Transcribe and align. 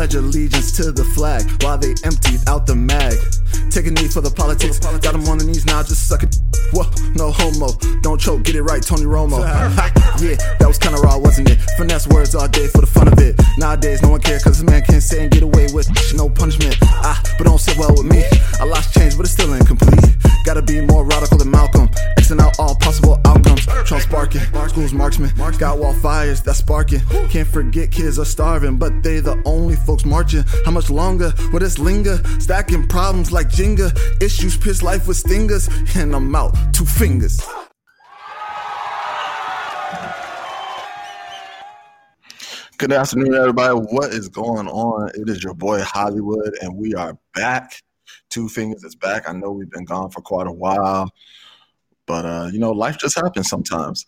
Pledge 0.00 0.14
allegiance 0.14 0.72
to 0.72 0.92
the 0.92 1.04
flag 1.04 1.44
while 1.62 1.76
they 1.76 1.92
emptied 2.08 2.40
out 2.48 2.66
the 2.66 2.74
mag. 2.74 3.20
Take 3.68 3.84
a 3.84 3.90
knee 3.90 4.08
for 4.08 4.22
the 4.22 4.30
politics. 4.30 4.78
Got 4.78 5.12
them 5.12 5.28
on 5.28 5.36
the 5.36 5.44
knees 5.44 5.66
now, 5.66 5.82
just 5.82 6.08
suck 6.08 6.22
it. 6.22 6.40
Whoa, 6.72 6.88
no 7.16 7.30
homo. 7.30 7.76
Don't 8.00 8.18
choke, 8.18 8.42
get 8.42 8.54
it 8.54 8.62
right, 8.62 8.80
Tony 8.80 9.04
Romo. 9.04 9.44
yeah, 10.24 10.40
that 10.56 10.64
was 10.64 10.78
kinda 10.78 10.96
raw, 11.04 11.18
wasn't 11.18 11.50
it? 11.50 11.60
Finesse 11.76 12.08
words 12.08 12.34
all 12.34 12.48
day 12.48 12.66
for 12.68 12.80
the 12.80 12.86
fun 12.86 13.12
of 13.12 13.18
it. 13.18 13.38
Nowadays, 13.58 14.00
no 14.00 14.08
one 14.08 14.22
cares 14.22 14.42
cause 14.42 14.56
this 14.56 14.64
man 14.64 14.80
can't 14.80 15.02
say 15.02 15.20
and 15.20 15.30
get 15.30 15.42
away 15.42 15.68
with 15.70 15.86
no 16.14 16.30
punishment. 16.30 16.78
Ah, 17.04 17.20
but 17.36 17.44
don't 17.44 17.60
sit 17.60 17.76
well 17.76 17.92
with 17.92 18.08
me. 18.08 18.24
I 18.58 18.64
lost 18.64 18.94
change, 18.94 19.18
but 19.18 19.26
it's 19.26 19.36
still 19.36 19.52
incomplete. 19.52 20.16
Gotta 20.44 20.62
be 20.62 20.80
more 20.80 21.04
radical 21.04 21.38
than 21.38 21.50
Malcolm. 21.50 21.88
Xing 22.18 22.40
out 22.40 22.58
all 22.58 22.74
possible 22.74 23.20
outcomes. 23.24 23.66
Trump 23.84 24.02
sparking, 24.02 24.40
school's 24.68 24.92
marksman. 24.92 25.30
Got 25.58 25.78
wall 25.78 25.92
fires 25.94 26.42
that's 26.42 26.58
sparking. 26.58 27.00
Can't 27.28 27.46
forget 27.46 27.90
kids 27.90 28.18
are 28.18 28.24
starving, 28.24 28.76
but 28.78 29.02
they 29.02 29.20
the 29.20 29.40
only 29.44 29.76
folks 29.76 30.04
marching. 30.04 30.44
How 30.64 30.70
much 30.70 30.90
longer 30.90 31.32
will 31.52 31.60
this 31.60 31.78
linger? 31.78 32.16
Stacking 32.38 32.86
problems 32.88 33.32
like 33.32 33.48
Jenga. 33.48 33.90
Issues 34.22 34.56
piss 34.56 34.82
life 34.82 35.06
with 35.06 35.16
stingers. 35.18 35.68
And 35.94 36.14
I'm 36.14 36.34
out, 36.34 36.56
two 36.72 36.86
fingers. 36.86 37.40
Good 42.78 42.92
afternoon, 42.92 43.34
everybody. 43.34 43.74
What 43.74 44.14
is 44.14 44.30
going 44.30 44.66
on? 44.66 45.10
It 45.14 45.28
is 45.28 45.44
your 45.44 45.52
boy 45.52 45.82
Hollywood, 45.82 46.56
and 46.62 46.74
we 46.74 46.94
are 46.94 47.18
back. 47.34 47.82
Two 48.28 48.48
Fingers 48.48 48.84
is 48.84 48.94
back. 48.94 49.28
I 49.28 49.32
know 49.32 49.50
we've 49.50 49.70
been 49.70 49.84
gone 49.84 50.10
for 50.10 50.20
quite 50.20 50.46
a 50.46 50.52
while, 50.52 51.10
but 52.06 52.24
uh, 52.24 52.48
you 52.52 52.58
know, 52.58 52.72
life 52.72 52.98
just 52.98 53.16
happens 53.16 53.48
sometimes. 53.48 54.06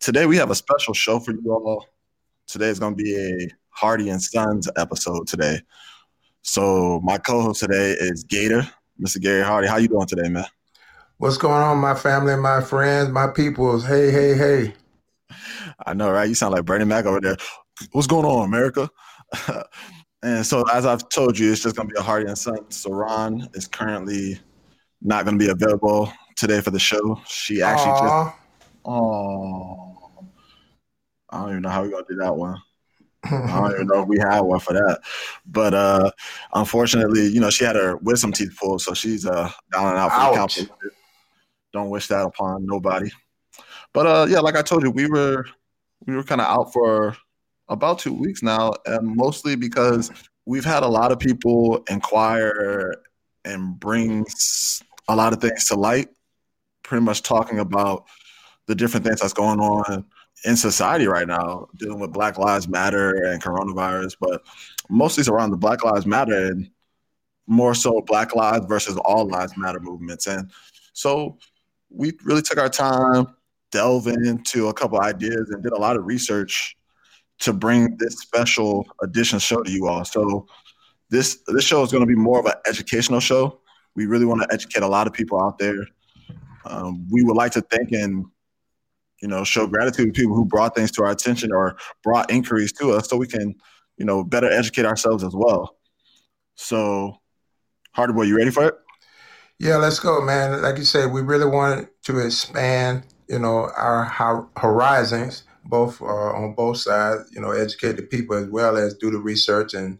Today 0.00 0.26
we 0.26 0.36
have 0.36 0.50
a 0.50 0.54
special 0.54 0.94
show 0.94 1.20
for 1.20 1.32
you 1.32 1.52
all. 1.52 1.86
Today 2.46 2.68
is 2.68 2.78
going 2.78 2.96
to 2.96 3.02
be 3.02 3.16
a 3.16 3.48
Hardy 3.70 4.10
and 4.10 4.22
Sons 4.22 4.68
episode 4.76 5.26
today. 5.26 5.60
So 6.42 7.00
my 7.02 7.18
co-host 7.18 7.60
today 7.60 7.92
is 7.92 8.24
Gator, 8.24 8.68
Mr. 9.00 9.20
Gary 9.20 9.42
Hardy. 9.42 9.66
How 9.66 9.78
you 9.78 9.88
doing 9.88 10.06
today, 10.06 10.28
man? 10.28 10.44
What's 11.16 11.38
going 11.38 11.62
on, 11.62 11.78
my 11.78 11.94
family, 11.94 12.36
my 12.36 12.60
friends, 12.60 13.08
my 13.10 13.28
peoples? 13.28 13.86
Hey, 13.86 14.10
hey, 14.10 14.36
hey. 14.36 14.74
I 15.86 15.94
know, 15.94 16.10
right? 16.10 16.28
You 16.28 16.34
sound 16.34 16.52
like 16.52 16.64
Bernie 16.64 16.84
Mac 16.84 17.06
over 17.06 17.20
there 17.20 17.36
what's 17.92 18.06
going 18.06 18.24
on, 18.24 18.46
America? 18.46 18.90
and 20.24 20.46
so, 20.46 20.64
as 20.72 20.86
I've 20.86 21.08
told 21.10 21.38
you, 21.38 21.52
it's 21.52 21.62
just 21.62 21.76
going 21.76 21.88
to 21.88 21.94
be 21.94 22.00
a 22.00 22.02
Hardy 22.02 22.26
and 22.26 22.38
Son. 22.38 22.56
Saran 22.70 23.54
is 23.54 23.66
currently 23.66 24.38
not 25.02 25.24
going 25.24 25.38
to 25.38 25.44
be 25.44 25.50
available 25.50 26.10
today 26.34 26.60
for 26.60 26.70
the 26.70 26.78
show. 26.78 27.20
She 27.26 27.60
actually 27.60 27.92
Aww. 27.92 28.00
just, 28.00 28.36
oh, 28.86 30.26
I 31.28 31.40
don't 31.40 31.50
even 31.50 31.62
know 31.62 31.68
how 31.68 31.82
we're 31.82 31.90
going 31.90 32.04
to 32.06 32.14
do 32.14 32.20
that 32.20 32.34
one. 32.34 32.56
I 33.24 33.60
don't 33.60 33.72
even 33.72 33.86
know 33.86 34.02
if 34.02 34.08
we 34.08 34.18
have 34.18 34.44
one 34.44 34.60
for 34.60 34.74
that. 34.74 35.00
But 35.46 35.72
uh 35.72 36.10
unfortunately, 36.52 37.26
you 37.26 37.40
know, 37.40 37.48
she 37.48 37.64
had 37.64 37.76
her 37.76 37.96
wisdom 37.96 38.32
teeth 38.32 38.54
pulled, 38.60 38.82
so 38.82 38.92
she's 38.92 39.24
uh 39.24 39.50
down 39.72 39.88
and 39.88 39.98
out 39.98 40.12
for 40.12 40.30
the 40.30 40.36
count. 40.36 40.70
Don't 41.72 41.88
wish 41.88 42.08
that 42.08 42.22
upon 42.22 42.66
nobody. 42.66 43.10
But 43.94 44.06
uh 44.06 44.26
yeah, 44.28 44.40
like 44.40 44.56
I 44.56 44.62
told 44.62 44.82
you, 44.82 44.90
we 44.90 45.06
were 45.06 45.46
we 46.06 46.14
were 46.14 46.22
kind 46.22 46.42
of 46.42 46.46
out 46.46 46.72
for 46.74 47.16
about 47.68 47.98
two 47.98 48.12
weeks 48.12 48.42
now, 48.42 48.72
and 48.86 49.16
mostly 49.16 49.56
because 49.56 50.10
we've 50.46 50.64
had 50.64 50.82
a 50.82 50.88
lot 50.88 51.12
of 51.12 51.18
people 51.18 51.82
inquire 51.88 52.94
and 53.44 53.78
bring 53.78 54.24
a 55.08 55.16
lot 55.16 55.32
of 55.32 55.40
things 55.40 55.66
to 55.66 55.74
light, 55.74 56.08
pretty 56.82 57.04
much 57.04 57.22
talking 57.22 57.58
about 57.58 58.04
the 58.66 58.74
different 58.74 59.04
things 59.04 59.20
that's 59.20 59.32
going 59.32 59.60
on 59.60 60.04
in 60.44 60.56
society 60.56 61.06
right 61.06 61.26
now, 61.26 61.68
dealing 61.76 62.00
with 62.00 62.12
Black 62.12 62.38
Lives 62.38 62.68
Matter 62.68 63.24
and 63.24 63.42
coronavirus, 63.42 64.16
but 64.20 64.42
mostly 64.90 65.22
it's 65.22 65.28
around 65.28 65.50
the 65.50 65.56
Black 65.56 65.84
Lives 65.84 66.06
Matter 66.06 66.48
and 66.48 66.70
more 67.46 67.74
so 67.74 68.02
Black 68.06 68.34
Lives 68.34 68.66
versus 68.66 68.96
All 69.04 69.26
Lives 69.26 69.56
Matter 69.56 69.80
movements. 69.80 70.26
And 70.26 70.50
so 70.92 71.38
we 71.90 72.12
really 72.24 72.42
took 72.42 72.58
our 72.58 72.68
time 72.68 73.26
delving 73.70 74.24
into 74.24 74.68
a 74.68 74.74
couple 74.74 75.00
ideas 75.00 75.50
and 75.50 75.62
did 75.62 75.72
a 75.72 75.78
lot 75.78 75.96
of 75.96 76.04
research 76.04 76.76
to 77.40 77.52
bring 77.52 77.96
this 77.98 78.20
special 78.20 78.86
edition 79.02 79.38
show 79.38 79.62
to 79.62 79.70
you 79.70 79.86
all. 79.86 80.04
So 80.04 80.46
this 81.10 81.40
this 81.46 81.64
show 81.64 81.82
is 81.82 81.92
going 81.92 82.02
to 82.02 82.06
be 82.06 82.14
more 82.14 82.40
of 82.40 82.46
an 82.46 82.54
educational 82.66 83.20
show. 83.20 83.60
We 83.94 84.06
really 84.06 84.24
want 84.24 84.42
to 84.42 84.48
educate 84.52 84.82
a 84.82 84.88
lot 84.88 85.06
of 85.06 85.12
people 85.12 85.40
out 85.40 85.58
there. 85.58 85.86
Um, 86.64 87.06
we 87.10 87.22
would 87.22 87.36
like 87.36 87.52
to 87.52 87.60
thank 87.60 87.92
and 87.92 88.24
you 89.20 89.28
know 89.28 89.44
show 89.44 89.66
gratitude 89.66 90.14
to 90.14 90.20
people 90.20 90.34
who 90.34 90.44
brought 90.44 90.74
things 90.74 90.90
to 90.92 91.04
our 91.04 91.10
attention 91.10 91.52
or 91.52 91.76
brought 92.02 92.30
inquiries 92.30 92.72
to 92.74 92.92
us, 92.92 93.08
so 93.08 93.16
we 93.16 93.26
can 93.26 93.54
you 93.96 94.04
know 94.04 94.24
better 94.24 94.50
educate 94.50 94.86
ourselves 94.86 95.22
as 95.22 95.34
well. 95.34 95.76
So, 96.56 97.20
Hardy 97.92 98.12
boy, 98.12 98.22
you 98.22 98.36
ready 98.36 98.50
for 98.50 98.64
it? 98.64 98.74
Yeah, 99.58 99.76
let's 99.76 100.00
go, 100.00 100.20
man. 100.20 100.62
Like 100.62 100.78
you 100.78 100.84
said, 100.84 101.12
we 101.12 101.20
really 101.20 101.46
wanted 101.46 101.88
to 102.04 102.18
expand, 102.18 103.04
you 103.28 103.38
know, 103.38 103.70
our 103.76 104.04
horizons 104.56 105.44
both 105.64 106.00
uh, 106.00 106.04
on 106.04 106.54
both 106.54 106.78
sides, 106.78 107.30
you 107.32 107.40
know, 107.40 107.50
educate 107.50 107.96
the 107.96 108.02
people 108.02 108.36
as 108.36 108.48
well 108.48 108.76
as 108.76 108.94
do 108.94 109.10
the 109.10 109.18
research, 109.18 109.74
and 109.74 109.98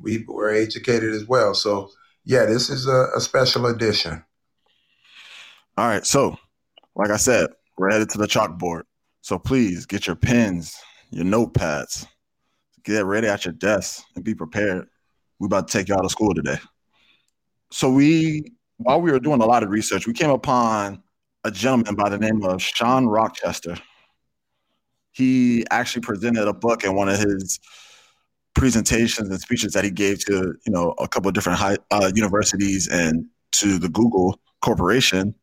we 0.00 0.24
were 0.26 0.50
educated 0.50 1.12
as 1.14 1.26
well. 1.26 1.54
So, 1.54 1.90
yeah, 2.24 2.44
this 2.44 2.68
is 2.70 2.86
a, 2.86 3.08
a 3.16 3.20
special 3.20 3.66
edition. 3.66 4.24
All 5.76 5.88
right, 5.88 6.06
so 6.06 6.36
like 6.94 7.10
I 7.10 7.16
said, 7.16 7.48
we're 7.76 7.90
headed 7.90 8.10
to 8.10 8.18
the 8.18 8.26
chalkboard. 8.26 8.82
So 9.20 9.38
please 9.38 9.86
get 9.86 10.06
your 10.06 10.16
pens, 10.16 10.76
your 11.10 11.24
notepads, 11.24 12.06
get 12.84 13.04
ready 13.04 13.26
at 13.26 13.44
your 13.44 13.52
desk, 13.52 14.04
and 14.14 14.24
be 14.24 14.34
prepared. 14.34 14.86
We're 15.38 15.46
about 15.46 15.68
to 15.68 15.78
take 15.78 15.88
you 15.88 15.94
out 15.94 16.04
of 16.04 16.10
school 16.10 16.34
today. 16.34 16.58
So 17.70 17.90
we, 17.90 18.52
while 18.78 19.00
we 19.00 19.10
were 19.10 19.18
doing 19.18 19.42
a 19.42 19.46
lot 19.46 19.62
of 19.62 19.70
research, 19.70 20.06
we 20.06 20.12
came 20.12 20.30
upon 20.30 21.02
a 21.44 21.50
gentleman 21.50 21.94
by 21.94 22.08
the 22.08 22.18
name 22.18 22.42
of 22.44 22.62
Shawn 22.62 23.06
Rochester 23.06 23.76
he 25.16 25.64
actually 25.70 26.02
presented 26.02 26.46
a 26.46 26.52
book 26.52 26.84
in 26.84 26.94
one 26.94 27.08
of 27.08 27.18
his 27.18 27.58
presentations 28.54 29.30
and 29.30 29.40
speeches 29.40 29.72
that 29.72 29.82
he 29.82 29.90
gave 29.90 30.22
to 30.26 30.54
you 30.66 30.72
know 30.72 30.94
a 30.98 31.08
couple 31.08 31.28
of 31.28 31.34
different 31.34 31.58
high, 31.58 31.76
uh, 31.90 32.12
universities 32.14 32.88
and 32.88 33.24
to 33.52 33.78
the 33.78 33.88
Google 33.88 34.38
Corporation. 34.60 35.34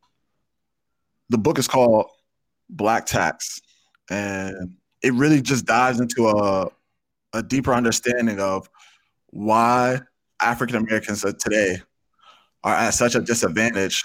The 1.30 1.40
book 1.40 1.58
is 1.58 1.68
called 1.68 2.06
Black 2.70 3.08
Tax, 3.08 3.62
and 4.12 4.76
it 5.02 5.14
really 5.14 5.42
just 5.42 5.66
dives 5.66 6.00
into 6.00 6.28
a 6.28 6.68
a 7.34 7.42
deeper 7.42 7.74
understanding 7.74 8.40
of 8.40 8.70
why 9.32 10.00
African 10.40 10.76
Americans 10.76 11.26
today 11.40 11.82
are 12.64 12.76
at 12.76 12.92
such 12.92 13.16
a 13.16 13.22
disadvantage, 13.22 14.04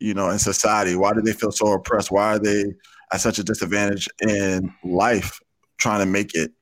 you 0.00 0.14
know, 0.14 0.30
in 0.30 0.40
society. 0.40 0.96
Why 0.96 1.12
do 1.12 1.22
they 1.22 1.32
feel 1.32 1.52
so 1.52 1.72
oppressed? 1.74 2.10
Why 2.10 2.34
are 2.34 2.38
they 2.40 2.64
at 3.12 3.20
such 3.20 3.38
a 3.38 3.44
disadvantage 3.44 4.08
in 4.20 4.72
life 4.84 5.40
trying 5.78 6.00
to 6.00 6.06
make 6.06 6.34
it. 6.34 6.52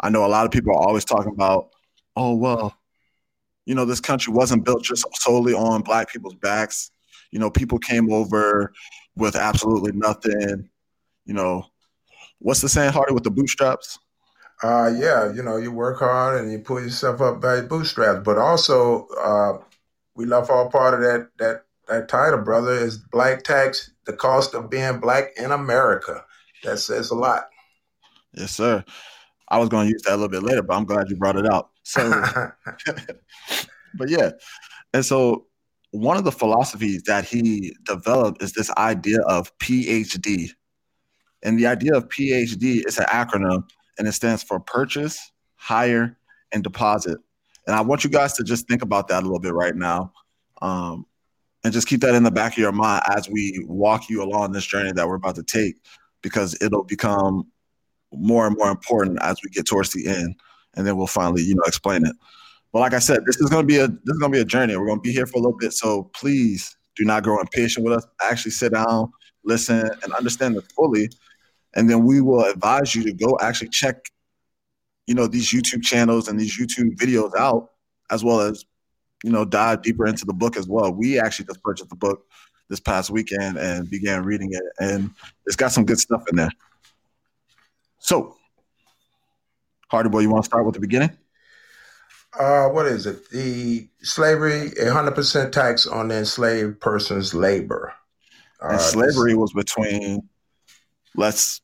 I 0.00 0.10
know 0.10 0.24
a 0.24 0.28
lot 0.28 0.46
of 0.46 0.52
people 0.52 0.72
are 0.72 0.82
always 0.86 1.04
talking 1.04 1.32
about, 1.32 1.70
oh, 2.16 2.34
well, 2.34 2.74
you 3.66 3.74
know, 3.74 3.84
this 3.84 4.00
country 4.00 4.32
wasn't 4.32 4.64
built 4.64 4.82
just 4.82 5.04
solely 5.14 5.54
on 5.54 5.82
black 5.82 6.10
people's 6.10 6.34
backs. 6.34 6.90
You 7.30 7.38
know, 7.38 7.50
people 7.50 7.78
came 7.78 8.12
over 8.12 8.72
with 9.16 9.36
absolutely 9.36 9.92
nothing. 9.92 10.68
You 11.24 11.34
know, 11.34 11.66
what's 12.38 12.60
the 12.60 12.68
saying, 12.68 12.92
Hardy, 12.92 13.14
with 13.14 13.22
the 13.22 13.30
bootstraps? 13.30 13.98
Uh, 14.62 14.92
yeah, 14.96 15.32
you 15.32 15.42
know, 15.42 15.56
you 15.56 15.72
work 15.72 15.98
hard 15.98 16.40
and 16.40 16.50
you 16.52 16.58
pull 16.58 16.80
yourself 16.80 17.20
up 17.20 17.40
by 17.40 17.56
your 17.56 17.64
bootstraps. 17.64 18.22
But 18.24 18.38
also, 18.38 19.06
uh, 19.20 19.58
we 20.14 20.24
left 20.24 20.50
all 20.50 20.68
part 20.70 20.94
of 20.94 21.00
that 21.00 21.28
that 21.38 21.64
that 21.88 22.08
title, 22.08 22.42
brother, 22.42 22.72
is 22.72 22.98
Black 22.98 23.42
Tax 23.42 23.92
the 24.06 24.12
cost 24.12 24.54
of 24.54 24.70
being 24.70 24.98
black 24.98 25.32
in 25.36 25.52
America. 25.52 26.24
That 26.64 26.78
says 26.78 27.10
a 27.10 27.14
lot. 27.14 27.48
Yes, 28.34 28.52
sir. 28.52 28.84
I 29.48 29.58
was 29.58 29.68
going 29.68 29.86
to 29.86 29.92
use 29.92 30.02
that 30.02 30.14
a 30.14 30.16
little 30.16 30.28
bit 30.28 30.42
later, 30.42 30.62
but 30.62 30.74
I'm 30.74 30.84
glad 30.84 31.10
you 31.10 31.16
brought 31.16 31.36
it 31.36 31.46
out. 31.52 31.70
So, 31.82 32.10
but 33.94 34.08
yeah, 34.08 34.30
and 34.94 35.04
so 35.04 35.46
one 35.90 36.16
of 36.16 36.24
the 36.24 36.32
philosophies 36.32 37.02
that 37.02 37.24
he 37.24 37.76
developed 37.84 38.42
is 38.42 38.52
this 38.52 38.70
idea 38.78 39.20
of 39.22 39.56
PhD, 39.58 40.50
and 41.42 41.58
the 41.58 41.66
idea 41.66 41.94
of 41.94 42.08
PhD 42.08 42.86
is 42.86 42.98
an 42.98 43.04
acronym, 43.06 43.68
and 43.98 44.08
it 44.08 44.12
stands 44.12 44.42
for 44.42 44.58
purchase, 44.58 45.32
hire, 45.56 46.16
and 46.52 46.62
deposit. 46.62 47.18
And 47.66 47.76
I 47.76 47.82
want 47.82 48.04
you 48.04 48.10
guys 48.10 48.32
to 48.34 48.44
just 48.44 48.66
think 48.68 48.82
about 48.82 49.08
that 49.08 49.22
a 49.22 49.26
little 49.26 49.38
bit 49.38 49.52
right 49.52 49.76
now. 49.76 50.12
Um, 50.62 51.06
and 51.64 51.72
just 51.72 51.86
keep 51.86 52.00
that 52.00 52.14
in 52.14 52.22
the 52.22 52.30
back 52.30 52.52
of 52.52 52.58
your 52.58 52.72
mind 52.72 53.02
as 53.08 53.28
we 53.28 53.64
walk 53.68 54.08
you 54.08 54.22
along 54.22 54.52
this 54.52 54.66
journey 54.66 54.92
that 54.92 55.06
we're 55.06 55.14
about 55.14 55.36
to 55.36 55.42
take 55.42 55.76
because 56.22 56.56
it'll 56.60 56.84
become 56.84 57.46
more 58.12 58.46
and 58.46 58.56
more 58.56 58.70
important 58.70 59.18
as 59.22 59.38
we 59.42 59.50
get 59.50 59.66
towards 59.66 59.92
the 59.92 60.06
end 60.06 60.34
and 60.74 60.86
then 60.86 60.96
we'll 60.96 61.06
finally, 61.06 61.42
you 61.42 61.54
know, 61.54 61.62
explain 61.66 62.06
it. 62.06 62.16
But 62.72 62.80
like 62.80 62.94
I 62.94 62.98
said, 62.98 63.24
this 63.26 63.36
is 63.36 63.50
gonna 63.50 63.66
be 63.66 63.78
a 63.78 63.88
this 63.88 64.14
is 64.14 64.18
gonna 64.18 64.32
be 64.32 64.40
a 64.40 64.44
journey. 64.44 64.76
We're 64.76 64.86
gonna 64.86 65.00
be 65.00 65.12
here 65.12 65.26
for 65.26 65.38
a 65.38 65.42
little 65.42 65.56
bit, 65.56 65.72
so 65.72 66.04
please 66.14 66.76
do 66.96 67.04
not 67.04 67.22
grow 67.22 67.38
impatient 67.40 67.84
with 67.84 67.94
us. 67.94 68.06
Actually, 68.22 68.52
sit 68.52 68.72
down, 68.72 69.12
listen, 69.44 69.90
and 70.02 70.12
understand 70.14 70.56
it 70.56 70.64
fully, 70.74 71.10
and 71.74 71.88
then 71.88 72.04
we 72.04 72.20
will 72.20 72.44
advise 72.44 72.94
you 72.94 73.02
to 73.04 73.12
go 73.12 73.38
actually 73.42 73.68
check, 73.68 73.96
you 75.06 75.14
know, 75.14 75.26
these 75.26 75.52
YouTube 75.52 75.82
channels 75.82 76.28
and 76.28 76.40
these 76.40 76.58
YouTube 76.58 76.96
videos 76.96 77.34
out, 77.36 77.70
as 78.10 78.24
well 78.24 78.40
as, 78.40 78.64
you 79.22 79.30
know, 79.30 79.44
dive 79.44 79.82
deeper 79.82 80.06
into 80.06 80.24
the 80.24 80.32
book 80.32 80.56
as 80.56 80.66
well. 80.66 80.92
We 80.92 81.18
actually 81.18 81.46
just 81.46 81.62
purchased 81.62 81.90
the 81.90 81.96
book 81.96 82.26
this 82.68 82.80
past 82.80 83.10
weekend 83.10 83.58
and 83.58 83.88
began 83.90 84.24
reading 84.24 84.50
it, 84.52 84.62
and 84.78 85.10
it's 85.46 85.56
got 85.56 85.72
some 85.72 85.84
good 85.84 85.98
stuff 85.98 86.24
in 86.30 86.36
there. 86.36 86.50
So, 87.98 88.36
Hardy 89.88 90.08
boy, 90.08 90.20
you 90.20 90.30
want 90.30 90.44
to 90.44 90.46
start 90.46 90.64
with 90.64 90.74
the 90.74 90.80
beginning? 90.80 91.16
Uh, 92.38 92.68
what 92.68 92.86
is 92.86 93.06
it? 93.06 93.28
The 93.30 93.88
slavery, 94.02 94.72
a 94.80 94.90
hundred 94.90 95.14
percent 95.14 95.52
tax 95.52 95.86
on 95.86 96.08
the 96.08 96.16
enslaved 96.16 96.80
person's 96.80 97.34
labor. 97.34 97.92
And 98.60 98.76
Uh, 98.76 98.78
slavery 98.78 99.34
was 99.34 99.52
between, 99.52 100.28
let's 101.14 101.60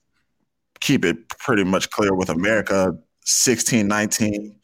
keep 0.81 1.05
it 1.05 1.29
pretty 1.31 1.65
much 1.65 1.91
clear 1.91 2.15
with 2.15 2.29
America, 2.29 2.93
1619 3.25 4.58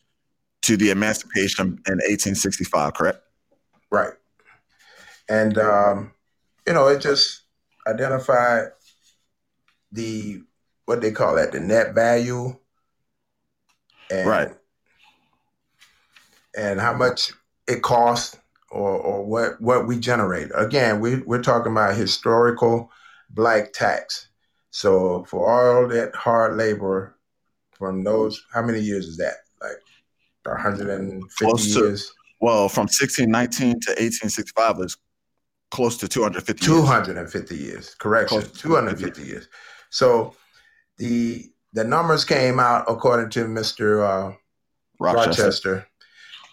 to 0.64 0.76
the 0.76 0.90
emancipation 0.90 1.66
in 1.86 1.94
1865, 1.94 2.94
correct? 2.94 3.20
Right. 3.90 4.12
And 5.28 5.56
um, 5.58 6.12
you 6.66 6.72
know, 6.72 6.88
it 6.88 7.00
just 7.00 7.42
identified 7.86 8.68
the 9.92 10.42
what 10.86 11.00
they 11.00 11.12
call 11.12 11.36
that, 11.36 11.52
the 11.52 11.60
net 11.60 11.94
value 11.94 12.56
and 14.10 14.28
Right. 14.28 14.52
and 16.56 16.80
how 16.80 16.94
much 16.94 17.32
it 17.66 17.82
costs 17.82 18.36
or 18.70 18.90
or 18.90 19.24
what 19.24 19.60
what 19.60 19.86
we 19.86 19.98
generate. 19.98 20.50
Again, 20.54 21.00
we 21.00 21.16
we're 21.22 21.42
talking 21.42 21.72
about 21.72 21.96
historical 21.96 22.90
black 23.30 23.72
tax. 23.72 24.28
So 24.70 25.24
for 25.24 25.48
all 25.48 25.88
that 25.88 26.14
hard 26.14 26.56
labor 26.56 27.16
from 27.78 28.02
those 28.04 28.44
how 28.52 28.62
many 28.62 28.80
years 28.80 29.06
is 29.06 29.16
that? 29.18 29.36
Like 29.60 29.78
150 30.52 31.44
Close 31.44 31.74
to- 31.74 31.80
years? 31.80 32.12
Well, 32.40 32.68
from 32.68 32.82
1619 32.88 33.80
to 33.80 33.90
1865 33.92 34.80
is 34.80 34.96
close 35.70 35.96
to 35.98 36.08
250 36.08 36.64
years. 36.66 36.80
250 36.84 37.56
years. 37.56 37.94
Correction. 37.98 38.42
To 38.42 38.48
250 38.52 39.22
years. 39.22 39.48
So 39.90 40.34
the 40.98 41.50
the 41.72 41.84
numbers 41.84 42.24
came 42.24 42.60
out 42.60 42.84
according 42.88 43.30
to 43.30 43.46
Mr. 43.46 44.02
Uh, 44.02 44.36
Rochester. 45.00 45.42
Rochester 45.42 45.86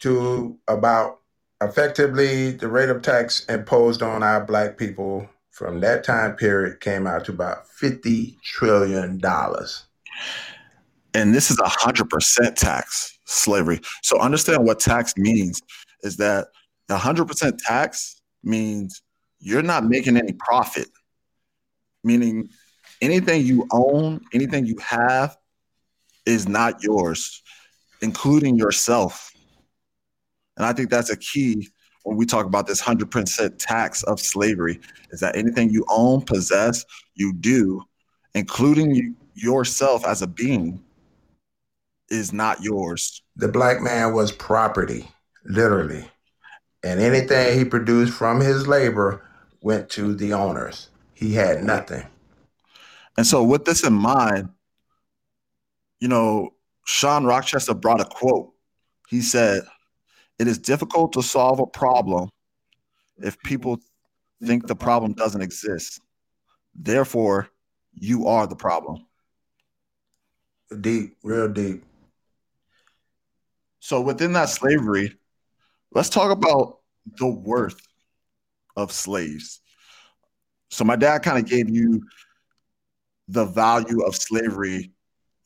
to 0.01 0.57
about 0.67 1.19
effectively 1.61 2.51
the 2.51 2.67
rate 2.67 2.89
of 2.89 3.01
tax 3.03 3.45
imposed 3.45 4.01
on 4.01 4.23
our 4.23 4.43
black 4.43 4.77
people 4.77 5.29
from 5.51 5.79
that 5.81 6.03
time 6.03 6.35
period 6.35 6.79
came 6.79 7.05
out 7.05 7.25
to 7.25 7.31
about 7.31 7.67
50 7.67 8.37
trillion 8.43 9.17
dollars. 9.19 9.83
and 11.13 11.35
this 11.35 11.51
is 11.51 11.59
a 11.59 11.67
hundred 11.67 12.09
percent 12.09 12.55
tax 12.57 13.19
slavery. 13.31 13.79
So 14.03 14.19
understand 14.19 14.65
what 14.65 14.79
tax 14.79 15.13
means 15.17 15.61
is 16.03 16.17
that 16.17 16.47
hundred 16.89 17.25
percent 17.25 17.57
tax 17.59 18.21
means 18.43 19.01
you're 19.39 19.61
not 19.61 19.85
making 19.85 20.17
any 20.17 20.33
profit, 20.33 20.89
meaning 22.03 22.49
anything 23.01 23.45
you 23.45 23.65
own, 23.71 24.19
anything 24.33 24.65
you 24.65 24.75
have 24.79 25.37
is 26.25 26.47
not 26.47 26.83
yours, 26.83 27.41
including 28.01 28.57
yourself. 28.57 29.31
And 30.57 30.65
I 30.65 30.73
think 30.73 30.89
that's 30.89 31.09
a 31.09 31.17
key 31.17 31.69
when 32.03 32.17
we 32.17 32.25
talk 32.25 32.45
about 32.45 32.67
this 32.67 32.79
hundred 32.79 33.09
percent 33.09 33.57
tax 33.59 34.03
of 34.03 34.19
slavery 34.19 34.79
is 35.11 35.19
that 35.19 35.35
anything 35.35 35.69
you 35.69 35.85
own, 35.89 36.21
possess, 36.23 36.83
you 37.15 37.33
do, 37.33 37.83
including 38.35 38.93
you, 38.93 39.15
yourself 39.33 40.05
as 40.05 40.21
a 40.21 40.27
being, 40.27 40.83
is 42.09 42.33
not 42.33 42.61
yours. 42.61 43.20
The 43.41 43.47
black 43.47 43.81
man 43.81 44.13
was 44.13 44.31
property, 44.31 45.09
literally. 45.45 46.07
And 46.83 46.99
anything 46.99 47.57
he 47.57 47.65
produced 47.65 48.13
from 48.13 48.39
his 48.39 48.67
labor 48.67 49.27
went 49.63 49.89
to 49.91 50.13
the 50.13 50.33
owners. 50.33 50.89
He 51.15 51.33
had 51.33 51.63
nothing. 51.63 52.05
And 53.17 53.25
so, 53.25 53.43
with 53.43 53.65
this 53.65 53.83
in 53.83 53.93
mind, 53.93 54.49
you 55.99 56.07
know, 56.07 56.51
Shawn 56.85 57.25
Rochester 57.25 57.73
brought 57.73 57.99
a 57.99 58.05
quote. 58.05 58.53
He 59.09 59.21
said, 59.21 59.63
It 60.37 60.47
is 60.47 60.59
difficult 60.59 61.11
to 61.13 61.23
solve 61.23 61.59
a 61.59 61.65
problem 61.65 62.29
if 63.17 63.41
people 63.41 63.79
think 64.43 64.67
the 64.67 64.75
problem 64.75 65.13
doesn't 65.13 65.41
exist. 65.41 65.99
Therefore, 66.75 67.49
you 67.95 68.27
are 68.27 68.45
the 68.45 68.55
problem. 68.55 69.07
Deep, 70.79 71.17
real 71.23 71.47
deep. 71.47 71.83
So, 73.81 73.99
within 73.99 74.33
that 74.33 74.49
slavery, 74.49 75.17
let's 75.91 76.09
talk 76.09 76.31
about 76.31 76.77
the 77.17 77.27
worth 77.27 77.81
of 78.77 78.91
slaves. 78.91 79.59
So, 80.69 80.83
my 80.83 80.95
dad 80.95 81.23
kind 81.23 81.39
of 81.39 81.49
gave 81.49 81.67
you 81.67 82.03
the 83.27 83.45
value 83.45 84.03
of 84.03 84.15
slavery 84.15 84.91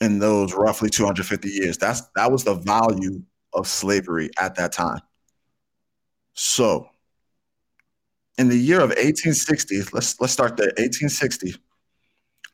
in 0.02 0.20
those 0.20 0.54
roughly 0.54 0.90
250 0.90 1.48
years. 1.48 1.78
That's 1.78 2.02
that 2.18 2.30
was 2.30 2.44
the 2.44 2.56
value 2.56 3.24
of 3.54 3.68
slavery 3.68 4.30
at 4.38 4.56
that 4.56 4.74
time. 4.74 5.00
So, 6.34 6.90
in 8.38 8.50
the 8.50 8.58
year 8.58 8.82
of 8.82 8.90
1860, 8.90 9.84
let's 9.94 10.20
let's 10.20 10.34
start 10.34 10.58
there. 10.58 10.74
1860, 10.78 11.56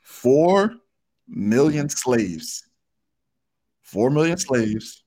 four 0.04 0.76
million 1.28 1.90
slaves, 1.90 2.70
four 3.82 4.12
million 4.12 4.38
slaves 4.38 5.02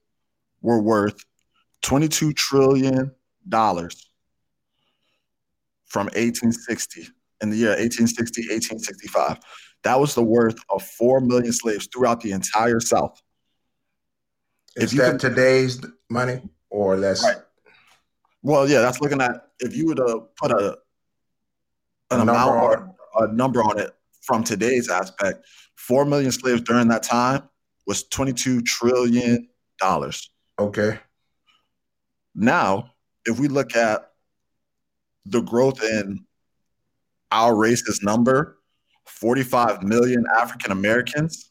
were 0.64 0.80
worth 0.80 1.22
22 1.82 2.32
trillion 2.32 3.12
dollars 3.48 4.10
from 5.84 6.06
1860 6.06 7.06
in 7.42 7.50
the 7.50 7.56
year 7.56 7.68
1860 7.70 8.40
1865 8.48 9.38
that 9.82 10.00
was 10.00 10.14
the 10.14 10.22
worth 10.22 10.56
of 10.70 10.82
4 10.82 11.20
million 11.20 11.52
slaves 11.52 11.86
throughout 11.92 12.20
the 12.22 12.32
entire 12.32 12.80
south 12.80 13.20
Is 14.76 14.92
If 14.92 14.98
that 14.98 15.10
could- 15.12 15.20
today's 15.20 15.80
money 16.10 16.40
or 16.70 16.96
less? 16.96 17.22
Right. 17.22 17.36
well 18.42 18.68
yeah 18.68 18.80
that's 18.80 19.00
looking 19.02 19.20
at 19.20 19.48
if 19.60 19.76
you 19.76 19.88
were 19.88 19.94
to 19.96 20.04
uh, 20.04 20.18
put 20.40 20.50
a 20.50 20.78
an 22.10 22.20
A 22.20 22.22
amount 22.22 22.50
or 22.62 22.94
a 23.20 23.32
number 23.32 23.62
on 23.62 23.78
it 23.78 23.90
from 24.22 24.42
today's 24.42 24.88
aspect 24.88 25.44
4 25.76 26.06
million 26.06 26.32
slaves 26.32 26.62
during 26.62 26.88
that 26.88 27.02
time 27.02 27.42
was 27.86 28.04
22 28.08 28.62
trillion 28.62 29.46
dollars 29.78 30.30
Okay. 30.58 30.98
Now, 32.34 32.92
if 33.24 33.38
we 33.38 33.48
look 33.48 33.76
at 33.76 34.10
the 35.26 35.40
growth 35.40 35.82
in 35.82 36.24
our 37.32 37.56
race's 37.56 38.02
number, 38.02 38.58
45 39.06 39.82
million 39.82 40.24
African 40.36 40.72
Americans, 40.72 41.50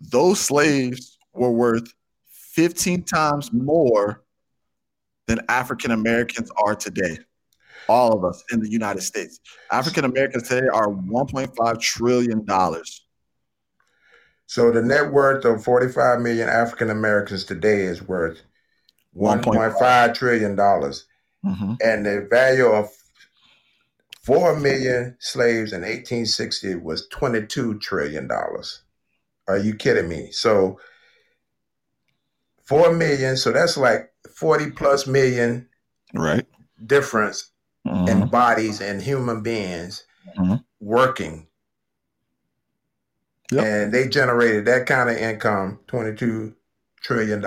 those 0.00 0.40
slaves 0.40 1.18
were 1.32 1.50
worth 1.50 1.92
15 2.28 3.02
times 3.02 3.52
more 3.52 4.22
than 5.26 5.40
African 5.48 5.90
Americans 5.90 6.50
are 6.56 6.74
today. 6.74 7.18
All 7.88 8.12
of 8.12 8.24
us 8.24 8.42
in 8.52 8.60
the 8.60 8.70
United 8.70 9.02
States. 9.02 9.40
African 9.70 10.04
Americans 10.04 10.48
today 10.48 10.66
are 10.72 10.88
$1.5 10.88 11.80
trillion. 11.80 12.44
So 14.46 14.70
the 14.70 14.82
net 14.82 15.12
worth 15.12 15.44
of 15.44 15.64
45 15.64 16.20
million 16.20 16.48
African 16.48 16.90
Americans 16.90 17.44
today 17.44 17.82
is 17.82 18.02
worth 18.02 18.38
1.5 19.16 20.14
trillion 20.14 20.54
dollars. 20.54 21.06
Mhm. 21.44 21.78
And 21.82 22.06
the 22.06 22.26
value 22.30 22.66
of 22.66 22.90
4 24.22 24.58
million 24.58 25.16
slaves 25.20 25.72
in 25.72 25.82
1860 25.82 26.76
was 26.76 27.06
22 27.08 27.78
trillion 27.78 28.26
dollars. 28.28 28.82
Are 29.48 29.58
you 29.58 29.74
kidding 29.74 30.08
me? 30.08 30.30
So 30.32 30.80
4 32.64 32.92
million, 32.92 33.36
so 33.36 33.52
that's 33.52 33.76
like 33.76 34.12
40 34.34 34.70
plus 34.72 35.06
million 35.06 35.68
Right. 36.14 36.46
difference 36.84 37.50
Mhm. 37.86 38.08
in 38.08 38.28
bodies 38.28 38.80
and 38.80 39.00
human 39.02 39.42
beings 39.42 40.04
Mhm. 40.36 40.64
working. 40.80 41.46
Yep. 43.52 43.64
And 43.64 43.94
they 43.94 44.08
generated 44.08 44.64
that 44.64 44.86
kind 44.86 45.08
of 45.08 45.16
income, 45.16 45.78
$22 45.86 46.54
trillion, 47.02 47.44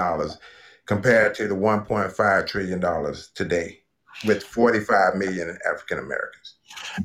compared 0.86 1.36
to 1.36 1.48
the 1.48 1.56
$1.5 1.56 2.48
trillion 2.48 3.16
today 3.36 3.80
with 4.26 4.44
45 4.44 5.16
million 5.16 5.58
African 5.70 6.00
Americans. 6.00 6.56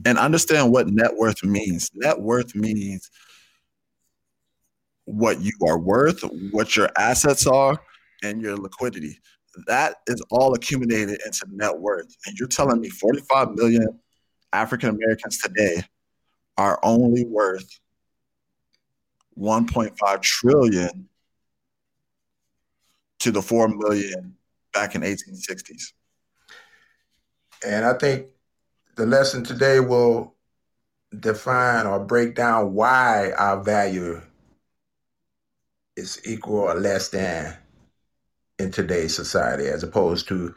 and 0.04 0.18
understand 0.18 0.72
what 0.72 0.88
net 0.88 1.14
worth 1.16 1.42
means. 1.44 1.90
Net 1.94 2.20
worth 2.20 2.54
means 2.54 3.10
what 5.04 5.40
you 5.40 5.52
are 5.66 5.78
worth, 5.78 6.22
what 6.50 6.76
your 6.76 6.88
assets 6.98 7.46
are, 7.46 7.78
and 8.22 8.40
your 8.40 8.56
liquidity. 8.56 9.18
That 9.66 9.96
is 10.06 10.20
all 10.30 10.54
accumulated 10.54 11.20
into 11.24 11.46
net 11.50 11.78
worth. 11.78 12.14
And 12.26 12.36
you're 12.38 12.48
telling 12.48 12.80
me 12.80 12.88
45 12.88 13.50
million 13.50 13.86
African 14.52 14.90
Americans 14.90 15.38
today 15.38 15.82
are 16.56 16.78
only 16.82 17.24
worth 17.26 17.68
1.5 19.38 20.22
trillion 20.22 21.08
to 23.20 23.30
the 23.30 23.42
4 23.42 23.68
million 23.68 24.36
back 24.72 24.94
in 24.94 25.02
1860s. 25.02 25.92
And 27.66 27.84
I 27.84 27.94
think 27.94 28.26
the 28.96 29.06
lesson 29.06 29.44
today 29.44 29.80
will 29.80 30.34
define 31.18 31.86
or 31.86 32.00
break 32.00 32.34
down 32.34 32.74
why 32.74 33.32
our 33.38 33.62
value 33.62 34.20
is 35.96 36.20
equal 36.26 36.58
or 36.58 36.74
less 36.74 37.08
than 37.08 37.56
in 38.58 38.70
today's 38.70 39.14
society 39.14 39.66
as 39.66 39.82
opposed 39.82 40.28
to 40.28 40.54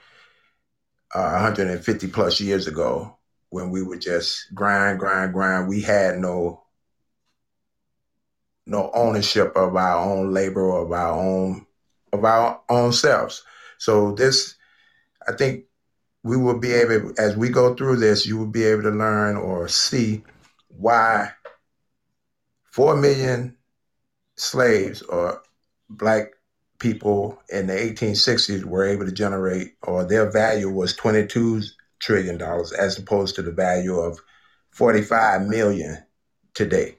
uh, 1.16 1.32
150 1.32 2.08
plus 2.08 2.42
years 2.42 2.68
ago 2.68 3.18
when 3.50 3.70
we 3.70 3.82
were 3.82 3.98
just 3.98 4.54
grind 4.54 5.00
grind 5.00 5.34
grind 5.34 5.68
we 5.68 5.82
had 5.82 6.18
no 6.18 6.64
no 8.68 8.92
ownership 8.94 9.52
of 9.56 9.76
our 9.76 9.98
own 10.00 10.32
labor 10.32 10.62
or 10.62 10.86
of 10.86 10.92
our 10.92 11.18
own 11.20 11.66
of 12.14 12.24
our 12.24 12.62
own 12.70 12.94
selves 12.94 13.44
so 13.78 14.12
this 14.14 14.56
i 15.28 15.32
think 15.32 15.66
we 16.24 16.38
will 16.38 16.60
be 16.60 16.72
able 16.74 17.14
as 17.18 17.36
we 17.36 17.50
go 17.50 17.76
through 17.76 17.96
this 17.96 18.26
you 18.26 18.38
will 18.38 18.46
be 18.46 18.64
able 18.64 18.84
to 18.84 18.92
learn 18.92 19.36
or 19.36 19.68
see 19.68 20.24
why 20.68 21.32
4 22.66 22.96
million 22.96 23.58
slaves 24.36 25.02
or 25.02 25.42
black 25.90 26.34
people 26.80 27.42
in 27.50 27.68
the 27.68 27.74
1860s 27.74 28.64
were 28.64 28.86
able 28.86 29.06
to 29.06 29.12
generate, 29.12 29.76
or 29.84 30.04
their 30.04 30.30
value 30.30 30.70
was 30.70 30.96
22 30.96 31.64
trillion 32.00 32.38
dollars, 32.38 32.72
as 32.72 32.98
opposed 32.98 33.36
to 33.36 33.42
the 33.42 33.52
value 33.52 33.98
of 33.98 34.20
45 34.72 35.48
million 35.48 35.98
today. 36.54 36.97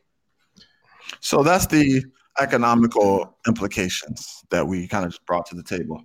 So 1.20 1.42
that's 1.42 1.66
the 1.66 2.04
economical 2.40 3.36
implications 3.46 4.44
that 4.50 4.66
we 4.66 4.86
kind 4.86 5.04
of 5.04 5.10
just 5.10 5.26
brought 5.26 5.46
to 5.46 5.56
the 5.56 5.62
table. 5.62 6.04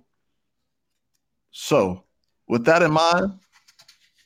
So, 1.50 2.04
with 2.48 2.64
that 2.64 2.82
in 2.82 2.90
mind, 2.90 3.38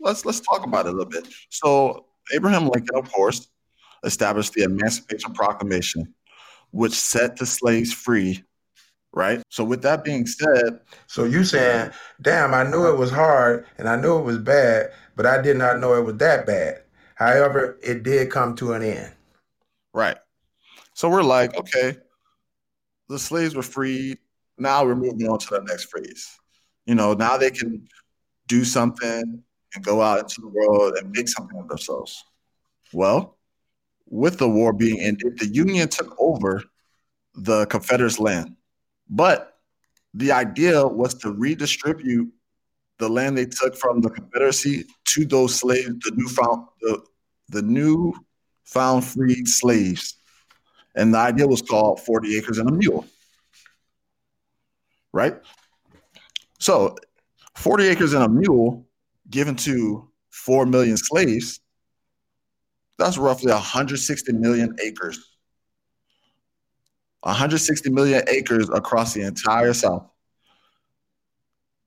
let's 0.01 0.25
let's 0.25 0.41
talk 0.41 0.65
about 0.65 0.87
it 0.87 0.91
a 0.91 0.93
little 0.93 1.11
bit. 1.11 1.29
So, 1.51 2.07
Abraham 2.35 2.69
Lincoln, 2.69 2.97
of 2.97 3.13
course, 3.13 3.49
established 4.05 4.55
the 4.55 4.63
Emancipation 4.63 5.35
Proclamation, 5.35 6.15
which 6.71 6.95
set 6.95 7.37
the 7.37 7.47
slaves 7.47 7.93
free 7.93 8.43
right? 9.13 9.43
So 9.51 9.65
with 9.65 9.83
that 9.83 10.05
being 10.05 10.27
said, 10.27 10.81
so 11.07 11.25
you 11.25 11.45
saying, 11.45 11.91
damn, 12.23 12.55
I 12.55 12.63
knew 12.65 12.89
it 12.89 12.99
was 12.99 13.11
hard 13.11 13.67
and 13.79 13.89
I 13.89 13.97
knew 13.97 14.19
it 14.19 14.23
was 14.23 14.39
bad, 14.39 14.93
but 15.17 15.27
I 15.27 15.41
did 15.41 15.57
not 15.57 15.81
know 15.81 15.95
it 15.95 16.05
was 16.05 16.17
that 16.17 16.47
bad. 16.47 16.83
However, 17.15 17.79
it 17.83 18.03
did 18.03 18.31
come 18.31 18.55
to 18.57 18.73
an 18.75 18.83
end. 18.83 19.13
Right. 19.93 20.19
So 20.99 21.09
we're 21.09 21.23
like, 21.23 21.57
okay, 21.57 21.97
the 23.09 23.21
slaves 23.21 23.55
were 23.55 23.63
freed. 23.63 24.19
Now 24.59 24.85
we're 24.85 24.97
moving 24.97 25.29
on 25.29 25.39
to 25.39 25.49
the 25.49 25.61
next 25.61 25.93
phase. 25.93 26.29
You 26.87 26.97
know, 26.97 27.15
now 27.15 27.37
they 27.37 27.53
can 27.53 27.87
do 28.49 28.65
something 28.65 29.45
and 29.77 29.85
go 29.85 30.03
out 30.03 30.19
into 30.19 30.41
the 30.41 30.49
world 30.49 30.97
and 30.97 31.13
make 31.13 31.29
something 31.29 31.57
of 31.57 31.69
themselves. 31.69 32.25
Well, 32.93 33.39
with 34.09 34.39
the 34.39 34.49
war 34.49 34.73
being 34.73 34.99
ended, 34.99 35.39
the 35.39 35.47
Union 35.47 35.89
took 35.89 36.17
over 36.19 36.65
the 37.33 37.67
Confederates' 37.67 38.19
land. 38.19 38.57
But 39.09 39.57
the 40.15 40.33
idea 40.33 40.85
was 40.85 41.15
to 41.19 41.31
redistribute 41.31 42.29
the 42.99 43.09
land 43.09 43.39
they 43.39 43.47
took 43.47 43.77
from 43.77 44.01
the 44.01 44.11
Confederacy 44.11 44.85
to 45.11 45.25
those 45.27 45.55
slaves, 45.55 45.95
the 46.01 46.13
new 46.17 46.27
found 46.27 46.67
the, 46.81 47.01
the 47.51 47.63
new 47.63 48.13
found 48.65 49.05
freed 49.05 49.47
slaves. 49.47 50.17
And 50.99 51.15
the 51.15 51.19
idea 51.19 51.47
was 51.47 51.63
called 51.63 52.01
40 52.01 52.37
acres 52.37 52.59
and 52.59 52.69
a 52.69 52.73
mule. 52.73 53.07
Right? 55.13 55.37
So 56.59 56.97
40 57.57 57.89
acres 57.89 58.13
and 58.13 58.25
a 58.25 58.29
mule 58.29 58.87
given 59.31 59.57
to 59.57 60.11
4 60.31 60.67
million 60.67 60.97
slaves, 60.97 61.61
that's 62.99 63.17
roughly 63.17 63.53
160 63.53 64.33
million 64.33 64.77
acres 64.83 65.39
160 67.21 67.91
million 67.91 68.23
acres 68.29 68.71
across 68.71 69.13
the 69.13 69.23
entire 69.23 69.75
South. 69.75 70.09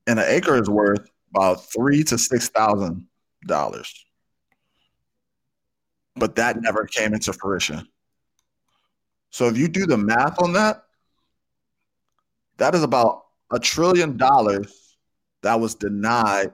And 0.07 0.19
an 0.19 0.25
acre 0.27 0.61
is 0.61 0.69
worth 0.69 1.09
about 1.33 1.65
three 1.73 2.03
to 2.05 2.17
six 2.17 2.49
thousand 2.49 3.07
dollars. 3.45 4.05
But 6.15 6.35
that 6.35 6.61
never 6.61 6.85
came 6.85 7.13
into 7.13 7.31
fruition. 7.31 7.87
So 9.31 9.47
if 9.47 9.57
you 9.57 9.67
do 9.67 9.85
the 9.85 9.97
math 9.97 10.41
on 10.41 10.53
that, 10.53 10.83
that 12.57 12.75
is 12.75 12.83
about 12.83 13.25
a 13.51 13.59
trillion 13.59 14.17
dollars 14.17 14.97
that 15.41 15.59
was 15.59 15.73
denied 15.73 16.53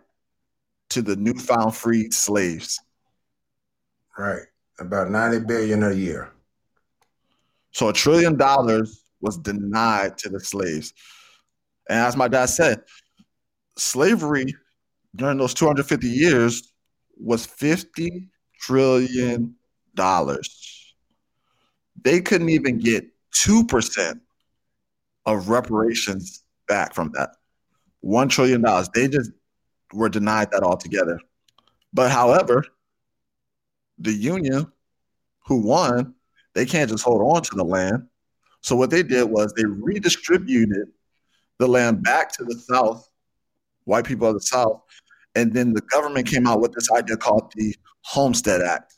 to 0.90 1.02
the 1.02 1.16
newfound 1.16 1.76
freed 1.76 2.14
slaves. 2.14 2.80
Right. 4.18 4.44
About 4.80 5.10
90 5.10 5.46
billion 5.46 5.84
a 5.84 5.92
year. 5.92 6.32
So 7.72 7.90
a 7.90 7.94
trillion 7.94 8.38
dollars 8.38 9.04
was 9.22 9.38
denied 9.38 10.18
to 10.20 10.30
the 10.30 10.40
slaves. 10.40 10.94
And 11.90 12.00
as 12.00 12.16
my 12.16 12.28
dad 12.28 12.46
said, 12.46 12.82
slavery 13.78 14.54
during 15.16 15.38
those 15.38 15.54
250 15.54 16.08
years 16.08 16.74
was 17.18 17.46
50 17.46 18.30
trillion 18.60 19.56
dollars. 19.96 20.67
They 22.04 22.22
couldn't 22.22 22.50
even 22.50 22.80
get 22.80 23.06
2% 23.46 24.20
of 25.26 25.50
reparations 25.50 26.44
back 26.68 26.94
from 26.94 27.12
that. 27.16 27.32
$1 28.04 28.30
trillion. 28.30 28.64
They 28.94 29.08
just 29.08 29.32
were 29.94 30.10
denied 30.10 30.52
that 30.52 30.64
altogether. 30.64 31.20
But 31.94 32.12
however, 32.12 32.64
the 34.00 34.14
union 34.14 34.72
who 35.46 35.62
won 35.62 36.14
they 36.58 36.66
can't 36.66 36.90
just 36.90 37.04
hold 37.04 37.22
on 37.22 37.44
to 37.44 37.56
the 37.56 37.64
land. 37.64 38.08
So 38.62 38.76
what 38.76 38.90
they 38.90 39.04
did 39.04 39.26
was 39.26 39.54
they 39.54 39.66
redistributed 39.66 40.88
the 41.60 41.68
land 41.68 42.02
back 42.02 42.32
to 42.34 42.44
the 42.44 42.56
South, 42.56 43.08
white 43.84 44.06
people 44.06 44.28
of 44.28 44.34
the 44.34 44.42
South, 44.42 44.82
and 45.36 45.54
then 45.54 45.72
the 45.72 45.82
government 45.82 46.26
came 46.26 46.48
out 46.48 46.60
with 46.60 46.74
this 46.74 46.92
idea 46.92 47.16
called 47.16 47.54
the 47.56 47.76
Homestead 48.02 48.64
Act. 48.64 48.92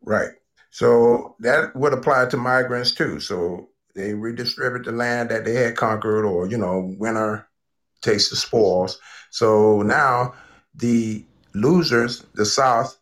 Right. 0.00 0.30
So 0.70 1.36
that 1.40 1.74
would 1.74 1.92
apply 1.92 2.26
to 2.26 2.36
migrants 2.36 2.92
too. 2.92 3.20
So 3.20 3.68
they 3.94 4.14
redistribute 4.14 4.84
the 4.84 4.92
land 4.92 5.30
that 5.30 5.44
they 5.44 5.54
had 5.54 5.76
conquered, 5.76 6.24
or 6.24 6.46
you 6.46 6.56
know, 6.56 6.94
winter 6.98 7.46
takes 8.02 8.30
the 8.30 8.36
spoils. 8.36 8.98
So 9.30 9.82
now 9.82 10.34
the 10.74 11.24
losers, 11.54 12.24
the 12.34 12.46
South, 12.46 12.96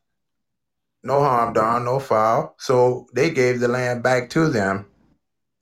no 1.02 1.20
harm 1.20 1.52
done, 1.52 1.84
no 1.84 2.00
foul. 2.00 2.54
So 2.58 3.06
they 3.14 3.30
gave 3.30 3.60
the 3.60 3.68
land 3.68 4.02
back 4.02 4.30
to 4.30 4.48
them, 4.48 4.86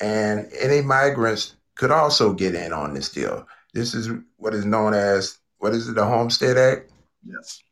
and 0.00 0.48
any 0.58 0.80
migrants 0.80 1.56
could 1.74 1.90
also 1.90 2.32
get 2.32 2.54
in 2.54 2.72
on 2.72 2.94
this 2.94 3.10
deal. 3.10 3.46
This 3.74 3.94
is 3.94 4.08
what 4.36 4.54
is 4.54 4.64
known 4.64 4.94
as 4.94 5.38
what 5.58 5.74
is 5.74 5.88
it, 5.88 5.94
the 5.94 6.04
Homestead 6.04 6.56
Act? 6.56 6.90
Yes. 7.24 7.62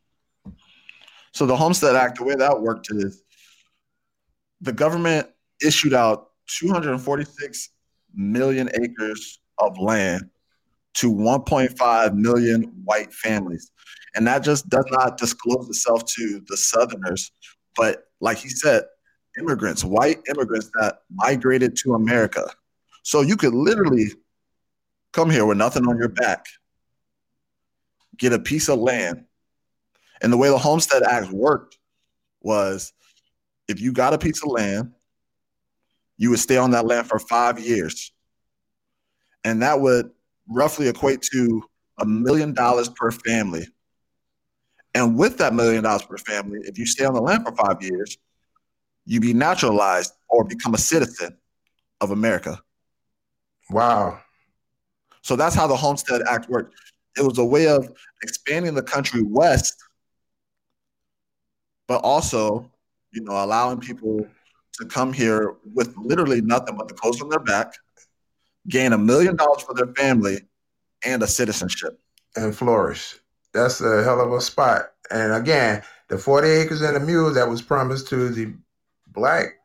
So 1.33 1.47
the 1.47 1.57
Homestead 1.57 1.97
Act, 1.97 2.19
the 2.19 2.25
way 2.25 2.35
that 2.35 2.61
worked 2.61 2.89
is 2.91 3.23
the 4.65 4.73
government 4.73 5.29
issued 5.65 5.93
out 5.93 6.31
246 6.59 7.71
million 8.15 8.71
acres 8.83 9.39
of 9.59 9.79
land 9.79 10.31
to 10.95 11.13
1.5 11.13 12.15
million 12.15 12.63
white 12.85 13.13
families. 13.13 13.71
And 14.15 14.27
that 14.27 14.43
just 14.43 14.69
does 14.69 14.87
not 14.91 15.19
disclose 15.19 15.69
itself 15.69 16.05
to 16.17 16.43
the 16.49 16.57
Southerners, 16.57 17.33
but 17.77 18.05
like 18.21 18.39
he 18.39 18.49
said, 18.49 18.85
immigrants, 19.39 19.85
white 19.85 20.21
immigrants 20.31 20.71
that 20.81 21.01
migrated 21.13 21.77
to 21.79 21.95
America. 21.95 22.49
So 23.03 23.21
you 23.21 23.37
could 23.37 23.53
literally 23.53 24.13
come 25.13 25.29
here 25.29 25.45
with 25.45 25.59
nothing 25.59 25.87
on 25.87 25.99
your 25.99 26.09
back, 26.09 26.47
get 28.17 28.33
a 28.33 28.39
piece 28.39 28.69
of 28.69 28.79
land. 28.79 29.25
And 30.23 30.33
the 30.33 30.37
way 30.39 30.49
the 30.49 30.59
Homestead 30.59 31.03
Act 31.03 31.31
worked 31.33 31.77
was 32.41 32.93
if 33.69 33.81
you 33.81 33.93
got 33.93 34.15
a 34.15 34.19
piece 34.19 34.43
of 34.43 34.51
land, 34.51 34.93
you 36.17 36.31
would 36.31 36.39
stay 36.39 36.57
on 36.57 36.71
that 36.73 36.87
land 36.87 37.09
for 37.09 37.19
five 37.19 37.59
years. 37.59 38.13
And 39.43 39.63
that 39.63 39.81
would 39.81 40.11
roughly 40.49 40.89
equate 40.89 41.23
to 41.33 41.63
a 41.99 42.07
million 42.07 42.55
dollars 42.55 42.89
per 42.89 43.11
family. 43.11 43.67
And 44.95 45.17
with 45.19 45.39
that 45.39 45.55
million 45.55 45.83
dollars 45.83 46.03
per 46.03 46.19
family, 46.19 46.61
if 46.63 46.79
you 46.79 46.87
stay 46.87 47.05
on 47.05 47.15
the 47.15 47.21
land 47.21 47.45
for 47.45 47.55
five 47.55 47.83
years, 47.83 48.17
you 49.07 49.21
be 49.21 49.35
naturalized 49.35 50.13
or 50.29 50.45
become 50.45 50.75
a 50.75 50.79
citizen 50.79 51.37
of 52.01 52.11
America. 52.11 52.61
Wow. 53.71 54.21
So 55.23 55.37
that's 55.37 55.55
how 55.55 55.67
the 55.67 55.77
Homestead 55.77 56.23
Act 56.29 56.49
worked. 56.49 56.75
It 57.17 57.23
was 57.23 57.39
a 57.39 57.45
way 57.45 57.69
of 57.69 57.91
expanding 58.23 58.75
the 58.75 58.83
country 58.83 59.23
west, 59.23 59.77
but 61.87 62.01
also, 62.03 62.71
you 63.15 63.23
know, 63.23 63.43
allowing 63.45 63.81
people 63.81 64.27
to 64.75 64.85
come 64.87 65.13
here 65.13 65.57
with 65.73 65.97
literally 65.97 66.41
nothing 66.41 66.77
but 66.77 66.89
the 66.89 66.95
clothes 66.95 67.23
on 67.23 67.29
their 67.29 67.39
back, 67.39 67.73
gain 68.69 68.93
a 68.93 68.99
million 68.99 69.37
dollars 69.37 69.63
for 69.63 69.75
their 69.75 69.93
family, 69.95 70.39
and 71.05 71.23
a 71.23 71.27
citizenship. 71.27 72.01
And 72.37 72.55
flourish. 72.55 73.17
That's 73.53 73.81
a 73.81 74.03
hell 74.03 74.21
of 74.21 74.33
a 74.33 74.41
spot. 74.41 74.93
And 75.11 75.33
again, 75.33 75.83
the 76.09 76.19
40 76.19 76.49
acres 76.49 76.83
and 76.83 76.97
a 76.97 77.01
mule 77.01 77.33
that 77.33 77.49
was 77.49 77.63
promised 77.63 78.09
to 78.09 78.31
the 78.31 78.53
black 79.09 79.61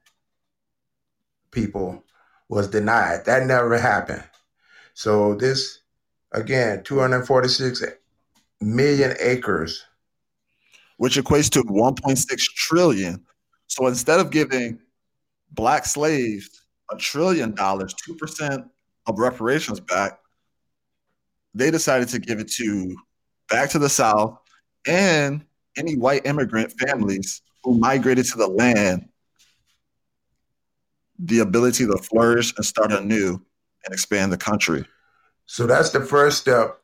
people 1.52 2.04
was 2.50 2.68
denied. 2.68 3.26
That 3.26 3.48
never 3.48 3.78
happened. 3.78 4.24
So 4.94 5.34
this, 5.36 5.80
again, 6.34 6.84
246 6.84 7.84
million 8.62 9.16
acres. 9.20 9.84
Which 10.98 11.18
equates 11.18 11.50
to 11.52 11.64
1.6 11.64 12.42
trillion. 12.56 13.26
So 13.70 13.88
instead 13.88 14.20
of 14.20 14.32
giving 14.32 14.80
black 15.52 15.86
slaves 15.86 16.66
a 16.92 16.98
trillion 16.98 17.56
dollars, 17.56 17.96
2% 18.08 18.68
of 19.08 19.20
reparations 19.20 19.80
back, 19.80 20.20
they 21.54 21.72
decided 21.72 22.10
to 22.10 22.20
give 22.20 22.40
it 22.40 22.52
to 22.54 22.96
back 23.50 23.70
to 23.72 23.80
the 23.80 23.90
South 23.90 24.38
and 24.88 25.46
any 25.78 25.96
white 25.96 26.26
immigrant 26.26 26.74
families 26.80 27.42
who 27.64 27.78
migrated 27.78 28.26
to 28.26 28.38
the 28.38 28.48
land 28.48 29.08
the 31.20 31.40
ability 31.40 31.86
to 31.86 31.98
flourish 31.98 32.54
and 32.56 32.66
start 32.66 32.92
anew 32.92 33.42
and 33.86 33.94
expand 33.94 34.32
the 34.32 34.38
country. 34.38 34.86
So 35.46 35.68
that's 35.68 35.90
the 35.90 36.02
first 36.02 36.40
step 36.42 36.80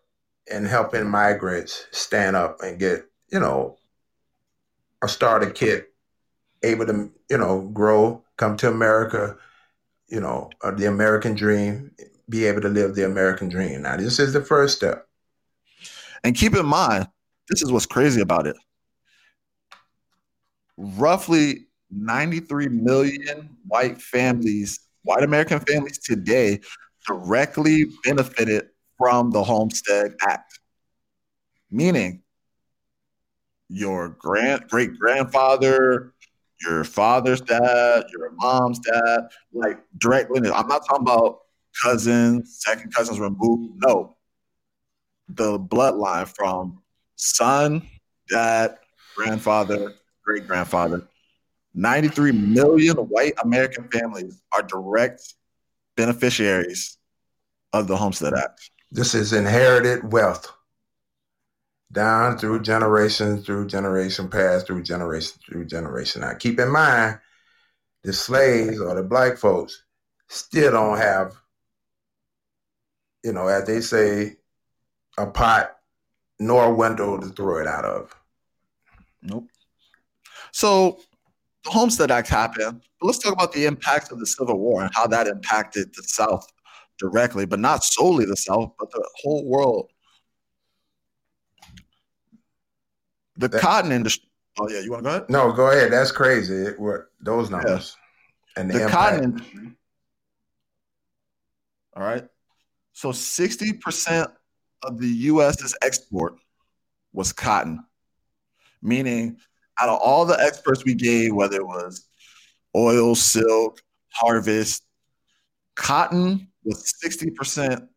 in 0.51 0.65
helping 0.65 1.07
migrants 1.09 1.87
stand 1.91 2.35
up 2.35 2.61
and 2.61 2.77
get, 2.77 3.05
you 3.31 3.39
know, 3.39 3.77
a 5.01 5.07
starter 5.07 5.49
kit, 5.49 5.93
able 6.65 6.85
to, 6.87 7.11
you 7.29 7.37
know, 7.37 7.61
grow, 7.73 8.23
come 8.37 8.57
to 8.57 8.69
America, 8.69 9.37
you 10.07 10.19
know, 10.19 10.49
uh, 10.63 10.71
the 10.71 10.85
American 10.85 11.35
dream, 11.35 11.91
be 12.29 12.45
able 12.45 12.61
to 12.61 12.69
live 12.69 12.95
the 12.95 13.05
American 13.05 13.49
dream. 13.49 13.83
Now, 13.83 13.97
this 13.97 14.19
is 14.19 14.33
the 14.33 14.41
first 14.41 14.77
step. 14.77 15.07
And 16.23 16.35
keep 16.35 16.55
in 16.55 16.65
mind, 16.65 17.07
this 17.49 17.61
is 17.61 17.71
what's 17.71 17.85
crazy 17.85 18.21
about 18.21 18.47
it. 18.47 18.55
Roughly 20.77 21.67
93 21.91 22.67
million 22.69 23.55
white 23.67 24.01
families, 24.01 24.79
white 25.03 25.23
American 25.23 25.59
families 25.59 25.99
today 25.99 26.61
directly 27.07 27.85
benefited 28.03 28.69
from 28.97 29.31
the 29.31 29.43
Homestead 29.43 30.15
Act. 30.21 30.59
Meaning, 31.69 32.23
your 33.69 34.09
grand 34.09 34.67
great 34.69 34.97
grandfather, 34.97 36.13
your 36.61 36.83
father's 36.83 37.41
dad, 37.41 38.05
your 38.11 38.31
mom's 38.31 38.79
dad, 38.79 39.27
like 39.53 39.79
direct 39.97 40.31
lineage. 40.31 40.53
I'm 40.55 40.67
not 40.67 40.85
talking 40.87 41.03
about 41.03 41.39
cousins, 41.81 42.57
second 42.59 42.93
cousins 42.93 43.19
removed. 43.19 43.83
No, 43.85 44.15
the 45.27 45.59
bloodline 45.59 46.27
from 46.27 46.81
son, 47.15 47.87
dad, 48.29 48.77
grandfather, 49.15 49.93
great 50.23 50.47
grandfather 50.47 51.07
93 51.75 52.31
million 52.31 52.95
white 52.95 53.33
American 53.43 53.87
families 53.89 54.41
are 54.53 54.63
direct 54.63 55.21
beneficiaries 55.97 56.97
of 57.73 57.87
the 57.87 57.97
Homestead 57.97 58.33
Act. 58.33 58.71
This 58.91 59.13
is 59.13 59.33
inherited 59.33 60.11
wealth 60.11 60.51
down 61.95 62.37
through 62.37 62.61
generation 62.61 63.41
through 63.41 63.65
generation, 63.67 64.29
past 64.29 64.67
through 64.67 64.83
generation 64.83 65.39
through 65.45 65.65
generation. 65.65 66.21
Now, 66.21 66.33
keep 66.33 66.59
in 66.59 66.71
mind, 66.71 67.19
the 68.03 68.13
slaves 68.13 68.79
or 68.79 68.93
the 68.93 69.01
black 69.01 69.37
folks 69.37 69.83
still 70.27 70.71
don't 70.71 70.97
have, 70.97 71.33
you 73.23 73.33
know, 73.33 73.47
as 73.47 73.65
they 73.65 73.81
say, 73.81 74.35
a 75.17 75.25
pot 75.25 75.77
nor 76.39 76.65
a 76.65 76.73
window 76.73 77.17
to 77.17 77.27
throw 77.29 77.59
it 77.59 77.67
out 77.67 77.85
of. 77.85 78.15
Nope. 79.23 79.47
So 80.51 80.99
the 81.63 81.71
Homestead 81.71 82.11
Act 82.11 82.27
happened. 82.27 82.81
But 82.99 83.07
let's 83.07 83.19
talk 83.19 83.33
about 83.33 83.53
the 83.53 83.65
impacts 83.65 84.11
of 84.11 84.19
the 84.19 84.27
Civil 84.27 84.59
War 84.59 84.83
and 84.83 84.91
how 84.93 85.07
that 85.07 85.27
impacted 85.27 85.93
the 85.95 86.03
South 86.03 86.45
directly, 86.99 87.45
but 87.45 87.59
not 87.59 87.83
solely 87.83 88.25
the 88.25 88.37
South, 88.37 88.71
but 88.77 88.91
the 88.91 89.03
whole 89.21 89.45
world. 89.45 89.89
The 93.37 93.47
that, 93.47 93.61
cotton 93.61 93.91
industry. 93.91 94.29
Oh 94.59 94.69
yeah, 94.69 94.79
you 94.79 94.91
want 94.91 95.03
to 95.03 95.09
go 95.09 95.15
ahead? 95.15 95.29
No, 95.29 95.51
go 95.51 95.71
ahead. 95.71 95.91
That's 95.91 96.11
crazy. 96.11 96.71
What 96.77 97.07
those 97.19 97.49
numbers 97.49 97.97
yeah. 98.55 98.61
and 98.61 98.71
the, 98.71 98.79
the 98.79 98.87
cotton 98.87 99.23
industry. 99.23 99.71
All 101.95 102.03
right. 102.03 102.25
So 102.93 103.11
sixty 103.11 103.73
percent 103.73 104.29
of 104.83 104.99
the 104.99 105.07
U.S.'s 105.07 105.75
export 105.81 106.35
was 107.11 107.33
cotton, 107.33 107.83
meaning 108.81 109.37
out 109.79 109.89
of 109.89 109.99
all 109.99 110.25
the 110.25 110.39
experts 110.39 110.85
we 110.85 110.93
gave, 110.93 111.33
whether 111.33 111.57
it 111.57 111.67
was 111.67 112.07
oil, 112.75 113.15
silk, 113.15 113.81
harvest, 114.09 114.83
cotton 115.75 116.47
was 116.63 116.93
60% 117.03 117.87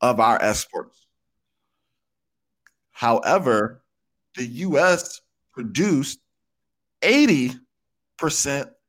of 0.00 0.20
our 0.20 0.40
exports. 0.42 1.06
However, 2.92 3.82
the 4.36 4.44
US 4.44 5.20
produced 5.52 6.20
80% 7.02 7.58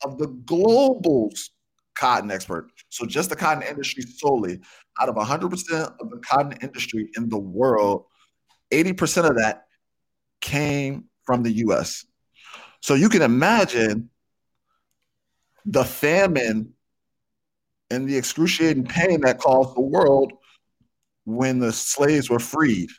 of 0.04 0.18
the 0.18 0.28
global's 0.46 1.52
cotton 1.96 2.32
export. 2.32 2.72
So 2.90 3.06
just 3.06 3.30
the 3.30 3.36
cotton 3.36 3.64
industry 3.64 4.04
solely, 4.04 4.60
out 5.00 5.10
of 5.10 5.16
100% 5.16 5.96
of 6.00 6.10
the 6.10 6.18
cotton 6.18 6.58
industry 6.62 7.10
in 7.18 7.30
the 7.30 7.38
world, 7.38 8.06
80% 8.72 9.30
of 9.30 9.36
that 9.38 9.66
came 10.42 11.06
from 11.26 11.44
the 11.44 11.52
US. 11.66 12.06
So 12.82 12.94
you 12.94 13.10
can 13.10 13.22
imagine 13.22 14.10
the 15.66 15.84
famine 15.84 16.74
and 17.92 18.08
the 18.08 18.16
excruciating 18.18 18.86
pain 18.86 19.22
that 19.22 19.40
caused 19.40 19.76
the 19.76 19.82
world 19.82 20.34
when 21.26 21.60
the 21.60 21.74
slaves 21.74 22.30
were 22.30 22.40
freed. 22.40 22.90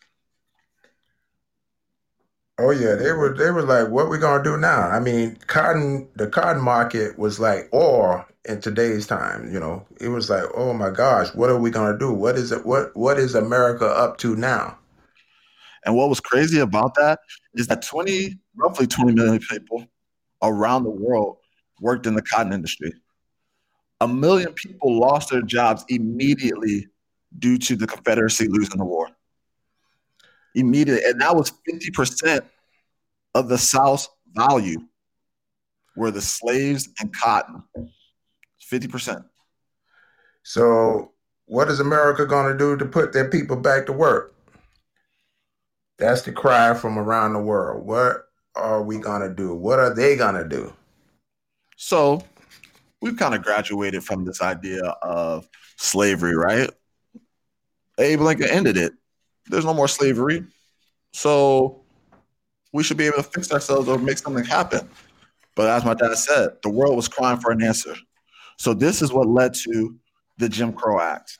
Oh 2.62 2.72
yeah, 2.72 2.94
they 2.94 3.12
were 3.12 3.34
they 3.34 3.50
were 3.50 3.62
like, 3.62 3.88
what 3.88 4.10
we 4.10 4.18
gonna 4.18 4.44
do 4.44 4.58
now? 4.58 4.82
I 4.90 5.00
mean, 5.00 5.36
cotton 5.46 6.06
the 6.16 6.26
cotton 6.26 6.62
market 6.62 7.18
was 7.18 7.40
like 7.40 7.70
oil 7.72 8.22
in 8.44 8.60
today's 8.60 9.06
time. 9.06 9.50
You 9.50 9.58
know, 9.58 9.86
it 9.98 10.08
was 10.08 10.28
like, 10.28 10.44
oh 10.54 10.74
my 10.74 10.90
gosh, 10.90 11.34
what 11.34 11.48
are 11.48 11.58
we 11.58 11.70
gonna 11.70 11.98
do? 11.98 12.12
What 12.12 12.36
is 12.36 12.52
it? 12.52 12.66
What 12.66 12.94
what 12.94 13.18
is 13.18 13.34
America 13.34 13.86
up 13.86 14.18
to 14.18 14.36
now? 14.36 14.76
And 15.86 15.96
what 15.96 16.10
was 16.10 16.20
crazy 16.20 16.58
about 16.58 16.94
that 16.96 17.20
is 17.54 17.66
that 17.68 17.80
20, 17.80 18.38
roughly 18.54 18.86
20 18.86 19.14
million 19.14 19.38
people 19.38 19.86
around 20.42 20.84
the 20.84 20.90
world 20.90 21.38
worked 21.80 22.06
in 22.06 22.14
the 22.14 22.20
cotton 22.20 22.52
industry. 22.52 22.92
A 24.02 24.08
million 24.08 24.52
people 24.52 24.98
lost 24.98 25.30
their 25.30 25.40
jobs 25.40 25.82
immediately 25.88 26.88
due 27.38 27.56
to 27.56 27.76
the 27.76 27.86
Confederacy 27.86 28.48
losing 28.48 28.76
the 28.76 28.84
war. 28.84 29.08
Immediately. 30.54 31.08
And 31.08 31.20
that 31.20 31.34
was 31.34 31.52
50% 31.68 32.42
of 33.34 33.48
the 33.48 33.58
South's 33.58 34.08
value 34.32 34.78
were 35.96 36.10
the 36.10 36.20
slaves 36.20 36.88
and 37.00 37.14
cotton. 37.14 37.62
50%. 38.70 39.24
So, 40.42 41.12
what 41.46 41.68
is 41.68 41.80
America 41.80 42.26
going 42.26 42.50
to 42.50 42.58
do 42.58 42.76
to 42.76 42.84
put 42.84 43.12
their 43.12 43.28
people 43.28 43.56
back 43.56 43.86
to 43.86 43.92
work? 43.92 44.34
That's 45.98 46.22
the 46.22 46.32
cry 46.32 46.74
from 46.74 46.98
around 46.98 47.34
the 47.34 47.40
world. 47.40 47.84
What 47.84 48.24
are 48.54 48.82
we 48.82 48.98
going 48.98 49.22
to 49.22 49.34
do? 49.34 49.54
What 49.54 49.78
are 49.78 49.94
they 49.94 50.16
going 50.16 50.36
to 50.36 50.48
do? 50.48 50.72
So, 51.76 52.22
we've 53.02 53.16
kind 53.16 53.34
of 53.34 53.42
graduated 53.42 54.04
from 54.04 54.24
this 54.24 54.40
idea 54.40 54.84
of 54.84 55.48
slavery, 55.76 56.36
right? 56.36 56.70
Abe 57.98 58.20
Lincoln 58.20 58.48
ended 58.48 58.76
it. 58.76 58.92
There's 59.50 59.64
no 59.64 59.74
more 59.74 59.88
slavery. 59.88 60.44
So, 61.12 61.82
we 62.72 62.82
should 62.84 62.96
be 62.96 63.06
able 63.06 63.16
to 63.16 63.22
fix 63.24 63.52
ourselves 63.52 63.88
or 63.88 63.98
make 63.98 64.18
something 64.18 64.44
happen. 64.44 64.88
But 65.56 65.68
as 65.68 65.84
my 65.84 65.94
dad 65.94 66.16
said, 66.16 66.50
the 66.62 66.70
world 66.70 66.94
was 66.94 67.08
crying 67.08 67.40
for 67.40 67.50
an 67.50 67.62
answer. 67.62 67.94
So, 68.58 68.74
this 68.74 69.02
is 69.02 69.12
what 69.12 69.26
led 69.26 69.54
to 69.54 69.96
the 70.38 70.48
Jim 70.48 70.72
Crow 70.72 71.00
Act. 71.00 71.38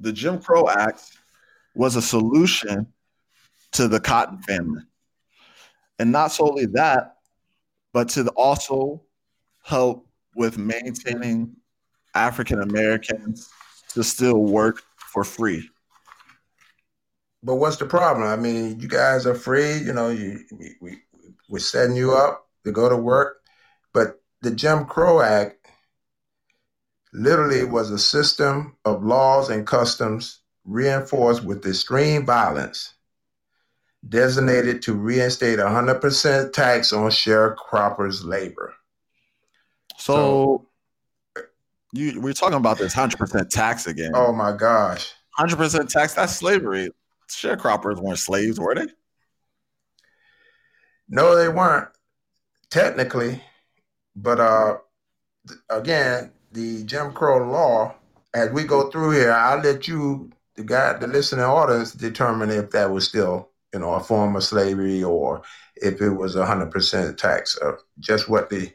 The 0.00 0.12
Jim 0.12 0.40
Crow 0.40 0.68
Act 0.68 1.02
was 1.74 1.96
a 1.96 2.02
solution 2.02 2.86
to 3.72 3.88
the 3.88 4.00
cotton 4.00 4.38
famine. 4.42 4.86
And 5.98 6.10
not 6.10 6.32
solely 6.32 6.66
that, 6.66 7.16
but 7.92 8.08
to 8.10 8.26
also 8.30 9.02
help 9.62 10.06
with 10.34 10.58
maintaining 10.58 11.54
African 12.14 12.62
Americans 12.62 13.48
to 13.90 14.02
still 14.02 14.42
work 14.42 14.82
for 15.12 15.24
free. 15.24 15.68
But 17.42 17.56
what's 17.56 17.76
the 17.76 17.86
problem? 17.86 18.26
I 18.26 18.36
mean, 18.36 18.78
you 18.80 18.88
guys 18.88 19.26
are 19.26 19.34
free. 19.34 19.78
You 19.78 19.92
know, 19.92 20.10
you 20.10 20.40
we, 20.52 20.74
we 20.80 20.98
we're 21.48 21.58
setting 21.58 21.96
you 21.96 22.14
up 22.14 22.46
to 22.64 22.72
go 22.72 22.88
to 22.88 22.96
work, 22.96 23.40
but 23.92 24.20
the 24.42 24.50
Jim 24.50 24.84
Crow 24.84 25.20
Act 25.20 25.66
literally 27.12 27.64
was 27.64 27.90
a 27.90 27.98
system 27.98 28.76
of 28.84 29.02
laws 29.02 29.50
and 29.50 29.66
customs 29.66 30.40
reinforced 30.64 31.42
with 31.42 31.66
extreme 31.66 32.24
violence, 32.24 32.94
designated 34.08 34.82
to 34.82 34.94
reinstate 34.94 35.58
100% 35.58 36.52
tax 36.52 36.92
on 36.92 37.10
sharecroppers' 37.10 38.24
labor. 38.24 38.74
So, 39.96 40.66
so 41.36 41.44
you 41.92 42.20
we're 42.20 42.32
talking 42.32 42.56
about 42.56 42.78
this 42.78 42.94
100% 42.94 43.48
tax 43.48 43.86
again. 43.86 44.12
Oh 44.14 44.32
my 44.32 44.52
gosh. 44.52 45.12
100% 45.38 45.88
tax, 45.88 46.14
that's 46.14 46.34
slavery. 46.34 46.90
Sharecroppers 47.34 48.00
weren't 48.00 48.18
slaves, 48.18 48.58
were 48.58 48.74
they? 48.74 48.86
No, 51.08 51.36
they 51.36 51.48
weren't 51.48 51.88
technically, 52.70 53.42
but 54.14 54.38
uh, 54.38 54.78
again, 55.68 56.32
the 56.52 56.84
Jim 56.84 57.12
Crow 57.12 57.50
law, 57.50 57.94
as 58.34 58.50
we 58.50 58.64
go 58.64 58.90
through 58.90 59.12
here, 59.12 59.32
I'll 59.32 59.60
let 59.60 59.88
you, 59.88 60.30
the 60.56 60.64
guy, 60.64 60.92
the 60.98 61.06
listening 61.06 61.44
audience, 61.44 61.92
determine 61.92 62.50
if 62.50 62.70
that 62.70 62.90
was 62.90 63.08
still, 63.08 63.48
you 63.72 63.80
know, 63.80 63.94
a 63.94 64.00
form 64.00 64.36
of 64.36 64.44
slavery 64.44 65.02
or 65.02 65.42
if 65.76 66.00
it 66.00 66.10
was 66.10 66.36
a 66.36 66.46
hundred 66.46 66.70
percent 66.70 67.18
tax, 67.18 67.56
or 67.60 67.80
just 67.98 68.28
what 68.28 68.50
the 68.50 68.70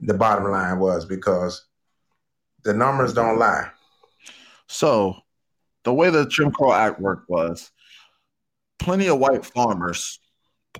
the 0.00 0.14
bottom 0.14 0.50
line 0.50 0.78
was, 0.78 1.04
because 1.04 1.66
the 2.64 2.74
numbers 2.74 3.14
don't 3.14 3.38
lie. 3.38 3.70
So, 4.68 5.16
the 5.84 5.94
way 5.94 6.10
the 6.10 6.26
Jim 6.26 6.50
Crow 6.50 6.72
Act 6.72 7.00
worked 7.00 7.30
was, 7.30 7.70
plenty 8.78 9.08
of 9.08 9.18
white 9.18 9.44
farmers 9.44 10.20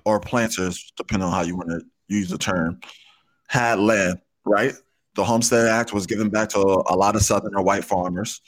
or 0.05 0.19
planters, 0.19 0.91
depending 0.97 1.27
on 1.27 1.33
how 1.33 1.41
you 1.41 1.55
want 1.55 1.69
to 1.69 1.81
use 2.07 2.29
the 2.29 2.37
term, 2.37 2.79
had 3.47 3.79
land, 3.79 4.19
right? 4.45 4.73
The 5.15 5.23
Homestead 5.23 5.67
Act 5.67 5.93
was 5.93 6.05
given 6.05 6.29
back 6.29 6.49
to 6.49 6.59
a 6.59 6.95
lot 6.95 7.15
of 7.15 7.23
Southern 7.23 7.55
or 7.55 7.63
white 7.63 7.83
farmers, 7.83 8.41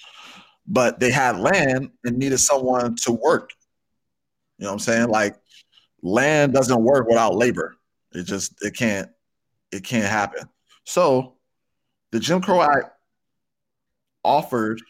but 0.67 0.99
they 0.99 1.11
had 1.11 1.39
land 1.39 1.89
and 2.03 2.17
needed 2.17 2.37
someone 2.37 2.95
to 3.03 3.11
work. 3.11 3.51
You 4.57 4.65
know 4.65 4.69
what 4.69 4.73
I'm 4.73 4.79
saying? 4.79 5.09
Like 5.09 5.35
land 6.01 6.53
doesn't 6.53 6.83
work 6.83 7.07
without 7.07 7.35
labor. 7.35 7.75
It 8.13 8.23
just 8.23 8.53
it 8.63 8.75
can't 8.75 9.09
it 9.71 9.83
can't 9.83 10.05
happen. 10.05 10.47
So 10.83 11.35
the 12.11 12.19
Jim 12.19 12.41
Crow 12.41 12.61
Act 12.61 12.91
offered 14.23 14.81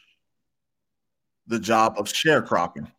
the 1.47 1.59
job 1.59 1.95
of 1.97 2.07
sharecropping. 2.07 2.91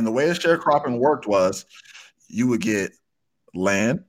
And 0.00 0.06
the 0.06 0.12
way 0.12 0.28
the 0.28 0.32
sharecropping 0.32 0.98
worked 0.98 1.26
was 1.26 1.66
you 2.26 2.46
would 2.46 2.62
get 2.62 2.92
land 3.52 4.02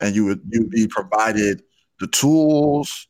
and 0.00 0.14
you 0.14 0.26
would 0.26 0.42
you 0.50 0.60
would 0.60 0.70
be 0.70 0.86
provided 0.86 1.62
the 1.98 2.08
tools, 2.08 3.06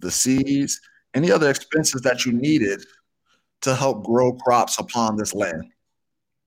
the 0.00 0.10
seeds, 0.10 0.80
any 1.12 1.30
other 1.30 1.50
expenses 1.50 2.00
that 2.00 2.24
you 2.24 2.32
needed 2.32 2.82
to 3.60 3.74
help 3.74 4.06
grow 4.06 4.32
crops 4.32 4.78
upon 4.78 5.18
this 5.18 5.34
land. 5.34 5.66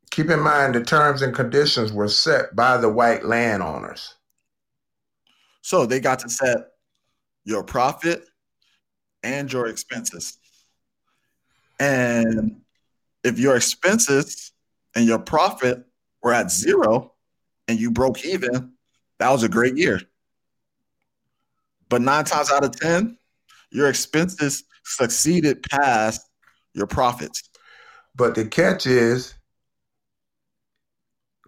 Keep 0.10 0.32
in 0.32 0.40
mind 0.40 0.74
the 0.74 0.84
terms 0.84 1.22
and 1.22 1.36
conditions 1.36 1.94
were 1.94 2.10
set 2.10 2.56
by 2.56 2.78
the 2.78 2.90
white 2.90 3.24
landowners. 3.24 4.16
So 5.62 5.86
they 5.86 6.00
got 6.00 6.18
to 6.22 6.30
set 6.30 6.58
your 7.44 7.64
profit 7.64 8.28
and 9.22 9.54
your 9.54 9.68
expenses. 9.68 10.40
And 11.80 12.62
if 13.24 13.38
your 13.38 13.58
expenses 13.58 14.54
and 14.98 15.06
your 15.06 15.20
profit 15.20 15.86
were 16.24 16.34
at 16.34 16.50
zero 16.50 17.14
and 17.68 17.80
you 17.80 17.92
broke 17.92 18.26
even, 18.26 18.74
that 19.20 19.30
was 19.30 19.44
a 19.44 19.50
great 19.50 19.78
year. 19.78 20.02
But 21.88 22.02
nine 22.02 22.26
times 22.26 22.52
out 22.52 22.64
of 22.64 22.78
10, 22.80 23.16
your 23.70 23.90
expenses 23.90 24.64
succeeded 24.84 25.62
past 25.70 26.28
your 26.74 26.88
profits. 26.88 27.48
But 28.16 28.34
the 28.34 28.46
catch 28.46 28.88
is 28.88 29.36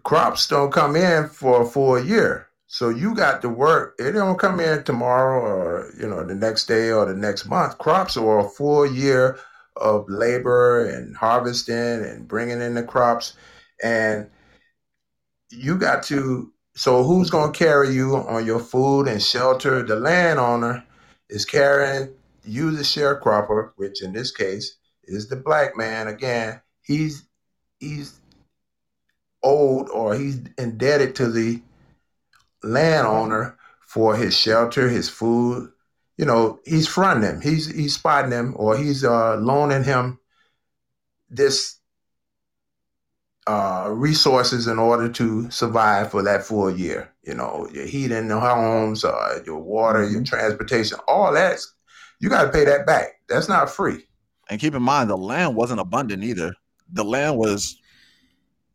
crops 0.04 0.46
don't 0.46 0.72
come 0.72 0.94
in 0.94 1.28
for 1.28 1.62
a 1.62 1.66
full 1.66 2.00
year. 2.02 2.46
So 2.68 2.88
you 2.88 3.16
got 3.16 3.42
to 3.42 3.48
work. 3.48 3.96
It 3.98 4.12
don't 4.12 4.38
come 4.38 4.60
in 4.60 4.84
tomorrow 4.84 5.40
or 5.40 5.92
you 5.98 6.06
know 6.06 6.22
the 6.22 6.36
next 6.36 6.66
day 6.66 6.92
or 6.92 7.04
the 7.04 7.16
next 7.16 7.46
month. 7.46 7.78
Crops 7.78 8.16
are 8.16 8.38
a 8.38 8.48
full 8.48 8.86
year 8.86 9.40
of 9.76 10.08
labor 10.08 10.86
and 10.86 11.16
harvesting 11.16 11.74
and 11.74 12.28
bringing 12.28 12.60
in 12.60 12.74
the 12.74 12.82
crops, 12.82 13.34
and 13.82 14.28
you 15.50 15.76
got 15.76 16.02
to. 16.04 16.52
So 16.76 17.02
who's 17.02 17.30
going 17.30 17.52
to 17.52 17.58
carry 17.58 17.90
you 17.90 18.16
on 18.16 18.46
your 18.46 18.60
food 18.60 19.08
and 19.08 19.22
shelter? 19.22 19.82
The 19.82 19.96
landowner 19.96 20.84
is 21.28 21.44
carrying 21.44 22.14
you, 22.44 22.70
the 22.70 22.82
sharecropper, 22.82 23.72
which 23.76 24.02
in 24.02 24.12
this 24.12 24.30
case 24.30 24.76
is 25.04 25.28
the 25.28 25.36
black 25.36 25.76
man. 25.76 26.08
Again, 26.08 26.60
he's 26.82 27.26
he's 27.78 28.20
owed 29.42 29.88
or 29.90 30.14
he's 30.14 30.40
indebted 30.58 31.14
to 31.16 31.30
the 31.30 31.60
landowner 32.62 33.58
for 33.80 34.16
his 34.16 34.36
shelter, 34.36 34.88
his 34.88 35.08
food. 35.08 35.70
You 36.20 36.26
know, 36.26 36.60
he's 36.66 36.86
fronting 36.86 37.30
him. 37.30 37.40
He's 37.40 37.74
he's 37.74 37.94
spotting 37.94 38.30
him, 38.30 38.52
or 38.58 38.76
he's 38.76 39.04
uh, 39.04 39.36
loaning 39.38 39.84
him 39.84 40.18
this 41.30 41.78
uh, 43.46 43.88
resources 43.90 44.66
in 44.66 44.78
order 44.78 45.08
to 45.08 45.50
survive 45.50 46.10
for 46.10 46.22
that 46.24 46.44
full 46.44 46.70
year. 46.70 47.10
You 47.22 47.32
know, 47.32 47.70
your 47.72 47.86
heat 47.86 48.12
in 48.12 48.28
the 48.28 48.38
homes, 48.38 49.02
uh, 49.02 49.40
your 49.46 49.60
water, 49.60 50.02
your 50.02 50.20
mm-hmm. 50.20 50.24
transportation, 50.24 50.98
all 51.08 51.32
that 51.32 51.58
you 52.18 52.28
got 52.28 52.44
to 52.44 52.50
pay 52.50 52.66
that 52.66 52.84
back. 52.84 53.22
That's 53.30 53.48
not 53.48 53.70
free. 53.70 54.04
And 54.50 54.60
keep 54.60 54.74
in 54.74 54.82
mind, 54.82 55.08
the 55.08 55.16
land 55.16 55.56
wasn't 55.56 55.80
abundant 55.80 56.22
either. 56.22 56.52
The 56.92 57.02
land 57.02 57.38
was 57.38 57.80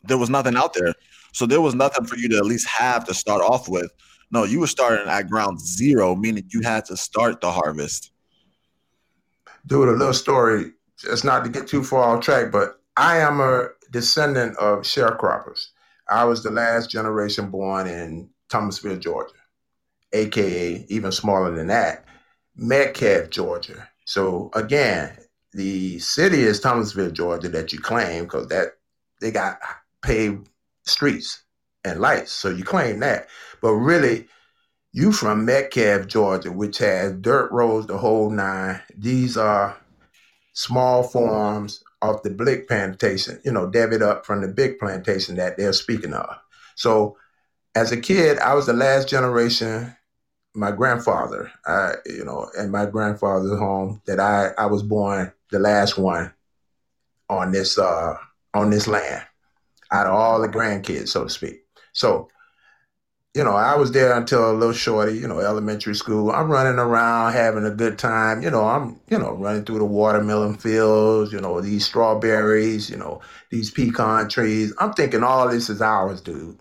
there 0.03 0.17
was 0.17 0.31
nothing 0.31 0.55
out 0.55 0.73
there, 0.73 0.95
so 1.31 1.45
there 1.45 1.61
was 1.61 1.75
nothing 1.75 2.05
for 2.05 2.17
you 2.17 2.27
to 2.29 2.37
at 2.37 2.45
least 2.45 2.67
have 2.67 3.05
to 3.05 3.13
start 3.13 3.43
off 3.43 3.69
with. 3.69 3.91
No, 4.31 4.43
you 4.43 4.59
were 4.59 4.67
starting 4.67 5.07
at 5.07 5.29
ground 5.29 5.59
zero, 5.59 6.15
meaning 6.15 6.45
you 6.49 6.61
had 6.61 6.85
to 6.85 6.97
start 6.97 7.41
the 7.41 7.51
harvest. 7.51 8.11
Dude, 9.67 9.89
a 9.89 9.91
little 9.91 10.13
story. 10.13 10.71
Just 10.97 11.25
not 11.25 11.43
to 11.43 11.49
get 11.49 11.67
too 11.67 11.83
far 11.83 12.15
off 12.15 12.23
track, 12.23 12.51
but 12.51 12.79
I 12.97 13.17
am 13.17 13.39
a 13.41 13.69
descendant 13.91 14.57
of 14.57 14.79
sharecroppers. 14.79 15.67
I 16.09 16.23
was 16.23 16.43
the 16.43 16.51
last 16.51 16.89
generation 16.89 17.49
born 17.49 17.87
in 17.87 18.29
Thomasville, 18.49 18.97
Georgia, 18.97 19.33
aka 20.13 20.85
even 20.87 21.11
smaller 21.11 21.51
than 21.51 21.67
that. 21.67 22.05
Metcalf, 22.55 23.29
Georgia. 23.29 23.89
So 24.05 24.51
again, 24.53 25.17
the 25.51 25.99
city 25.99 26.41
is 26.41 26.59
Thomasville, 26.59 27.11
Georgia, 27.11 27.49
that 27.49 27.73
you 27.73 27.79
claim 27.79 28.25
because 28.25 28.47
that 28.47 28.77
they 29.19 29.31
got 29.31 29.59
paved 30.01 30.49
streets 30.83 31.43
and 31.83 31.99
lights, 31.99 32.31
so 32.31 32.49
you 32.49 32.63
claim 32.63 32.99
that. 32.99 33.27
But 33.65 33.77
really, 33.77 34.27
you 34.93 35.11
from 35.11 35.43
Metcalf, 35.43 36.05
Georgia, 36.05 36.51
which 36.51 36.77
has 36.77 37.13
dirt 37.13 37.51
roads 37.51 37.87
the 37.87 37.97
whole 37.97 38.29
nine. 38.29 38.79
These 38.95 39.37
are 39.37 39.75
small 40.53 41.01
farms 41.01 41.83
off 41.99 42.21
the 42.21 42.29
Blick 42.29 42.67
plantation, 42.67 43.41
you 43.43 43.51
know, 43.51 43.67
David 43.67 44.03
up 44.03 44.23
from 44.23 44.41
the 44.41 44.47
big 44.49 44.77
plantation 44.77 45.37
that 45.37 45.57
they're 45.57 45.73
speaking 45.73 46.13
of. 46.13 46.29
So 46.75 47.17
as 47.73 47.91
a 47.91 47.97
kid, 47.97 48.37
I 48.37 48.53
was 48.53 48.67
the 48.67 48.73
last 48.73 49.09
generation 49.09 49.95
my 50.53 50.69
grandfather, 50.69 51.51
I, 51.65 51.93
you 52.05 52.23
know, 52.23 52.47
and 52.55 52.71
my 52.71 52.85
grandfather's 52.85 53.57
home 53.57 53.99
that 54.05 54.19
I, 54.19 54.51
I 54.59 54.67
was 54.67 54.83
born 54.83 55.33
the 55.49 55.57
last 55.57 55.97
one 55.97 56.31
on 57.31 57.51
this 57.51 57.79
uh 57.79 58.15
on 58.53 58.69
this 58.69 58.87
land 58.87 59.25
out 59.91 60.05
of 60.05 60.13
all 60.13 60.39
the 60.39 60.49
grandkids, 60.49 61.07
so 61.07 61.23
to 61.23 61.29
speak. 61.31 61.63
So, 61.93 62.29
you 63.35 63.43
know, 63.43 63.51
I 63.51 63.75
was 63.75 63.91
there 63.91 64.17
until 64.17 64.49
a 64.49 64.53
little 64.53 64.73
shorty, 64.73 65.17
you 65.17 65.27
know, 65.27 65.39
elementary 65.39 65.93
school. 65.93 66.31
I'm 66.31 66.49
running 66.49 66.79
around 66.79 67.33
having 67.33 67.65
a 67.65 67.71
good 67.71 67.99
time. 67.99 68.41
You 68.41 68.49
know, 68.49 68.65
I'm, 68.65 68.97
you 69.09 69.19
know, 69.19 69.33
running 69.33 69.65
through 69.65 69.79
the 69.79 69.85
watermelon 69.85 70.55
fields, 70.55 71.33
you 71.33 71.41
know, 71.41 71.59
these 71.59 71.85
strawberries, 71.85 72.89
you 72.89 72.95
know, 72.95 73.21
these 73.51 73.69
pecan 73.69 74.29
trees. 74.29 74.73
I'm 74.79 74.93
thinking 74.93 75.21
all 75.21 75.49
this 75.49 75.69
is 75.69 75.81
ours, 75.81 76.21
dude. 76.21 76.57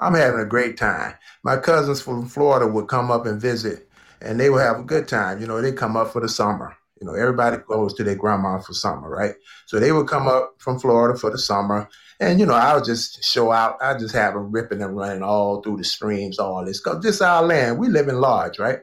I'm 0.00 0.14
having 0.14 0.40
a 0.40 0.44
great 0.44 0.76
time. 0.76 1.14
My 1.42 1.56
cousins 1.56 2.02
from 2.02 2.28
Florida 2.28 2.66
would 2.66 2.88
come 2.88 3.10
up 3.10 3.24
and 3.24 3.40
visit, 3.40 3.88
and 4.20 4.38
they 4.38 4.50
would 4.50 4.60
have 4.60 4.80
a 4.80 4.84
good 4.84 5.08
time. 5.08 5.40
You 5.40 5.46
know, 5.46 5.62
they 5.62 5.72
come 5.72 5.96
up 5.96 6.12
for 6.12 6.20
the 6.20 6.28
summer. 6.28 6.76
You 7.00 7.06
know, 7.06 7.14
everybody 7.14 7.56
goes 7.66 7.94
to 7.94 8.04
their 8.04 8.16
grandma 8.16 8.60
for 8.60 8.74
summer, 8.74 9.08
right? 9.08 9.34
So 9.66 9.80
they 9.80 9.92
would 9.92 10.08
come 10.08 10.28
up 10.28 10.56
from 10.58 10.78
Florida 10.78 11.18
for 11.18 11.30
the 11.30 11.38
summer, 11.38 11.88
and 12.24 12.40
you 12.40 12.46
know, 12.46 12.54
I'll 12.54 12.82
just 12.82 13.22
show 13.24 13.52
out. 13.52 13.76
I 13.80 13.96
just 13.98 14.14
have 14.14 14.34
them 14.34 14.50
ripping 14.50 14.82
and 14.82 14.96
running 14.96 15.22
all 15.22 15.62
through 15.62 15.76
the 15.76 15.84
streams, 15.84 16.38
all 16.38 16.64
this, 16.64 16.80
cause 16.80 17.02
this 17.02 17.16
is 17.16 17.22
our 17.22 17.42
land. 17.42 17.78
We 17.78 17.88
live 17.88 18.08
in 18.08 18.20
large, 18.20 18.58
right? 18.58 18.80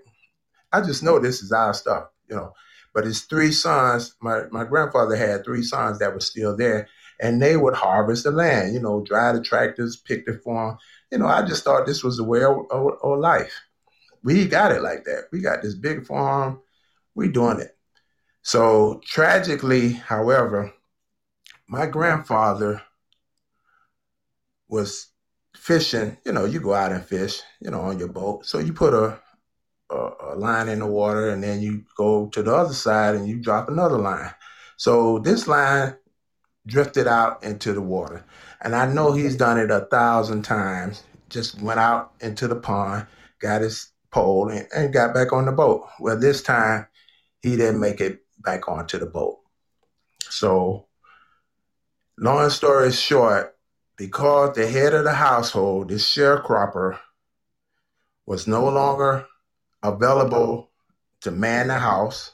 I 0.71 0.81
just 0.81 1.03
know 1.03 1.19
this 1.19 1.41
is 1.41 1.51
our 1.51 1.73
stuff, 1.73 2.07
you 2.29 2.35
know. 2.35 2.53
But 2.93 3.05
his 3.05 3.21
three 3.21 3.51
sons, 3.51 4.15
my, 4.21 4.43
my 4.51 4.63
grandfather 4.63 5.15
had 5.15 5.43
three 5.43 5.63
sons 5.63 5.99
that 5.99 6.13
were 6.13 6.19
still 6.19 6.55
there, 6.55 6.87
and 7.19 7.41
they 7.41 7.57
would 7.57 7.73
harvest 7.73 8.25
the 8.25 8.31
land, 8.31 8.73
you 8.73 8.79
know, 8.79 9.01
drive 9.01 9.35
the 9.35 9.41
tractors, 9.41 9.95
pick 9.95 10.25
the 10.25 10.33
farm. 10.33 10.77
You 11.11 11.19
know, 11.19 11.27
I 11.27 11.41
just 11.43 11.63
thought 11.63 11.85
this 11.85 12.03
was 12.03 12.17
the 12.17 12.23
way 12.23 12.43
of, 12.43 12.57
of, 12.69 12.93
of 13.01 13.19
life. 13.19 13.53
We 14.23 14.47
got 14.47 14.71
it 14.71 14.81
like 14.81 15.05
that. 15.05 15.25
We 15.31 15.41
got 15.41 15.61
this 15.61 15.75
big 15.75 16.05
farm, 16.05 16.59
we 17.15 17.27
doing 17.29 17.59
it. 17.59 17.77
So 18.43 19.01
tragically, 19.05 19.93
however, 19.93 20.73
my 21.67 21.85
grandfather 21.85 22.81
was 24.71 25.07
fishing. 25.55 26.17
You 26.25 26.31
know, 26.31 26.45
you 26.45 26.59
go 26.59 26.73
out 26.73 26.91
and 26.91 27.03
fish, 27.03 27.41
you 27.59 27.69
know, 27.69 27.81
on 27.81 27.99
your 27.99 28.07
boat. 28.07 28.45
So 28.47 28.57
you 28.57 28.73
put 28.73 28.93
a, 28.93 29.19
a, 29.91 30.09
a 30.31 30.35
line 30.35 30.69
in 30.69 30.79
the 30.79 30.87
water, 30.87 31.29
and 31.29 31.43
then 31.43 31.61
you 31.61 31.83
go 31.95 32.27
to 32.29 32.41
the 32.41 32.55
other 32.55 32.73
side 32.73 33.13
and 33.13 33.27
you 33.27 33.39
drop 33.39 33.69
another 33.69 33.99
line. 33.99 34.31
So 34.77 35.19
this 35.19 35.47
line 35.47 35.95
drifted 36.65 37.07
out 37.07 37.43
into 37.43 37.73
the 37.73 37.81
water, 37.81 38.25
and 38.61 38.75
I 38.75 38.91
know 38.91 39.11
he's 39.11 39.35
done 39.35 39.59
it 39.59 39.69
a 39.69 39.81
thousand 39.91 40.43
times. 40.43 41.03
Just 41.29 41.61
went 41.61 41.79
out 41.79 42.13
into 42.21 42.47
the 42.47 42.55
pond, 42.55 43.07
got 43.39 43.61
his 43.61 43.89
pole, 44.11 44.49
and, 44.49 44.67
and 44.75 44.93
got 44.93 45.13
back 45.13 45.33
on 45.33 45.45
the 45.45 45.51
boat. 45.51 45.87
Well, 45.99 46.17
this 46.17 46.41
time 46.41 46.87
he 47.41 47.55
didn't 47.55 47.79
make 47.79 48.01
it 48.01 48.19
back 48.39 48.67
onto 48.67 48.97
the 48.97 49.05
boat. 49.05 49.39
So, 50.29 50.87
long 52.17 52.49
story 52.49 52.91
short, 52.91 53.50
because 54.01 54.55
the 54.55 54.65
head 54.65 54.95
of 54.95 55.03
the 55.03 55.13
household, 55.13 55.89
this 55.89 56.03
sharecropper, 56.03 56.97
was 58.25 58.47
no 58.47 58.67
longer 58.67 59.27
available 59.83 60.71
to 61.21 61.29
man 61.29 61.67
the 61.67 61.77
house 61.77 62.31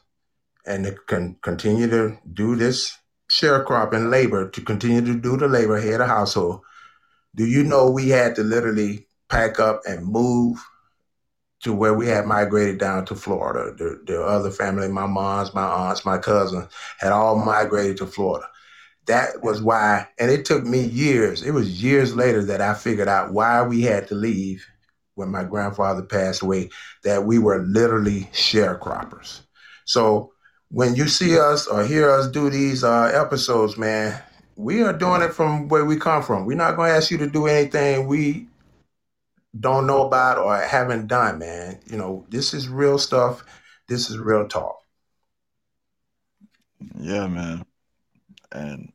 and 0.65 0.85
to 0.85 0.93
con- 0.93 1.35
continue 1.41 1.89
to 1.89 2.17
do 2.31 2.55
this 2.55 2.97
sharecropping 3.29 4.09
labor, 4.09 4.49
to 4.49 4.61
continue 4.61 5.01
to 5.01 5.19
do 5.19 5.35
the 5.35 5.49
labor 5.49 5.77
head 5.77 5.99
of 5.99 6.07
household, 6.07 6.61
do 7.35 7.45
you 7.45 7.63
know 7.63 7.91
we 7.91 8.07
had 8.07 8.33
to 8.37 8.43
literally 8.43 9.05
pack 9.27 9.59
up 9.59 9.81
and 9.85 10.05
move 10.05 10.65
to 11.63 11.73
where 11.73 11.93
we 11.93 12.07
had 12.07 12.25
migrated 12.25 12.77
down 12.77 13.03
to 13.03 13.13
Florida. 13.13 13.73
The, 13.75 14.01
the 14.05 14.23
other 14.23 14.51
family, 14.51 14.87
my 14.87 15.05
mom's, 15.05 15.53
my 15.53 15.63
aunts, 15.63 16.05
my 16.05 16.17
cousins, 16.17 16.71
had 16.99 17.11
all 17.11 17.35
migrated 17.35 17.97
to 17.97 18.05
Florida. 18.05 18.47
That 19.07 19.41
was 19.41 19.61
why, 19.61 20.07
and 20.19 20.29
it 20.29 20.45
took 20.45 20.65
me 20.65 20.81
years. 20.81 21.41
It 21.41 21.51
was 21.51 21.81
years 21.81 22.15
later 22.15 22.43
that 22.45 22.61
I 22.61 22.73
figured 22.73 23.07
out 23.07 23.33
why 23.33 23.63
we 23.63 23.81
had 23.81 24.07
to 24.09 24.15
leave 24.15 24.65
when 25.15 25.29
my 25.29 25.43
grandfather 25.43 26.03
passed 26.03 26.41
away, 26.43 26.69
that 27.03 27.25
we 27.25 27.39
were 27.39 27.63
literally 27.63 28.29
sharecroppers. 28.33 29.41
So 29.85 30.31
when 30.69 30.95
you 30.95 31.07
see 31.07 31.39
us 31.39 31.67
or 31.67 31.85
hear 31.85 32.09
us 32.09 32.27
do 32.27 32.49
these 32.49 32.83
uh, 32.83 33.11
episodes, 33.13 33.77
man, 33.77 34.21
we 34.55 34.83
are 34.83 34.93
doing 34.93 35.21
it 35.21 35.33
from 35.33 35.67
where 35.69 35.85
we 35.85 35.97
come 35.97 36.21
from. 36.21 36.45
We're 36.45 36.57
not 36.57 36.75
going 36.75 36.91
to 36.91 36.95
ask 36.95 37.09
you 37.09 37.17
to 37.19 37.27
do 37.27 37.47
anything 37.47 38.07
we 38.07 38.47
don't 39.59 39.87
know 39.87 40.05
about 40.05 40.37
or 40.37 40.55
haven't 40.55 41.07
done, 41.07 41.39
man. 41.39 41.79
You 41.89 41.97
know, 41.97 42.25
this 42.29 42.53
is 42.53 42.67
real 42.67 42.97
stuff. 42.97 43.43
This 43.87 44.09
is 44.09 44.17
real 44.17 44.47
talk. 44.47 44.79
Yeah, 46.99 47.27
man. 47.27 47.65
And 48.51 48.91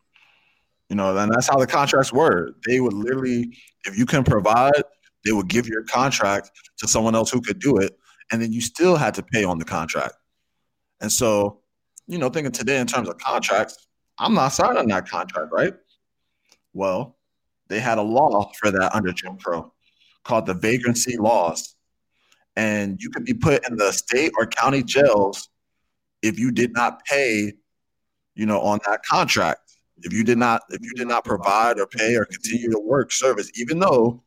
you 0.93 0.97
know, 0.97 1.17
and 1.17 1.33
that's 1.33 1.49
how 1.49 1.57
the 1.57 1.67
contracts 1.67 2.13
were. 2.13 2.51
They 2.67 2.79
would 2.79 2.93
literally, 2.93 3.57
if 3.87 3.97
you 3.97 4.05
can 4.05 4.25
provide, 4.25 4.83
they 5.25 5.33
would 5.33 5.49
give 5.49 5.67
your 5.67 5.85
contract 5.85 6.51
to 6.77 6.87
someone 6.87 7.15
else 7.15 7.31
who 7.31 7.41
could 7.41 7.61
do 7.61 7.79
it, 7.79 7.97
and 8.31 8.43
then 8.43 8.53
you 8.53 8.61
still 8.61 8.97
had 8.97 9.15
to 9.15 9.23
pay 9.23 9.43
on 9.43 9.59
the 9.59 9.65
contract. 9.65 10.17
And 11.01 11.11
so, 11.11 11.63
you 12.09 12.19
know, 12.19 12.29
thinking 12.29 12.53
today 12.53 12.79
in 12.79 12.87
terms 12.87 13.09
of 13.09 13.17
contracts, 13.17 13.87
I'm 14.19 14.35
not 14.35 14.49
signing 14.49 14.87
that 14.89 15.09
contract, 15.09 15.51
right? 15.51 15.73
Well, 16.75 17.17
they 17.69 17.81
had 17.81 17.97
a 17.97 18.03
law 18.03 18.53
for 18.61 18.71
that 18.71 18.95
under 18.95 19.15
Jim 19.15 19.39
Crow 19.39 19.73
called 20.25 20.45
the 20.45 20.53
vagrancy 20.53 21.17
laws. 21.17 21.75
And 22.55 23.01
you 23.01 23.09
could 23.09 23.25
be 23.25 23.33
put 23.33 23.67
in 23.67 23.79
the 23.79 23.93
state 23.93 24.33
or 24.37 24.47
county 24.47 24.83
jails 24.83 25.49
if 26.21 26.39
you 26.39 26.51
did 26.53 26.75
not 26.75 27.03
pay, 27.07 27.55
you 28.35 28.45
know, 28.45 28.61
on 28.61 28.79
that 28.87 29.01
contract. 29.07 29.72
If 30.03 30.13
you 30.13 30.25
did 30.25 30.39
not, 30.39 30.63
if 30.71 30.81
you 30.83 30.93
did 30.95 31.09
not 31.09 31.25
provide 31.25 31.79
or 31.79 31.87
pay 31.87 32.17
or 32.17 32.25
continue 32.25 32.71
to 32.71 32.79
work 32.79 33.13
service, 33.13 33.51
even 33.55 33.79
though 33.79 34.23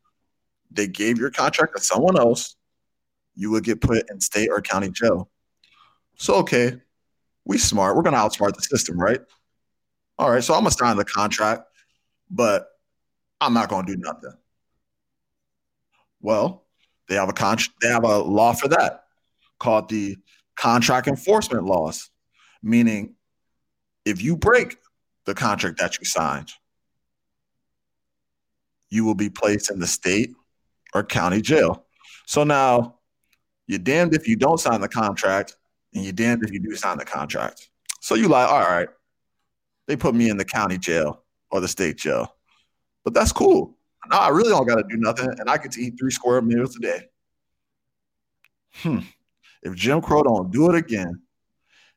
they 0.72 0.88
gave 0.88 1.18
your 1.18 1.32
contract 1.32 1.76
to 1.76 1.84
someone 1.84 2.18
else, 2.18 2.56
you 3.36 3.52
would 3.52 3.64
get 3.64 3.82
put 3.82 4.10
in 4.10 4.20
state 4.20 4.50
or 4.50 4.62
county 4.62 4.90
jail. 4.90 5.30
So 6.18 6.36
okay, 6.36 6.78
we 7.44 7.58
smart. 7.58 7.96
We're 7.96 8.04
gonna 8.04 8.18
outsmart 8.18 8.56
the 8.56 8.62
system, 8.62 8.98
right? 8.98 9.20
All 10.18 10.32
right, 10.32 10.44
so 10.44 10.54
I'm 10.54 10.62
gonna 10.62 10.72
sign 10.72 10.96
the 10.98 11.06
contract, 11.06 11.64
but 12.30 12.68
I'm 13.42 13.54
not 13.54 13.70
gonna 13.70 13.86
do 13.86 13.98
nothing. 13.98 14.34
Well, 16.22 16.66
they 17.08 17.16
have 17.16 17.30
a 17.30 17.34
con- 17.34 17.58
they 17.82 17.90
have 17.90 18.04
a 18.04 18.18
law 18.20 18.54
for 18.54 18.70
that 18.70 19.04
called 19.60 19.90
the 19.90 20.18
contract 20.56 21.08
enforcement 21.08 21.66
laws, 21.66 22.10
meaning 22.64 23.16
if 24.06 24.24
you 24.24 24.38
break 24.38 24.78
the 25.26 25.34
contract 25.34 25.80
that 25.80 26.00
you 26.00 26.06
signed, 26.06 26.52
you 28.90 29.04
will 29.06 29.16
be 29.16 29.30
placed 29.30 29.72
in 29.72 29.80
the 29.80 29.88
state 29.88 30.32
or 30.94 31.04
county 31.04 31.42
jail. 31.42 31.86
So 32.26 32.44
now 32.44 33.00
you're 33.68 33.80
damned 33.80 34.14
if 34.14 34.28
you 34.28 34.36
don't 34.36 34.60
sign 34.60 34.82
the 34.82 34.88
contract, 34.88 35.58
and 35.94 36.04
you're 36.04 36.14
damned 36.14 36.44
if 36.44 36.52
you 36.52 36.60
do 36.60 36.76
sign 36.76 36.98
the 36.98 37.06
contract. 37.06 37.70
So 38.02 38.16
you 38.16 38.28
like, 38.28 38.50
all 38.50 38.60
right, 38.60 38.90
they 39.88 39.96
put 39.96 40.14
me 40.14 40.30
in 40.30 40.38
the 40.38 40.46
county 40.46 40.78
jail 40.78 41.24
or 41.52 41.62
the 41.62 41.68
state 41.68 41.98
jail, 41.98 42.36
but 43.04 43.14
that's 43.14 43.32
cool. 43.32 43.78
No, 44.10 44.18
I 44.18 44.30
really 44.30 44.50
don't 44.50 44.68
got 44.68 44.76
to 44.76 44.84
do 44.88 44.98
nothing, 44.98 45.30
and 45.40 45.50
I 45.50 45.58
get 45.58 45.72
to 45.72 45.82
eat 45.82 45.96
three 45.98 46.12
square 46.12 46.42
meals 46.42 46.76
a 46.76 46.80
day. 46.80 47.02
Hmm. 48.76 49.00
If 49.64 49.74
Jim 49.74 50.02
Crow 50.02 50.22
don't 50.22 50.52
do 50.52 50.70
it 50.70 50.76
again, 50.76 51.22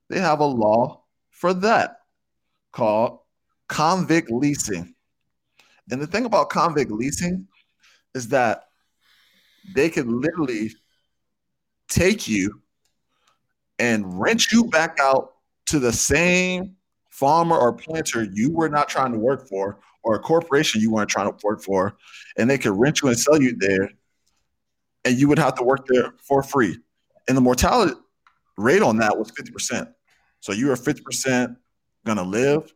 they 0.09 0.21
have 0.21 0.41
a 0.41 0.47
law 0.47 1.03
for 1.31 1.53
that 1.53 1.98
called 2.79 3.19
convict 3.69 4.31
leasing. 4.31 4.95
And 5.91 6.01
the 6.01 6.07
thing 6.07 6.27
about 6.27 6.49
convict 6.49 6.93
leasing 6.93 7.49
is 8.15 8.29
that 8.29 8.69
they 9.75 9.91
can 9.91 10.21
literally 10.21 10.71
take 11.89 12.29
you 12.29 12.63
and 13.81 14.21
rent 14.21 14.53
you 14.53 14.65
back 14.65 14.99
out 15.01 15.33
to 15.67 15.81
the 15.81 15.93
same 15.93 16.77
farmer 17.11 17.59
or 17.59 17.73
planter 17.73 18.29
you 18.33 18.53
were 18.53 18.69
not 18.69 18.89
trying 18.89 19.13
to 19.13 19.19
work 19.19 19.49
for 19.49 19.81
or 20.05 20.15
a 20.15 20.21
corporation 20.21 20.81
you 20.81 20.93
weren't 20.93 21.11
trying 21.11 21.31
to 21.31 21.37
work 21.45 21.61
for, 21.61 21.97
and 22.37 22.49
they 22.49 22.59
could 22.59 22.79
rent 22.79 23.03
you 23.03 23.09
and 23.09 23.19
sell 23.19 23.43
you 23.43 23.57
there, 23.59 23.91
and 25.05 25.19
you 25.19 25.27
would 25.27 25.39
have 25.39 25.57
to 25.57 25.65
work 25.65 25.85
there 25.89 26.15
for 26.23 26.45
free. 26.45 26.79
And 27.27 27.37
the 27.37 27.41
mortality 27.41 27.95
rate 28.57 28.83
on 28.83 28.99
that 28.99 29.19
was 29.19 29.33
50%. 29.33 29.93
So 30.41 30.53
you 30.53 30.69
were 30.69 30.77
50% 30.77 31.57
gonna 32.05 32.23
live 32.23 32.73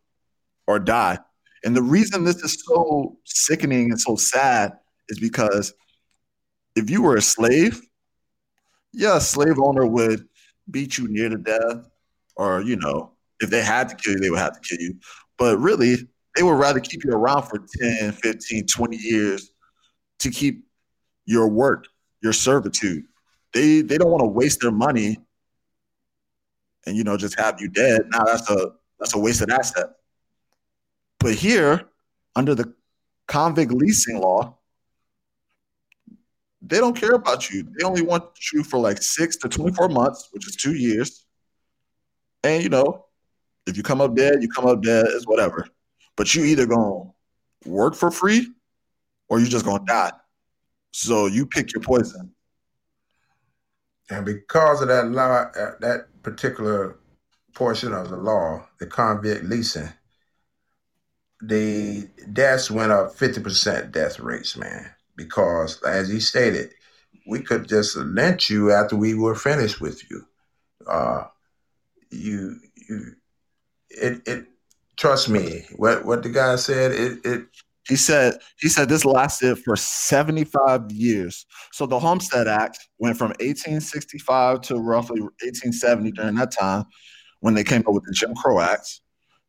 or 0.67 0.79
die. 0.79 1.19
And 1.65 1.77
the 1.77 1.83
reason 1.83 2.25
this 2.25 2.43
is 2.43 2.65
so 2.67 3.19
sickening 3.25 3.91
and 3.91 4.01
so 4.01 4.17
sad 4.17 4.73
is 5.09 5.19
because 5.19 5.73
if 6.75 6.91
you 6.91 7.03
were 7.03 7.17
a 7.17 7.23
slave, 7.23 7.81
yeah, 8.93 9.17
a 9.17 9.21
slave 9.21 9.59
owner 9.59 9.87
would 9.87 10.27
beat 10.71 10.99
you 10.99 11.09
near 11.09 11.29
to 11.29 11.39
death, 11.39 11.89
or 12.37 12.63
you 12.63 12.77
know, 12.77 13.13
if 13.41 13.51
they 13.51 13.63
had 13.63 13.89
to 13.89 13.97
kill 13.97 14.15
you, 14.15 14.21
they 14.21 14.31
would 14.31 14.39
have 14.39 14.61
to 14.61 14.61
kill 14.61 14.81
you. 14.81 14.95
But 15.39 15.59
really, 15.59 15.97
they 16.37 16.43
would 16.43 16.59
rather 16.59 16.81
keep 16.81 17.05
you 17.05 17.13
around 17.13 17.43
for 17.43 17.65
10, 17.81 18.13
15, 18.13 18.67
20 18.67 18.97
years 18.97 19.51
to 20.21 20.31
keep 20.31 20.65
your 21.27 21.49
work, 21.49 21.87
your 22.23 22.33
servitude. 22.33 23.05
They 23.53 23.83
they 23.83 23.99
don't 23.99 24.11
want 24.11 24.23
to 24.23 24.29
waste 24.29 24.61
their 24.61 24.71
money 24.71 25.19
and 26.87 26.97
you 26.97 27.05
know 27.05 27.17
just 27.17 27.39
have 27.39 27.61
you 27.61 27.69
dead. 27.69 28.03
Now 28.11 28.25
that's 28.25 28.49
a 28.51 28.73
that's 29.03 29.15
a 29.15 29.19
wasted 29.19 29.51
asset. 29.51 29.87
But 31.19 31.35
here, 31.35 31.89
under 32.37 32.55
the 32.55 32.73
convict 33.27 33.73
leasing 33.73 34.21
law, 34.21 34.59
they 36.61 36.79
don't 36.79 36.97
care 36.97 37.15
about 37.15 37.51
you. 37.51 37.65
They 37.65 37.85
only 37.85 38.03
want 38.03 38.25
you 38.53 38.63
for 38.63 38.79
like 38.79 39.03
six 39.03 39.37
to 39.39 39.49
24 39.49 39.89
months, 39.89 40.29
which 40.31 40.47
is 40.47 40.55
two 40.55 40.75
years. 40.75 41.27
And 42.45 42.63
you 42.63 42.69
know, 42.69 43.07
if 43.67 43.77
you 43.77 43.83
come 43.83 44.01
up 44.01 44.15
dead, 44.15 44.41
you 44.41 44.49
come 44.49 44.67
up 44.67 44.83
dead, 44.83 45.07
is 45.09 45.27
whatever. 45.27 45.67
But 46.17 46.33
you 46.37 46.45
either 46.45 46.67
gonna 46.67 47.11
work 47.67 47.97
for 47.97 48.13
free 48.13 48.53
or 49.29 49.41
you 49.41 49.49
just 49.49 49.65
gonna 49.65 49.85
die. 49.85 50.13
So 50.93 51.27
you 51.27 51.45
pick 51.45 51.73
your 51.73 51.83
poison. 51.83 52.33
And 54.11 54.25
because 54.25 54.81
of 54.81 54.87
that 54.89 55.09
law, 55.09 55.51
uh, 55.59 55.73
that 55.81 56.23
particular 56.23 56.99
portion 57.55 57.93
of 57.93 58.11
the 58.11 58.17
law, 58.17 58.67
the 58.79 58.87
convict 58.87 59.45
leasing, 59.45 59.89
the 61.43 62.09
deaths 62.33 62.71
went 62.71 62.93
up 62.93 63.17
50% 63.17 63.93
death 63.93 64.21
rates, 64.21 64.57
man. 64.57 64.91
Because 65.17 65.83
as 65.83 66.09
he 66.09 66.21
stated, 66.21 66.73
we 67.27 67.41
could 67.41 67.69
just 67.69 67.97
lynch 67.97 68.49
you 68.49 68.73
after 68.73 68.97
we 68.97 69.15
were 69.15 69.35
finished 69.35 69.81
with 69.81 70.09
you. 70.11 70.25
Uh, 70.87 71.25
you 72.11 72.57
you 72.89 73.13
it 73.91 74.27
it 74.27 74.47
trust 74.97 75.29
me. 75.29 75.65
What 75.77 76.05
what 76.05 76.23
the 76.23 76.29
guy 76.31 76.57
said 76.57 76.93
it 76.93 77.19
it 77.25 77.47
he 77.89 77.97
said 77.97 78.35
he 78.59 78.69
said 78.69 78.89
this 78.89 79.05
lasted 79.05 79.59
for 79.59 79.77
75 79.77 80.91
years. 80.91 81.47
So 81.73 81.87
the 81.87 81.99
Homestead 81.99 82.49
Act 82.49 82.79
went 82.99 83.17
from 83.17 83.29
1865 83.29 84.63
to 84.63 84.77
roughly 84.77 85.21
1870 85.21 86.13
during 86.13 86.35
that 86.37 86.53
time 86.53 86.85
when 87.43 87.55
they 87.55 87.65
came 87.65 87.81
up 87.81 87.93
with 87.93 88.05
the 88.05 88.13
Jim 88.13 88.35
Crow 88.35 88.61
Act. 88.61 89.01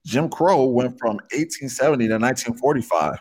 Jim 0.06 0.28
Crow 0.28 0.66
went 0.66 1.00
from 1.00 1.18
1870 1.32 2.08
to 2.08 2.14
1945. 2.16 3.20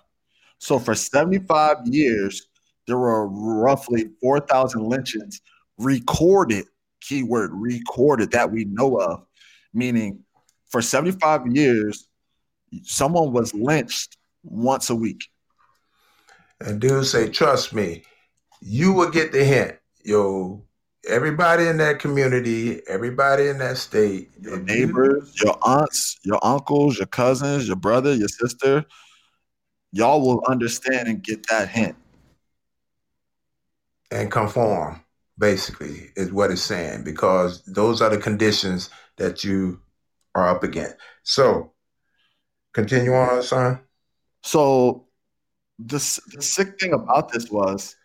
So 0.59 0.79
for 0.79 0.95
75 0.95 1.77
years, 1.85 2.49
there 2.87 2.97
were 2.97 3.29
roughly 3.29 4.09
4,000 4.21 4.83
lynchings 4.83 5.43
recorded, 5.77 6.65
keyword 7.03 7.51
recorded 7.53 8.31
that 8.33 8.51
we 8.51 8.65
know 8.65 8.97
of, 8.99 9.27
meaning 9.75 10.21
for 10.71 10.81
75 10.81 11.49
years, 11.49 12.09
someone 12.83 13.33
was 13.33 13.53
lynched 13.53 14.17
once 14.43 14.89
a 14.89 14.97
week. 14.97 15.29
And 16.61 16.81
dude 16.81 17.05
say, 17.05 17.29
trust 17.29 17.75
me, 17.75 18.05
you 18.63 18.95
will 18.95 19.11
get 19.11 19.33
the 19.33 19.45
hint. 19.45 19.77
Yo, 20.03 20.65
everybody 21.09 21.67
in 21.67 21.79
that 21.79 21.99
community, 21.99 22.81
everybody 22.89 23.49
in 23.49 23.59
that 23.59 23.77
state, 23.77 24.31
your 24.41 24.61
neighbors, 24.61 25.35
you, 25.37 25.47
your 25.47 25.59
aunts, 25.63 26.19
your 26.23 26.39
uncles, 26.45 26.99
your 26.99 27.07
cousins, 27.07 27.67
your 27.67 27.77
brother, 27.77 28.15
your 28.15 28.29
sister, 28.29 28.85
y'all 29.93 30.21
will 30.21 30.43
understand 30.49 31.09
and 31.09 31.23
get 31.23 31.47
that 31.49 31.69
hint. 31.69 31.97
And 34.11 34.31
conform, 34.31 35.03
basically, 35.39 36.11
is 36.17 36.33
what 36.33 36.51
it's 36.51 36.63
saying, 36.63 37.05
because 37.05 37.63
those 37.65 38.03
are 38.03 38.11
the 38.11 38.19
conditions 38.19 38.91
that 39.17 39.43
you 39.43 39.81
are 40.35 40.49
up 40.49 40.63
against. 40.63 40.97
So, 41.23 41.73
continue 42.75 43.15
on, 43.15 43.43
son. 43.43 43.81
So, 44.43 45.07
the, 45.79 45.97
the 46.35 46.43
sick 46.43 46.79
thing 46.79 46.93
about 46.93 47.33
this 47.33 47.51
was, 47.51 47.97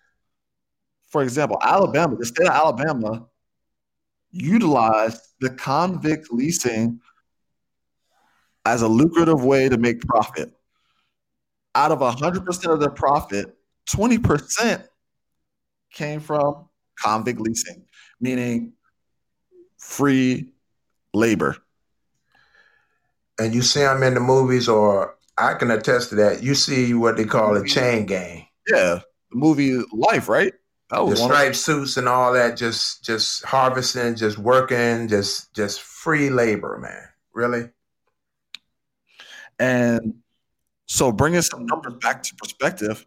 for 1.07 1.23
example, 1.23 1.57
Alabama, 1.61 2.15
the 2.15 2.25
state 2.25 2.47
of 2.47 2.53
Alabama 2.53 3.25
utilized 4.31 5.21
the 5.39 5.49
convict 5.49 6.27
leasing 6.31 6.99
as 8.65 8.81
a 8.81 8.87
lucrative 8.87 9.43
way 9.43 9.69
to 9.69 9.77
make 9.77 10.01
profit 10.01 10.51
out 11.77 11.91
of 11.91 11.99
100% 11.99 12.73
of 12.73 12.79
their 12.79 12.89
profit, 12.89 13.55
20% 13.95 14.83
came 15.93 16.19
from 16.19 16.67
convict 16.99 17.39
leasing, 17.39 17.85
meaning 18.19 18.73
free 19.77 20.53
labor. 21.13 21.55
And 23.39 23.53
you 23.53 23.61
see 23.61 23.81
them 23.81 24.01
in 24.01 24.15
the 24.15 24.19
movies, 24.19 24.67
or 24.67 25.17
I 25.37 25.53
can 25.53 25.69
attest 25.69 26.09
to 26.09 26.15
that. 26.15 26.41
You 26.41 26.55
see 26.55 26.95
what 26.95 27.15
they 27.15 27.25
call 27.25 27.55
a 27.55 27.63
chain 27.63 28.07
gang. 28.07 28.47
Yeah, 28.67 28.99
the 29.29 29.37
movie 29.37 29.79
Life, 29.93 30.27
right? 30.27 30.53
Was 30.89 31.19
the 31.19 31.25
striped 31.25 31.55
suits 31.57 31.97
and 31.97 32.07
all 32.07 32.31
that, 32.33 32.55
just 32.55 33.03
just 33.03 33.43
harvesting, 33.43 34.15
just 34.15 34.37
working, 34.37 35.07
just 35.07 35.53
just 35.53 35.81
free 35.81 36.29
labor, 36.29 36.77
man. 36.81 37.09
Really. 37.33 37.69
And 39.59 40.15
so 40.85 41.11
bringing 41.11 41.41
some 41.41 41.65
numbers 41.65 41.95
back 42.01 42.23
to 42.23 42.35
perspective, 42.35 43.05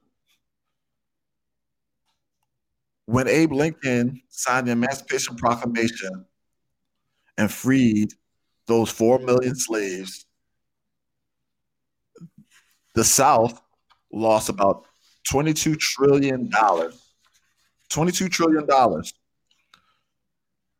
when 3.07 3.27
Abe 3.29 3.53
Lincoln 3.53 4.21
signed 4.29 4.69
the 4.69 4.73
Emancipation 4.73 5.37
Proclamation 5.37 6.27
and 7.38 7.51
freed 7.51 8.12
those 8.66 8.90
4 8.90 9.21
million 9.21 9.57
slaves, 9.57 10.27
the 12.95 13.05
South 13.05 13.61
lost 14.12 14.49
about 14.49 14.85
$22 15.33 15.79
trillion. 15.79 16.51
$22 17.90 18.31
trillion. 18.31 18.66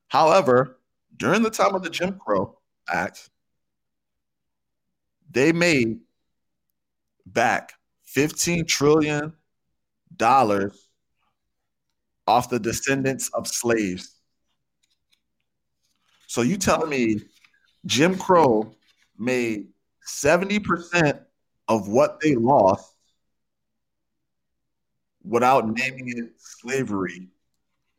However, 0.09 0.79
during 1.17 1.43
the 1.43 1.51
time 1.51 1.75
of 1.75 1.83
the 1.83 1.91
Jim 1.91 2.19
Crow 2.19 2.59
Act, 2.89 3.31
they 5.31 5.53
made 5.53 6.01
back 7.27 7.75
$15 8.17 8.67
trillion 8.67 9.33
off 12.27 12.49
the 12.49 12.59
descendants 12.59 13.31
of 13.35 13.47
slaves. 13.47 14.17
So 16.27 16.43
you 16.43 16.57
telling 16.57 16.91
me 16.91 17.23
Jim 17.87 18.17
Crow 18.17 18.73
made 19.19 19.69
70% 20.07 21.21
of 21.69 21.89
what 21.89 22.21
they 22.21 22.35
lost 22.35 22.95
without 25.25 25.69
naming 25.69 26.09
it 26.17 26.33
slavery, 26.39 27.29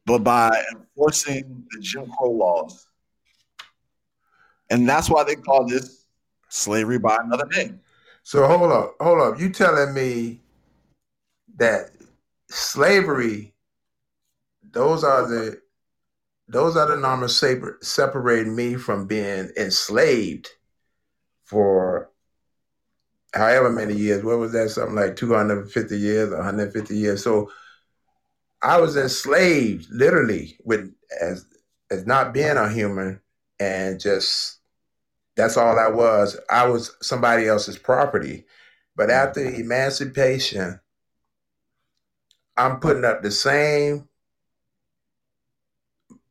but 0.05 0.19
by 0.23 0.63
enforcing 0.73 1.65
the 1.71 1.79
Jim 1.79 2.11
Crow 2.17 2.31
laws. 2.31 2.87
And 4.69 4.87
that's 4.87 5.09
why 5.09 5.23
they 5.23 5.35
call 5.35 5.65
this 5.67 6.05
slavery 6.49 6.97
by 6.99 7.17
another 7.21 7.47
name. 7.55 7.81
So 8.23 8.47
hold 8.47 8.71
up, 8.71 8.95
hold 8.99 9.19
up. 9.21 9.39
You 9.39 9.49
telling 9.49 9.93
me 9.93 10.41
that 11.57 11.91
slavery, 12.49 13.53
those 14.71 15.03
are 15.03 15.27
the 15.27 15.61
those 16.47 16.75
are 16.75 16.87
the 16.87 16.97
numbers 16.97 17.43
separating 17.81 18.55
me 18.55 18.75
from 18.75 19.07
being 19.07 19.51
enslaved 19.57 20.49
for 21.43 22.10
however 23.33 23.69
many 23.69 23.95
years. 23.95 24.23
What 24.23 24.39
was 24.39 24.51
that? 24.53 24.69
Something 24.69 24.95
like 24.95 25.15
250 25.15 25.97
years, 25.97 26.31
150 26.31 26.95
years. 26.95 27.23
So 27.23 27.51
I 28.61 28.79
was 28.79 28.95
enslaved 28.97 29.87
literally 29.91 30.57
with 30.63 30.93
as 31.19 31.45
as 31.89 32.05
not 32.05 32.33
being 32.33 32.57
a 32.57 32.71
human 32.71 33.19
and 33.59 33.99
just 33.99 34.59
that's 35.35 35.57
all 35.57 35.79
I 35.79 35.89
was. 35.89 36.37
I 36.49 36.67
was 36.67 36.95
somebody 37.01 37.47
else's 37.47 37.77
property. 37.77 38.45
But 38.95 39.09
mm. 39.09 39.13
after 39.13 39.41
emancipation, 39.41 40.79
I'm 42.57 42.79
putting 42.79 43.05
up 43.05 43.21
the 43.21 43.31
same 43.31 44.07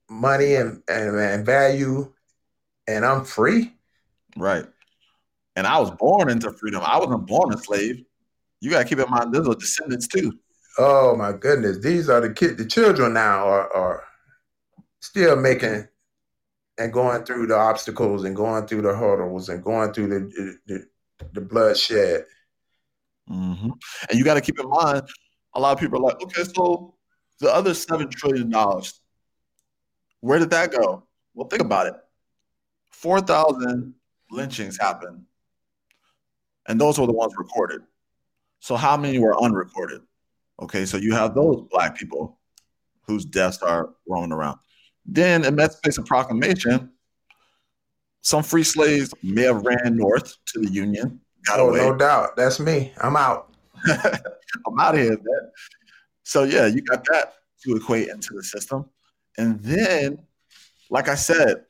money 0.08 0.54
and, 0.54 0.82
and, 0.88 1.16
and 1.16 1.46
value, 1.46 2.12
and 2.86 3.04
I'm 3.04 3.24
free. 3.24 3.72
Right. 4.36 4.66
And 5.60 5.66
I 5.66 5.78
was 5.78 5.90
born 5.90 6.30
into 6.30 6.50
freedom. 6.52 6.80
I 6.82 6.98
wasn't 6.98 7.26
born 7.26 7.52
a 7.52 7.58
slave. 7.58 8.02
You 8.60 8.70
got 8.70 8.78
to 8.78 8.88
keep 8.88 8.98
in 8.98 9.10
mind, 9.10 9.34
those 9.34 9.46
are 9.46 9.54
descendants 9.54 10.08
too. 10.08 10.32
Oh 10.78 11.14
my 11.14 11.32
goodness, 11.32 11.80
these 11.80 12.08
are 12.08 12.22
the 12.22 12.32
kids. 12.32 12.56
The 12.56 12.64
children 12.64 13.12
now 13.12 13.46
are, 13.46 13.70
are 13.76 14.04
still 15.00 15.36
making 15.36 15.86
and 16.78 16.92
going 16.94 17.24
through 17.24 17.48
the 17.48 17.56
obstacles 17.56 18.24
and 18.24 18.34
going 18.34 18.66
through 18.66 18.80
the 18.80 18.96
hurdles 18.96 19.50
and 19.50 19.62
going 19.62 19.92
through 19.92 20.08
the 20.08 20.56
the, 20.66 20.86
the 21.34 21.40
bloodshed. 21.42 22.24
Mm-hmm. 23.30 23.70
And 24.08 24.18
you 24.18 24.24
got 24.24 24.34
to 24.34 24.40
keep 24.40 24.58
in 24.58 24.66
mind, 24.66 25.02
a 25.54 25.60
lot 25.60 25.72
of 25.72 25.78
people 25.78 25.98
are 25.98 26.08
like, 26.08 26.22
okay, 26.22 26.44
so 26.54 26.94
the 27.38 27.54
other 27.54 27.74
seven 27.74 28.08
trillion 28.08 28.48
dollars, 28.48 28.98
where 30.20 30.38
did 30.38 30.50
that 30.50 30.72
go? 30.72 31.02
Well, 31.34 31.48
think 31.48 31.60
about 31.60 31.88
it. 31.88 31.94
Four 32.92 33.20
thousand 33.20 33.92
lynchings 34.30 34.78
happened, 34.78 35.26
and 36.70 36.80
those 36.80 37.00
were 37.00 37.06
the 37.06 37.12
ones 37.12 37.34
recorded. 37.36 37.82
So 38.60 38.76
how 38.76 38.96
many 38.96 39.18
were 39.18 39.36
unrecorded? 39.42 40.02
Okay, 40.62 40.86
so 40.86 40.98
you 40.98 41.12
have 41.12 41.34
those 41.34 41.62
black 41.68 41.98
people 41.98 42.38
whose 43.02 43.24
deaths 43.24 43.60
are 43.60 43.90
roaming 44.06 44.30
around. 44.30 44.60
Then, 45.04 45.44
in 45.44 45.54
Emancipation 45.54 46.04
Proclamation, 46.04 46.92
some 48.20 48.44
free 48.44 48.62
slaves 48.62 49.12
may 49.20 49.42
have 49.42 49.62
ran 49.66 49.96
north 49.96 50.36
to 50.46 50.60
the 50.60 50.70
Union. 50.70 51.20
Got 51.44 51.58
oh, 51.58 51.70
away. 51.70 51.78
no 51.78 51.96
doubt. 51.96 52.36
That's 52.36 52.60
me. 52.60 52.92
I'm 53.00 53.16
out. 53.16 53.52
I'm 53.88 54.78
out 54.78 54.94
of 54.94 55.00
here, 55.00 55.10
man. 55.10 55.50
So 56.22 56.44
yeah, 56.44 56.66
you 56.66 56.82
got 56.82 57.04
that 57.06 57.34
to 57.64 57.74
equate 57.74 58.08
into 58.08 58.34
the 58.34 58.44
system. 58.44 58.84
And 59.36 59.58
then, 59.60 60.20
like 60.88 61.08
I 61.08 61.16
said, 61.16 61.64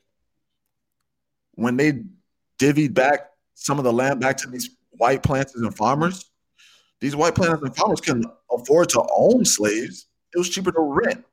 when 1.53 1.75
they 1.77 2.03
divvied 2.59 2.93
back 2.93 3.31
some 3.55 3.79
of 3.79 3.83
the 3.83 3.93
land 3.93 4.19
back 4.19 4.37
to 4.37 4.49
these 4.49 4.69
white 5.01 5.23
planters 5.23 5.55
and 5.55 5.75
farmers, 5.75 6.29
these 6.99 7.15
white 7.15 7.33
planters 7.33 7.63
and 7.63 7.75
farmers 7.75 7.99
couldn't 8.01 8.27
afford 8.51 8.87
to 8.89 9.03
own 9.17 9.43
slaves. 9.43 10.05
It 10.31 10.37
was 10.37 10.47
cheaper 10.47 10.71
to 10.71 10.79
rent 10.79 11.25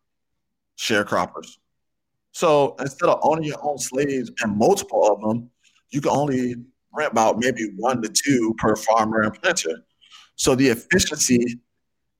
sharecroppers. 0.79 1.59
So 2.33 2.77
instead 2.81 3.11
of 3.11 3.21
owning 3.23 3.45
your 3.45 3.63
own 3.63 3.77
slaves 3.77 4.31
and 4.41 4.57
multiple 4.57 5.13
of 5.13 5.21
them, 5.21 5.51
you 5.91 6.01
can 6.01 6.13
only 6.13 6.55
rent 6.95 7.13
about 7.13 7.41
maybe 7.41 7.75
one 7.77 8.01
to 8.01 8.09
two 8.09 8.55
per 8.57 8.75
farmer 8.75 9.21
and 9.21 9.35
planter. 9.35 9.85
So 10.37 10.55
the 10.55 10.69
efficiency 10.69 11.61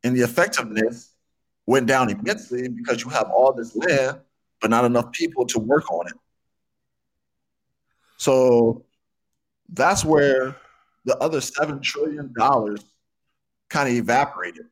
and 0.05 0.15
the 0.15 0.25
effectiveness 0.25 1.15
went 1.65 1.87
down 1.87 2.11
immensely 2.11 2.69
because 2.69 3.03
you 3.03 3.09
have 3.09 3.31
all 3.31 3.55
this 3.55 3.75
land, 3.75 4.21
but 4.61 4.69
not 4.69 4.85
enough 4.85 5.13
people 5.13 5.47
to 5.47 5.59
work 5.59 5.91
on 5.91 6.09
it. 6.09 6.19
So 8.19 8.85
that's 9.71 10.05
where 10.05 10.55
the 11.05 11.17
other 11.19 11.41
seven 11.41 11.81
trillion 11.81 12.33
dollars 12.37 12.85
kind 13.69 13.89
of 13.89 13.95
evaporated. 13.95 14.67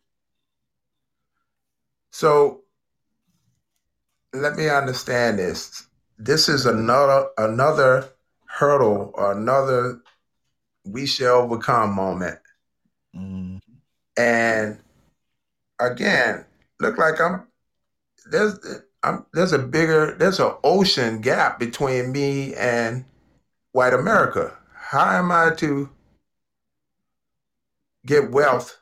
So 2.10 2.62
let 4.32 4.56
me 4.56 4.68
understand 4.68 5.38
this. 5.38 5.86
This 6.18 6.48
is 6.48 6.66
another 6.66 7.28
another 7.36 8.08
hurdle 8.46 9.10
or 9.14 9.32
another 9.32 10.00
we 10.84 11.06
shall 11.06 11.42
overcome 11.42 11.94
moment. 11.94 12.38
Mm. 13.14 13.60
And 14.16 14.78
again, 15.78 16.44
look 16.80 16.96
like 16.96 17.20
I'm 17.20 17.46
there's 18.30 18.58
I'm, 19.02 19.26
there's 19.34 19.52
a 19.52 19.58
bigger 19.58 20.16
there's 20.18 20.40
an 20.40 20.52
ocean 20.64 21.20
gap 21.20 21.58
between 21.58 22.12
me 22.12 22.54
and 22.54 23.04
white 23.72 23.94
America. 23.94 24.56
How 24.74 25.18
am 25.18 25.30
I 25.30 25.50
to 25.56 25.90
get 28.07 28.30
wealth 28.30 28.78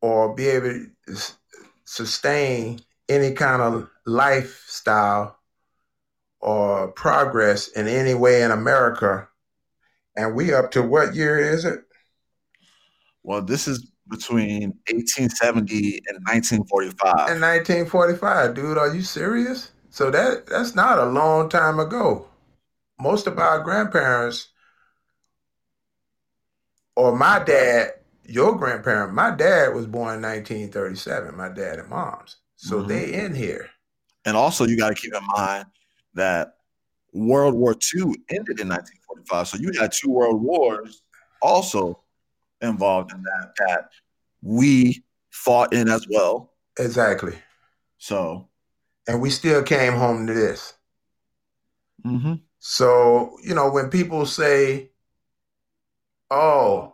or 0.00 0.34
be 0.34 0.46
able 0.48 0.86
to 1.06 1.16
sustain 1.84 2.80
any 3.08 3.32
kind 3.32 3.60
of 3.60 3.88
lifestyle 4.06 5.38
or 6.40 6.88
progress 6.92 7.68
in 7.68 7.88
any 7.88 8.14
way 8.14 8.42
in 8.42 8.50
America? 8.50 9.28
And 10.16 10.34
we 10.34 10.54
up 10.54 10.70
to 10.72 10.82
what 10.82 11.14
year 11.14 11.38
is 11.38 11.64
it? 11.64 11.80
Well, 13.22 13.42
this 13.42 13.66
is 13.66 13.90
between 14.08 14.74
1870 14.90 16.02
and 16.08 16.18
1945. 16.26 17.12
In 17.30 17.40
1945, 17.40 18.54
dude, 18.54 18.78
are 18.78 18.94
you 18.94 19.02
serious? 19.02 19.72
So 19.90 20.10
that 20.10 20.46
that's 20.46 20.74
not 20.74 20.98
a 20.98 21.06
long 21.06 21.48
time 21.48 21.78
ago. 21.78 22.26
Most 23.00 23.26
of 23.26 23.38
our 23.38 23.60
grandparents 23.60 24.48
or 26.96 27.16
my 27.16 27.42
dad, 27.42 27.92
your 28.26 28.56
grandparent, 28.56 29.12
my 29.14 29.30
dad 29.30 29.74
was 29.74 29.86
born 29.86 30.16
in 30.16 30.22
1937, 30.22 31.36
my 31.36 31.48
dad 31.48 31.78
and 31.78 31.88
mom's. 31.88 32.36
So 32.56 32.82
Mhm. 32.82 32.88
they 32.88 33.12
in 33.14 33.34
here. 33.34 33.70
And 34.24 34.36
also, 34.36 34.64
you 34.66 34.76
got 34.76 34.88
to 34.88 34.94
keep 34.94 35.14
in 35.14 35.26
mind 35.36 35.66
that 36.14 36.56
World 37.12 37.54
War 37.54 37.74
II 37.94 38.14
ended 38.30 38.60
in 38.60 38.68
1945. 38.68 39.48
So 39.48 39.58
you 39.58 39.72
had 39.78 39.92
two 39.92 40.10
world 40.10 40.42
wars 40.42 41.02
also 41.42 42.02
involved 42.60 43.12
in 43.12 43.22
that 43.22 43.54
that 43.58 43.90
we 44.42 45.04
fought 45.30 45.72
in 45.72 45.88
as 45.88 46.06
well. 46.08 46.52
Exactly. 46.78 47.38
So, 47.98 48.48
And 49.06 49.20
we 49.20 49.30
still 49.30 49.62
came 49.62 49.94
home 49.94 50.26
to 50.26 50.32
this. 50.34 50.74
mhm. 52.04 52.40
So, 52.58 53.36
you 53.42 53.54
know, 53.54 53.70
when 53.70 53.90
people 53.90 54.24
say, 54.26 54.90
oh, 56.30 56.93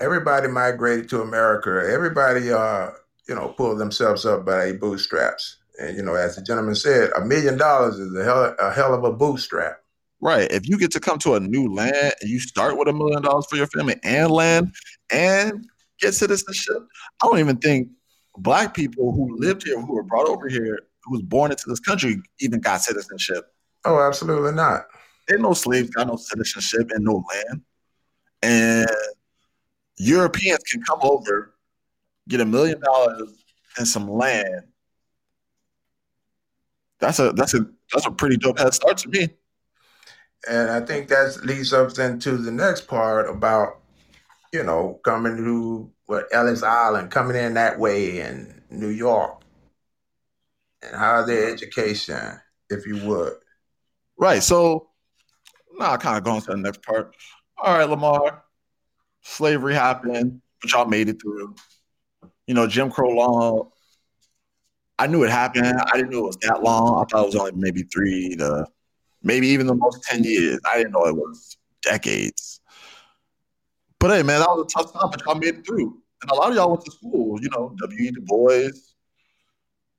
everybody 0.00 0.48
migrated 0.48 1.08
to 1.10 1.22
America, 1.22 1.82
everybody, 1.90 2.52
uh, 2.52 2.90
you 3.28 3.34
know, 3.34 3.48
pulled 3.48 3.78
themselves 3.78 4.26
up 4.26 4.44
by 4.44 4.66
their 4.66 4.78
bootstraps. 4.78 5.56
And, 5.80 5.96
you 5.96 6.02
know, 6.02 6.14
as 6.14 6.36
the 6.36 6.42
gentleman 6.42 6.74
said, 6.74 7.10
a 7.16 7.24
million 7.24 7.56
dollars 7.56 7.98
is 7.98 8.14
a 8.16 8.24
hell, 8.24 8.54
a 8.60 8.72
hell 8.72 8.94
of 8.94 9.04
a 9.04 9.12
bootstrap. 9.12 9.80
right. 10.20 10.50
If 10.50 10.68
you 10.68 10.78
get 10.78 10.92
to 10.92 11.00
come 11.00 11.18
to 11.20 11.34
a 11.34 11.40
new 11.40 11.72
land 11.72 12.14
and 12.20 12.30
you 12.30 12.38
start 12.38 12.78
with 12.78 12.88
a 12.88 12.92
million 12.92 13.22
dollars 13.22 13.46
for 13.48 13.56
your 13.56 13.66
family 13.66 13.96
and 14.04 14.30
land 14.30 14.72
and 15.10 15.66
get 16.00 16.14
citizenship, 16.14 16.76
I 17.22 17.26
don't 17.26 17.38
even 17.38 17.56
think 17.56 17.88
black 18.36 18.74
people 18.74 19.12
who 19.12 19.36
lived 19.38 19.64
here, 19.64 19.80
who 19.80 19.94
were 19.94 20.02
brought 20.02 20.28
over 20.28 20.48
here, 20.48 20.78
who 21.04 21.12
was 21.12 21.22
born 21.22 21.50
into 21.50 21.64
this 21.66 21.80
country, 21.80 22.20
even 22.40 22.60
got 22.60 22.82
citizenship. 22.82 23.52
Oh, 23.84 24.00
absolutely 24.00 24.52
not. 24.52 24.86
Ain't 25.30 25.40
no 25.40 25.54
slaves 25.54 25.90
got 25.90 26.06
no 26.06 26.16
citizenship 26.16 26.90
and 26.90 27.04
no 27.04 27.24
land. 27.32 27.62
And 28.42 28.88
Europeans 29.98 30.60
can 30.70 30.82
come 30.82 31.00
over, 31.02 31.54
get 32.28 32.40
a 32.40 32.44
million 32.44 32.80
dollars 32.80 33.44
and 33.78 33.86
some 33.86 34.10
land. 34.10 34.64
That's 37.00 37.18
a 37.18 37.32
that's 37.32 37.54
a 37.54 37.66
that's 37.92 38.06
a 38.06 38.10
pretty 38.10 38.36
dope 38.36 38.58
head 38.58 38.74
start 38.74 38.98
to 38.98 39.08
me. 39.08 39.28
And 40.48 40.70
I 40.70 40.80
think 40.80 41.08
that 41.08 41.44
leads 41.44 41.72
us 41.72 41.98
into 41.98 42.36
the 42.36 42.50
next 42.50 42.86
part 42.86 43.28
about, 43.28 43.80
you 44.52 44.62
know, 44.62 45.00
coming 45.04 45.36
to 45.36 45.90
what 46.06 46.26
Ellis 46.32 46.62
Island, 46.62 47.10
coming 47.10 47.36
in 47.36 47.54
that 47.54 47.78
way 47.78 48.20
in 48.20 48.62
New 48.70 48.88
York, 48.88 49.42
and 50.82 50.94
how 50.94 51.24
their 51.24 51.50
education, 51.50 52.40
if 52.68 52.86
you 52.86 53.02
would. 53.06 53.34
Right. 54.18 54.42
So 54.42 54.90
now 55.78 55.92
I 55.92 55.96
kind 55.96 56.18
of 56.18 56.24
going 56.24 56.40
to 56.42 56.50
the 56.50 56.56
next 56.56 56.82
part. 56.82 57.14
All 57.58 57.78
right, 57.78 57.88
Lamar. 57.88 58.43
Slavery 59.24 59.74
happened, 59.74 60.40
but 60.60 60.70
y'all 60.70 60.86
made 60.86 61.08
it 61.08 61.20
through. 61.20 61.54
You 62.46 62.54
know, 62.54 62.66
Jim 62.66 62.90
Crow 62.90 63.08
law. 63.08 63.70
I 64.98 65.06
knew 65.08 65.24
it 65.24 65.30
happened. 65.30 65.80
I 65.92 65.96
didn't 65.96 66.10
know 66.10 66.20
it 66.20 66.26
was 66.26 66.36
that 66.42 66.62
long. 66.62 67.02
I 67.02 67.04
thought 67.10 67.24
it 67.24 67.26
was 67.26 67.36
only 67.36 67.52
maybe 67.56 67.82
three 67.82 68.36
to 68.36 68.66
maybe 69.22 69.48
even 69.48 69.66
the 69.66 69.74
most 69.74 70.02
ten 70.04 70.22
years. 70.22 70.60
I 70.70 70.78
didn't 70.78 70.92
know 70.92 71.06
it 71.06 71.16
was 71.16 71.56
decades. 71.82 72.60
But 73.98 74.10
hey, 74.10 74.22
man, 74.22 74.40
that 74.40 74.48
was 74.50 74.66
a 74.72 74.78
tough 74.78 74.92
time, 74.92 75.10
but 75.10 75.24
y'all 75.24 75.34
made 75.34 75.56
it 75.56 75.66
through. 75.66 75.98
And 76.22 76.30
a 76.30 76.34
lot 76.34 76.50
of 76.50 76.54
y'all 76.54 76.70
went 76.70 76.84
to 76.84 76.92
school. 76.92 77.40
You 77.42 77.48
know, 77.50 77.74
W. 77.80 77.98
E. 77.98 78.10
Du 78.10 78.20
Bois 78.20 78.68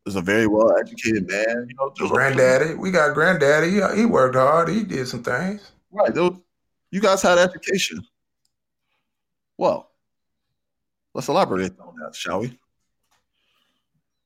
was 0.05 0.15
a 0.15 0.21
very 0.21 0.47
well 0.47 0.77
educated 0.77 1.27
man. 1.27 1.67
You 1.67 1.75
know, 1.77 1.89
Granddaddy, 2.07 2.75
we 2.75 2.91
got 2.91 3.15
granddaddy. 3.15 3.71
He, 3.71 3.81
he 4.01 4.05
worked 4.05 4.35
hard. 4.35 4.69
He 4.69 4.83
did 4.83 5.07
some 5.07 5.23
things. 5.23 5.71
Right. 5.91 6.13
was- 6.13 6.39
you 6.91 7.01
guys 7.01 7.21
had 7.21 7.37
education. 7.37 8.01
Well, 9.57 9.89
let's 11.13 11.27
elaborate 11.27 11.79
on 11.79 11.95
that, 12.01 12.15
shall 12.15 12.41
we? 12.41 12.57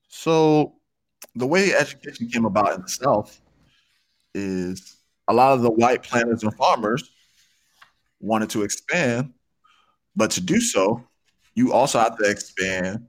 So, 0.08 0.76
the 1.36 1.46
way 1.46 1.74
education 1.74 2.28
came 2.28 2.46
about 2.46 2.74
in 2.74 2.82
the 2.82 2.90
South 2.90 3.40
is 4.34 4.98
a 5.28 5.34
lot 5.34 5.54
of 5.54 5.62
the 5.62 5.70
white 5.70 6.02
planters 6.02 6.44
and 6.44 6.54
farmers 6.56 7.12
wanted 8.20 8.50
to 8.52 8.64
expand, 8.64 9.34
but 10.16 10.32
to 10.32 10.42
do 10.42 10.60
so, 10.60 11.04
you 11.54 11.72
also 11.72 12.00
have 12.00 12.18
to 12.18 12.30
expand 12.30 13.06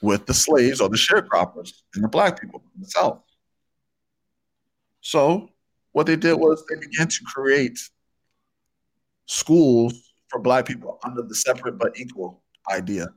with 0.00 0.26
the 0.26 0.34
slaves 0.34 0.80
or 0.80 0.88
the 0.88 0.96
sharecroppers 0.96 1.72
and 1.94 2.02
the 2.02 2.08
black 2.08 2.40
people 2.40 2.60
in 2.74 2.82
the 2.82 2.88
South. 2.88 3.22
So, 5.00 5.48
what 5.92 6.06
they 6.06 6.16
did 6.16 6.34
was 6.34 6.64
they 6.68 6.76
began 6.76 7.06
to 7.06 7.24
create 7.24 7.78
schools 9.26 10.01
for 10.32 10.40
black 10.40 10.66
people 10.66 10.98
under 11.04 11.22
the 11.22 11.34
separate 11.34 11.78
but 11.78 11.98
equal 12.00 12.42
idea. 12.72 13.08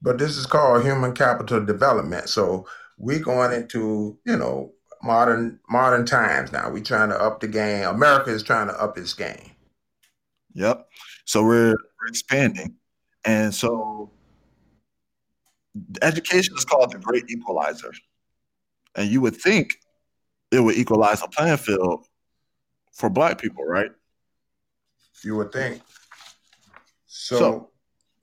But 0.00 0.16
this 0.16 0.36
is 0.36 0.46
called 0.46 0.84
human 0.84 1.12
capital 1.12 1.62
development. 1.62 2.28
So 2.30 2.66
we're 2.96 3.18
going 3.18 3.52
into, 3.52 4.18
you 4.24 4.36
know, 4.36 4.72
modern 5.02 5.58
modern 5.68 6.06
times 6.06 6.52
now. 6.52 6.70
We're 6.70 6.82
trying 6.82 7.10
to 7.10 7.20
up 7.20 7.40
the 7.40 7.48
game. 7.48 7.86
America 7.86 8.30
is 8.30 8.42
trying 8.42 8.68
to 8.68 8.74
up 8.80 8.96
its 8.96 9.12
game. 9.12 9.50
Yep. 10.54 10.88
So 11.24 11.42
we're, 11.42 11.72
we're 11.72 12.08
expanding. 12.08 12.76
And 13.24 13.54
so 13.54 14.10
education 16.00 16.54
is 16.56 16.64
called 16.64 16.92
the 16.92 16.98
great 16.98 17.28
equalizer. 17.28 17.92
And 18.94 19.08
you 19.08 19.20
would 19.20 19.36
think 19.36 19.74
it 20.50 20.60
would 20.60 20.76
equalize 20.76 21.20
the 21.20 21.28
playing 21.28 21.58
field 21.58 22.06
for 22.92 23.10
black 23.10 23.40
people, 23.40 23.64
right? 23.64 23.90
You 25.22 25.36
would 25.36 25.52
think. 25.52 25.82
So, 27.12 27.38
So- 27.38 27.70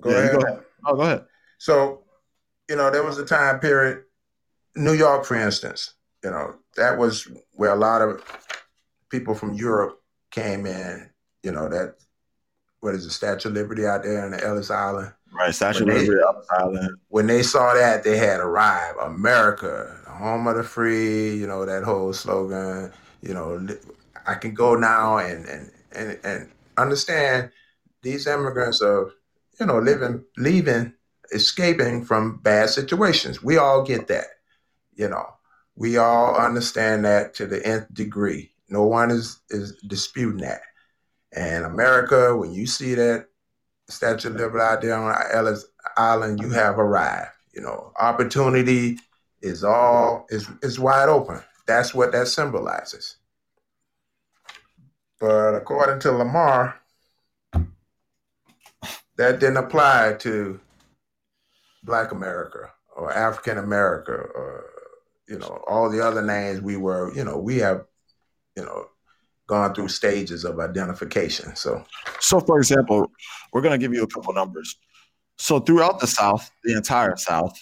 go, 0.01 0.09
Yeah, 0.11 0.17
ahead. 0.17 0.31
go 0.31 0.47
ahead. 0.47 0.63
Oh, 0.85 0.95
go 0.95 1.01
ahead. 1.01 1.25
So, 1.57 2.03
you 2.69 2.75
know, 2.77 2.89
there 2.89 3.03
was 3.03 3.17
a 3.17 3.25
time 3.25 3.59
period, 3.59 4.03
New 4.75 4.93
York, 4.93 5.25
for 5.25 5.35
instance, 5.35 5.93
you 6.23 6.29
know, 6.31 6.55
that 6.77 6.97
was 6.97 7.27
where 7.53 7.71
a 7.71 7.75
lot 7.75 8.01
of 8.01 8.23
people 9.09 9.35
from 9.35 9.53
Europe 9.53 10.01
came 10.31 10.65
in, 10.65 11.09
you 11.43 11.51
know, 11.51 11.67
that, 11.67 11.95
what 12.79 12.93
is 12.95 13.03
the 13.05 13.11
Statue 13.11 13.49
of 13.49 13.55
Liberty 13.55 13.85
out 13.85 14.03
there 14.03 14.25
in 14.25 14.31
the 14.31 14.41
Ellis 14.43 14.69
Island? 14.71 15.11
Right. 15.33 15.53
Statue 15.53 15.81
of 15.81 15.88
When 15.88 15.95
they- 15.95 16.01
Liberty, 16.07 16.21
Ellis 16.23 16.47
Island. 16.51 16.89
When 17.09 17.27
they 17.27 17.43
saw 17.43 17.73
that, 17.73 18.03
they 18.05 18.15
had 18.17 18.39
arrived. 18.39 18.99
America, 19.01 19.99
the 20.05 20.11
home 20.11 20.47
of 20.47 20.55
the 20.55 20.63
free, 20.63 21.35
you 21.35 21.47
know, 21.47 21.65
that 21.65 21.83
whole 21.83 22.13
slogan, 22.13 22.93
you 23.21 23.33
know, 23.33 23.67
I 24.25 24.35
can 24.35 24.53
go 24.53 24.75
now 24.75 25.17
and, 25.17 25.45
and, 25.45 25.71
and, 25.91 26.19
and 26.23 26.51
understand 26.77 27.51
these 28.01 28.27
immigrants 28.27 28.81
are, 28.81 29.11
you 29.59 29.65
know, 29.65 29.79
living, 29.79 30.23
leaving, 30.37 30.93
escaping 31.31 32.03
from 32.03 32.37
bad 32.37 32.69
situations. 32.69 33.43
We 33.43 33.57
all 33.57 33.83
get 33.83 34.07
that, 34.07 34.27
you 34.95 35.09
know. 35.09 35.25
We 35.75 35.97
all 35.97 36.35
understand 36.35 37.05
that 37.05 37.35
to 37.35 37.45
the 37.45 37.65
nth 37.65 37.93
degree. 37.93 38.51
No 38.69 38.83
one 38.83 39.11
is 39.11 39.39
is 39.49 39.73
disputing 39.87 40.41
that. 40.41 40.61
And 41.33 41.65
America, 41.65 42.35
when 42.35 42.51
you 42.51 42.65
see 42.65 42.95
that 42.95 43.27
Statue 43.89 44.29
of 44.29 44.35
Liberty 44.35 44.63
out 44.63 44.81
there 44.81 44.95
on 44.95 45.15
Ellis 45.31 45.65
Island, 45.95 46.39
you 46.41 46.49
have 46.49 46.79
arrived. 46.79 47.31
You 47.53 47.61
know, 47.61 47.91
opportunity 47.99 48.97
is 49.41 49.63
all 49.63 50.25
is 50.29 50.49
is 50.61 50.79
wide 50.79 51.09
open. 51.09 51.41
That's 51.67 51.93
what 51.93 52.11
that 52.13 52.27
symbolizes. 52.27 53.17
But 55.19 55.55
according 55.55 55.99
to 56.01 56.11
Lamar, 56.11 56.79
that 59.18 59.39
didn't 59.39 59.57
apply 59.57 60.15
to 60.20 60.59
Black 61.84 62.11
America 62.11 62.72
or 62.95 63.13
African 63.13 63.57
America 63.57 64.13
or 64.13 64.65
you 65.28 65.38
know 65.38 65.63
all 65.68 65.89
the 65.89 66.05
other 66.05 66.22
names 66.22 66.61
we 66.61 66.78
were. 66.78 67.13
You 67.13 67.24
know, 67.24 67.38
we 67.38 67.57
have 67.57 67.86
you 68.55 68.63
know 68.63 68.88
gone 69.47 69.74
through 69.74 69.88
stages 69.88 70.43
of 70.43 70.59
identification. 70.59 71.55
So, 71.55 71.84
so 72.20 72.39
for 72.39 72.57
example, 72.59 73.09
we're 73.53 73.61
going 73.61 73.80
to 73.80 73.84
give 73.84 73.93
you 73.93 74.03
a 74.03 74.07
couple 74.07 74.34
numbers. 74.34 74.76
So 75.38 75.59
throughout 75.59 75.99
the 75.99 76.07
South, 76.07 76.51
the 76.63 76.76
entire 76.76 77.15
South, 77.15 77.57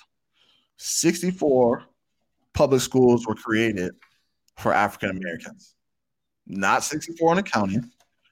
64 0.77 1.83
public 2.53 2.81
schools 2.81 3.27
were 3.27 3.35
created 3.35 3.93
for 4.57 4.73
African 4.73 5.11
Americans. 5.11 5.75
Not 6.47 6.83
64 6.83 7.33
in 7.33 7.35
the 7.37 7.43
county, 7.43 7.79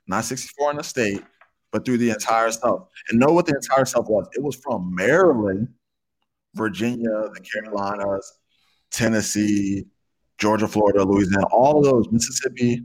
not 0.07 0.25
64 0.25 0.71
in 0.71 0.77
the 0.77 0.83
state, 0.83 1.23
but 1.73 1.83
through 1.83 1.97
the 1.97 2.11
entire 2.11 2.51
South. 2.51 2.87
And 3.09 3.19
know 3.19 3.33
what 3.33 3.47
the 3.47 3.55
entire 3.55 3.83
South 3.83 4.07
was. 4.07 4.27
It 4.33 4.43
was 4.43 4.55
from 4.55 4.93
Maryland, 4.93 5.67
Virginia, 6.53 7.09
the 7.33 7.41
Carolinas, 7.41 8.31
Tennessee, 8.91 9.87
Georgia, 10.37 10.67
Florida, 10.67 11.03
Louisiana, 11.03 11.47
all 11.47 11.81
those, 11.81 12.05
Mississippi, 12.11 12.83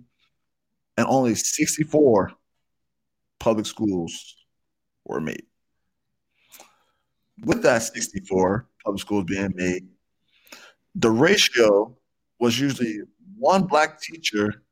and 0.96 1.06
only 1.06 1.34
64 1.34 2.32
public 3.38 3.66
schools 3.66 4.36
were 5.04 5.20
made. 5.20 5.44
With 7.44 7.62
that 7.62 7.82
64 7.82 8.68
public 8.82 9.00
schools 9.02 9.24
being 9.24 9.52
made, 9.54 9.86
the 10.94 11.10
ratio 11.10 11.94
was 12.40 12.58
usually 12.58 13.00
one 13.36 13.64
black 13.64 14.00
teacher 14.00 14.62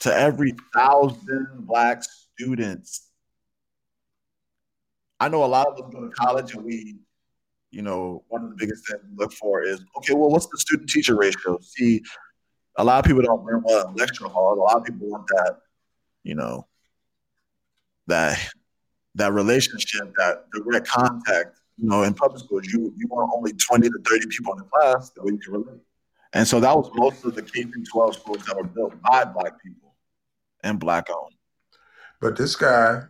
to 0.00 0.12
every 0.12 0.54
thousand 0.74 1.46
black 1.60 2.02
students. 2.02 3.07
I 5.20 5.28
know 5.28 5.44
a 5.44 5.46
lot 5.46 5.66
of 5.66 5.74
us 5.74 5.92
go 5.92 6.00
to 6.00 6.10
college 6.10 6.54
and 6.54 6.64
we, 6.64 6.96
you 7.70 7.82
know, 7.82 8.24
one 8.28 8.44
of 8.44 8.50
the 8.50 8.56
biggest 8.56 8.86
things 8.88 9.00
we 9.08 9.16
look 9.16 9.32
for 9.32 9.62
is 9.62 9.80
okay, 9.98 10.14
well, 10.14 10.30
what's 10.30 10.46
the 10.46 10.58
student 10.58 10.88
teacher 10.88 11.16
ratio? 11.16 11.58
See, 11.60 12.02
a 12.76 12.84
lot 12.84 12.98
of 12.98 13.04
people 13.04 13.22
don't 13.22 13.44
learn 13.44 13.62
well 13.64 13.88
in 13.88 13.94
lecture 13.96 14.26
halls. 14.28 14.58
A 14.58 14.60
lot 14.60 14.76
of 14.76 14.84
people 14.84 15.08
want 15.08 15.26
that, 15.28 15.58
you 16.22 16.34
know, 16.34 16.66
that 18.06 18.38
that 19.16 19.32
relationship, 19.32 20.12
that 20.16 20.44
direct 20.52 20.86
contact. 20.86 21.56
You 21.76 21.88
know, 21.88 22.02
in 22.02 22.14
public 22.14 22.40
schools, 22.42 22.66
you 22.66 22.92
you 22.96 23.06
want 23.08 23.30
only 23.34 23.52
twenty 23.52 23.88
to 23.88 23.98
thirty 24.08 24.26
people 24.26 24.52
in 24.54 24.58
the 24.58 24.64
class 24.64 25.10
that 25.10 25.24
you 25.24 25.38
can 25.38 25.52
relate. 25.52 25.80
And 26.32 26.46
so 26.46 26.60
that 26.60 26.76
was 26.76 26.90
most 26.94 27.24
of 27.24 27.34
the 27.34 27.42
K 27.42 27.62
through 27.62 27.84
twelve 27.84 28.14
schools 28.14 28.44
that 28.46 28.56
were 28.56 28.64
built 28.64 29.00
by 29.02 29.24
black 29.24 29.62
people 29.62 29.94
and 30.62 30.78
black 30.78 31.08
owned. 31.10 31.34
But 32.20 32.36
this 32.36 32.56
guy, 32.56 33.02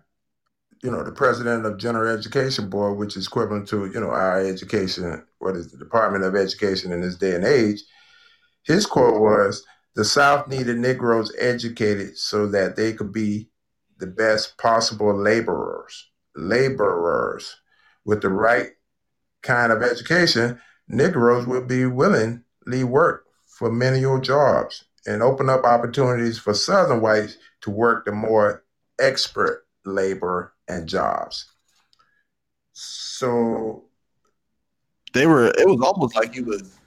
you 0.83 0.91
know, 0.91 1.03
the 1.03 1.12
president 1.12 1.66
of 1.66 1.79
General 1.79 2.16
Education 2.16 2.68
Board, 2.68 2.99
which 2.99 3.16
is 3.16 3.26
equivalent 3.26 3.68
to, 3.68 3.87
you 3.87 4.01
know, 4.01 4.11
our 4.11 4.41
education, 4.41 5.24
what 5.39 5.57
is 5.57 5.70
the 5.70 5.79
Department 5.79 6.24
of 6.24 6.37
Education 6.37 6.93
in 6.93 7.01
this 7.01 7.16
day 7.16 7.35
and 7.35 7.45
age, 7.45 7.83
his 8.62 8.87
quote 8.87 9.20
was 9.20 9.64
the 9.95 10.05
South 10.05 10.47
needed 10.49 10.79
Negroes 10.79 11.33
educated 11.39 12.16
so 12.16 12.47
that 12.49 12.76
they 12.76 12.93
could 12.93 13.12
be 13.12 13.49
the 13.99 14.07
best 14.07 14.57
possible 14.59 15.14
laborers. 15.14 16.09
Laborers 16.37 17.57
with 18.05 18.22
the 18.22 18.29
right 18.29 18.70
kind 19.43 19.72
of 19.72 19.83
education, 19.83 20.61
Negroes 20.87 21.47
would 21.47 21.66
be 21.66 21.87
willingly 21.87 22.85
work 22.85 23.24
for 23.47 23.72
menial 23.72 24.20
jobs 24.20 24.85
and 25.07 25.22
open 25.22 25.49
up 25.49 25.64
opportunities 25.64 26.39
for 26.39 26.55
Southern 26.55 27.01
whites 27.01 27.37
to 27.62 27.70
work 27.70 28.05
the 28.05 28.12
more 28.12 28.62
expert 29.01 29.66
labor 29.85 30.53
and 30.68 30.88
jobs. 30.88 31.46
So 32.72 33.84
they 35.12 35.26
were, 35.26 35.46
it 35.46 35.66
was 35.66 35.80
almost 35.80 36.14
like 36.14 36.34
he 36.34 36.42
was 36.42 36.78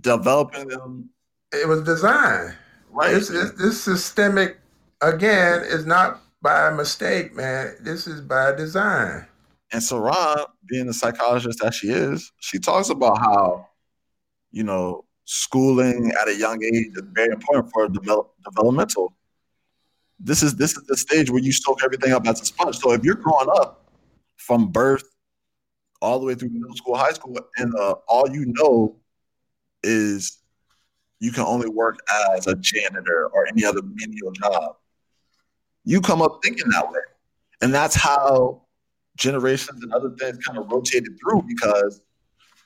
developing 0.00 0.68
them. 0.68 1.10
It 1.52 1.68
was 1.68 1.82
designed. 1.82 2.54
Right. 2.90 3.14
It's, 3.14 3.30
it's, 3.30 3.52
this 3.52 3.80
systemic, 3.80 4.58
again, 5.00 5.62
is 5.62 5.86
not 5.86 6.20
by 6.42 6.70
mistake, 6.70 7.34
man. 7.34 7.74
This 7.80 8.06
is 8.06 8.20
by 8.20 8.52
design. 8.52 9.26
And 9.72 9.82
Saran, 9.82 10.46
being 10.68 10.86
the 10.86 10.94
psychologist 10.94 11.60
that 11.62 11.74
she 11.74 11.88
is, 11.88 12.30
she 12.40 12.58
talks 12.58 12.90
about 12.90 13.18
how, 13.18 13.68
you 14.52 14.62
know, 14.62 15.04
schooling 15.24 16.12
at 16.20 16.28
a 16.28 16.34
young 16.34 16.62
age 16.62 16.88
is 16.94 17.02
very 17.12 17.32
important 17.32 17.72
for 17.72 17.88
develop, 17.88 18.34
developmental. 18.44 19.16
This 20.18 20.42
is 20.42 20.56
this 20.56 20.76
is 20.76 20.84
the 20.86 20.96
stage 20.96 21.30
where 21.30 21.42
you 21.42 21.52
soak 21.52 21.82
everything 21.84 22.12
up 22.12 22.26
as 22.26 22.40
a 22.40 22.44
sponge. 22.44 22.76
So 22.78 22.92
if 22.92 23.04
you're 23.04 23.16
growing 23.16 23.48
up 23.56 23.90
from 24.36 24.68
birth 24.68 25.04
all 26.00 26.18
the 26.18 26.26
way 26.26 26.34
through 26.34 26.50
middle 26.50 26.76
school, 26.76 26.96
high 26.96 27.12
school, 27.12 27.36
and 27.56 27.74
uh, 27.74 27.94
all 28.08 28.28
you 28.30 28.46
know 28.46 28.96
is 29.82 30.38
you 31.20 31.32
can 31.32 31.44
only 31.44 31.68
work 31.68 31.98
as 32.34 32.46
a 32.46 32.54
janitor 32.56 33.28
or 33.32 33.46
any 33.46 33.64
other 33.64 33.80
menial 33.82 34.30
job. 34.32 34.76
You 35.84 36.00
come 36.00 36.22
up 36.22 36.40
thinking 36.42 36.68
that 36.70 36.90
way. 36.90 37.00
And 37.62 37.72
that's 37.72 37.94
how 37.94 38.62
generations 39.16 39.82
and 39.82 39.92
other 39.92 40.10
things 40.18 40.38
kind 40.44 40.58
of 40.58 40.70
rotated 40.70 41.18
through 41.20 41.42
because 41.46 42.00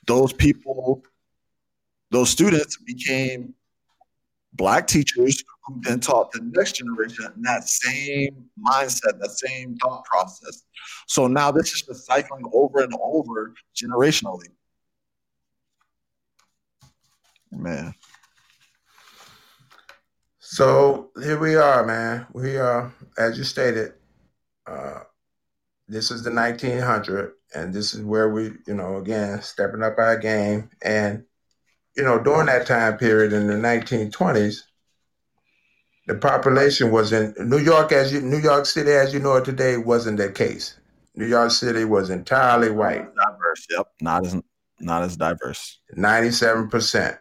those 0.07 0.33
people, 0.33 1.05
those 2.11 2.31
students 2.31 2.79
became 2.79 3.55
black 4.55 4.87
teachers 4.87 5.43
who 5.67 5.81
then 5.83 6.01
taught 6.01 6.33
the 6.33 6.41
next 6.55 6.77
generation 6.77 7.27
that 7.43 7.69
same 7.69 8.45
mindset, 8.67 9.21
that 9.21 9.31
same 9.31 9.77
thought 9.77 10.05
process. 10.05 10.65
So 11.07 11.27
now 11.27 11.51
this 11.51 11.73
is 11.73 11.83
just 11.83 12.07
cycling 12.07 12.45
over 12.53 12.81
and 12.81 12.93
over 13.01 13.55
generationally. 13.77 14.49
Man. 17.51 17.95
So 20.39 21.11
here 21.23 21.39
we 21.39 21.57
are, 21.57 21.85
man. 21.85 22.27
We 22.33 22.57
are, 22.57 22.93
as 23.19 23.37
you 23.37 23.45
stated, 23.45 23.93
uh, 24.67 25.01
this 25.89 26.11
is 26.11 26.23
the 26.23 26.33
1900, 26.33 27.33
and 27.55 27.73
this 27.73 27.95
is 27.95 28.03
where 28.03 28.31
we, 28.31 28.53
you 28.67 28.75
know, 28.75 28.97
again, 28.97 29.41
stepping 29.43 29.83
up 29.83 29.99
our 29.99 30.17
game. 30.17 30.71
And, 30.83 31.25
you 31.99 32.05
know, 32.05 32.19
during 32.19 32.47
that 32.47 32.65
time 32.65 32.97
period 32.97 33.33
in 33.33 33.49
the 33.49 33.55
1920s, 33.55 34.63
the 36.07 36.15
population 36.15 36.93
was 36.93 37.13
in 37.13 37.35
New 37.41 37.59
York, 37.59 37.91
as 37.91 38.13
you, 38.13 38.21
New 38.21 38.39
York 38.39 38.67
City, 38.67 38.93
as 38.93 39.13
you 39.13 39.19
know 39.19 39.35
it 39.35 39.45
today, 39.45 39.77
wasn't 39.77 40.19
the 40.19 40.31
case. 40.31 40.79
New 41.17 41.27
York 41.27 41.51
City 41.51 41.85
was 41.85 42.09
entirely 42.09 42.71
white. 42.71 43.13
Diverse, 43.17 43.67
yep. 43.69 43.89
Not 44.01 44.25
as 44.25 44.37
not 44.79 45.03
as 45.03 45.17
diverse. 45.17 45.81
97%. 45.97 47.19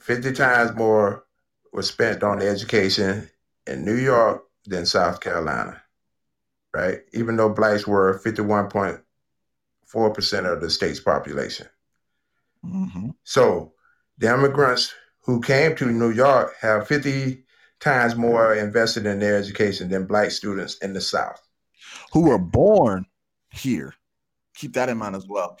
50 0.00 0.32
times 0.32 0.74
more 0.74 1.24
was 1.72 1.86
spent 1.86 2.24
on 2.24 2.42
education 2.42 3.30
in 3.68 3.84
New 3.84 3.94
York 3.94 4.42
than 4.66 4.84
South 4.84 5.20
Carolina, 5.20 5.80
right? 6.74 7.02
Even 7.12 7.36
though 7.36 7.50
blacks 7.50 7.86
were 7.86 8.18
51.4% 8.18 10.52
of 10.52 10.60
the 10.60 10.70
state's 10.70 10.98
population. 10.98 11.68
Mm-hmm. 12.64 13.10
So 13.24 13.72
the 14.18 14.32
immigrants 14.32 14.94
who 15.24 15.40
came 15.40 15.74
to 15.76 15.86
New 15.86 16.10
York 16.10 16.54
have 16.60 16.86
50 16.86 17.44
times 17.80 18.16
more 18.16 18.54
invested 18.54 19.06
in 19.06 19.18
their 19.18 19.36
education 19.36 19.88
than 19.88 20.06
black 20.06 20.30
students 20.30 20.78
in 20.78 20.92
the 20.92 21.00
South. 21.00 21.40
Who 22.12 22.28
were 22.28 22.38
born 22.38 23.06
here. 23.50 23.94
Keep 24.56 24.74
that 24.74 24.88
in 24.88 24.98
mind 24.98 25.16
as 25.16 25.26
well. 25.26 25.58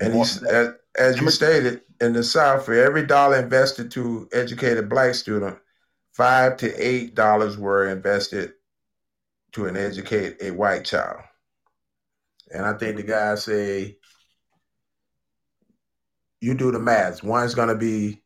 And 0.00 0.14
he's, 0.14 0.42
as, 0.42 0.70
as 0.98 1.20
you 1.20 1.30
stated, 1.30 1.82
in 2.00 2.12
the 2.14 2.24
South, 2.24 2.64
for 2.64 2.74
every 2.74 3.06
dollar 3.06 3.36
invested 3.36 3.90
to 3.92 4.28
educate 4.32 4.78
a 4.78 4.82
black 4.82 5.14
student, 5.14 5.58
five 6.12 6.56
to 6.58 6.74
eight 6.74 7.14
dollars 7.14 7.58
were 7.58 7.88
invested 7.88 8.54
to 9.52 9.66
an 9.66 9.76
educate 9.76 10.36
a 10.40 10.50
white 10.50 10.84
child. 10.84 11.20
And 12.52 12.64
I 12.64 12.72
think 12.74 12.96
the 12.96 13.02
guy 13.02 13.34
say, 13.34 13.98
you 16.40 16.54
do 16.54 16.70
the 16.70 16.78
math. 16.78 17.22
One's 17.22 17.54
going 17.54 17.68
to 17.68 17.74
be 17.74 18.22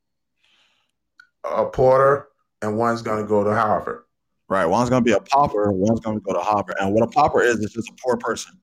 a 1.44 1.66
porter, 1.66 2.28
and 2.62 2.78
one's 2.78 3.02
going 3.02 3.22
to 3.22 3.28
go 3.28 3.44
to 3.44 3.54
Harvard. 3.54 4.04
Right. 4.48 4.66
One's 4.66 4.90
going 4.90 5.02
to 5.02 5.04
be 5.04 5.16
a 5.16 5.20
pauper, 5.20 5.72
one's 5.72 6.00
going 6.00 6.18
to 6.18 6.22
go 6.22 6.32
to 6.32 6.40
Harvard. 6.40 6.76
And 6.78 6.94
what 6.94 7.02
a 7.02 7.08
pauper 7.08 7.42
is, 7.42 7.56
is 7.56 7.72
just 7.72 7.88
a 7.88 7.94
poor 8.02 8.16
person. 8.16 8.60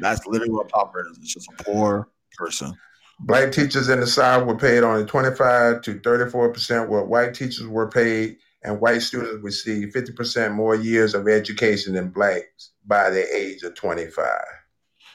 That's 0.00 0.26
literally 0.26 0.52
what 0.52 0.66
a 0.66 0.68
pauper 0.68 1.06
is. 1.08 1.18
It's 1.18 1.32
just 1.32 1.48
a 1.50 1.64
poor 1.64 2.08
person. 2.36 2.74
Black 3.20 3.52
teachers 3.52 3.88
in 3.88 4.00
the 4.00 4.06
South 4.06 4.46
were 4.46 4.56
paid 4.56 4.82
only 4.82 5.04
25 5.04 5.82
to 5.82 6.00
34 6.00 6.52
percent 6.52 6.88
what 6.88 7.08
white 7.08 7.34
teachers 7.34 7.66
were 7.66 7.88
paid, 7.88 8.38
and 8.62 8.80
white 8.80 9.02
students 9.02 9.42
received 9.42 9.92
50 9.92 10.12
percent 10.12 10.54
more 10.54 10.74
years 10.74 11.14
of 11.14 11.28
education 11.28 11.94
than 11.94 12.10
blacks 12.10 12.72
by 12.86 13.10
the 13.10 13.24
age 13.36 13.62
of 13.62 13.74
25. 13.74 14.24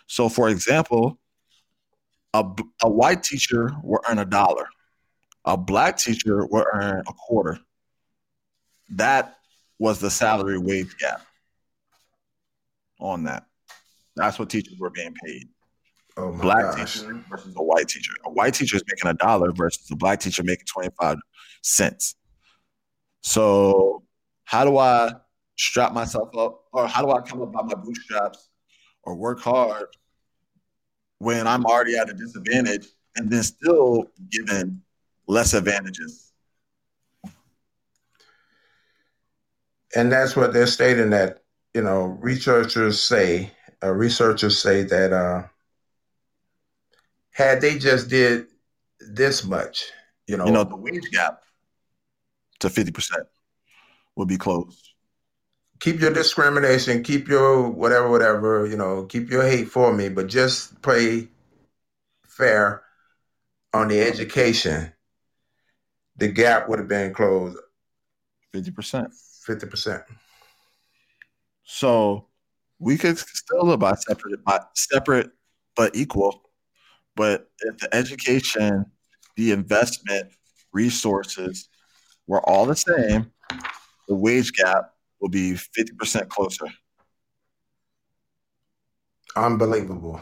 So, 0.08 0.28
for 0.28 0.50
example, 0.50 1.18
a, 2.34 2.46
a 2.82 2.90
white 2.90 3.24
teacher 3.24 3.72
will 3.84 4.02
earn 4.10 4.20
a 4.20 4.26
dollar. 4.26 4.68
A 5.46 5.58
black 5.58 5.98
teacher 5.98 6.46
will 6.46 6.66
earn 6.74 7.04
a 7.08 7.14
quarter. 7.14 7.60
that 8.90 9.36
was 9.80 10.00
the 10.00 10.10
salary 10.10 10.58
wage 10.58 10.96
gap 10.98 11.22
on 13.00 13.24
that. 13.24 13.46
That's 14.16 14.40
what 14.40 14.50
teachers 14.50 14.78
were 14.80 14.92
being 14.92 15.14
paid. 15.26 15.50
Oh 16.16 16.32
my 16.32 16.42
black 16.42 16.76
gosh. 16.78 17.00
teacher 17.00 17.24
versus 17.30 17.54
a 17.58 17.64
white 17.64 17.88
teacher. 17.88 18.14
A 18.26 18.32
white 18.32 18.54
teacher 18.54 18.78
is 18.78 18.84
making 18.88 19.10
a 19.10 19.16
dollar 19.16 19.52
versus 19.52 19.90
a 19.92 19.96
black 19.96 20.20
teacher 20.20 20.44
making 20.44 20.66
25 20.68 21.18
cents. 21.64 22.16
So, 23.22 24.04
how 24.46 24.64
do 24.64 24.78
I 24.78 25.12
strap 25.58 25.94
myself 25.94 26.30
up, 26.38 26.66
or 26.72 26.88
how 26.88 27.02
do 27.02 27.12
I 27.12 27.22
come 27.22 27.42
up 27.42 27.52
by 27.52 27.64
my 27.64 27.76
bootstraps 27.76 28.50
or 29.04 29.16
work 29.16 29.40
hard 29.40 29.88
when 31.24 31.48
I'm 31.48 31.66
already 31.66 31.98
at 31.98 32.10
a 32.10 32.14
disadvantage 32.14 32.88
and 33.16 33.32
then 33.32 33.44
still 33.44 34.06
given 34.30 34.82
less 35.28 35.54
advantages? 35.54 36.34
And 39.96 40.12
that's 40.12 40.36
what 40.36 40.54
they're 40.54 40.68
stating 40.68 41.12
that, 41.12 41.44
you 41.74 41.82
know, 41.82 42.18
researchers 42.20 43.00
say, 43.00 43.52
uh, 43.84 43.92
researchers 43.92 44.60
say 44.60 44.84
that 44.84 45.14
uh, 45.14 45.44
had 47.32 47.62
they 47.62 47.78
just 47.78 48.10
did 48.10 48.48
this 49.00 49.44
much, 49.44 49.86
you 50.28 50.38
know, 50.38 50.46
You 50.46 50.52
know, 50.52 50.64
the 50.64 50.76
wage 50.76 51.10
gap 51.12 51.44
to 52.60 52.70
50% 52.70 53.12
would 54.16 54.28
be 54.28 54.38
closed. 54.38 54.93
Keep 55.80 56.00
your 56.00 56.14
discrimination, 56.14 57.04
keep 57.04 57.28
your 57.28 57.70
whatever, 57.70 58.10
whatever, 58.10 58.66
you 58.68 58.78
know, 58.78 59.06
keep 59.06 59.30
your 59.30 59.44
hate 59.44 59.68
for 59.68 59.94
me, 59.94 60.10
but 60.10 60.28
just 60.28 60.82
play 60.82 61.28
fair 62.26 62.84
on 63.74 63.88
the 63.88 64.02
education, 64.02 64.94
the 66.18 66.28
gap 66.28 66.70
would 66.70 66.80
have 66.80 66.88
been 66.88 67.14
closed 67.14 67.58
50%. 68.54 69.08
50%. 69.48 70.04
So 71.64 72.28
we 72.80 72.98
could 72.98 73.18
still 73.18 73.66
live 73.66 73.80
by 73.80 73.96
separate, 73.96 74.44
by 74.44 74.60
separate 74.76 75.32
but 75.76 75.96
equal. 75.96 76.44
But 77.16 77.50
if 77.62 77.78
the 77.80 77.94
education, 77.94 78.86
the 79.36 79.52
investment, 79.52 80.32
resources 80.72 81.70
were 82.28 82.42
all 82.50 82.66
the 82.66 82.76
same, 82.76 83.32
the 84.08 84.16
wage 84.16 84.52
gap 84.54 84.93
will 85.24 85.30
be 85.30 85.54
50% 85.54 86.28
closer. 86.28 86.66
Unbelievable. 89.38 90.22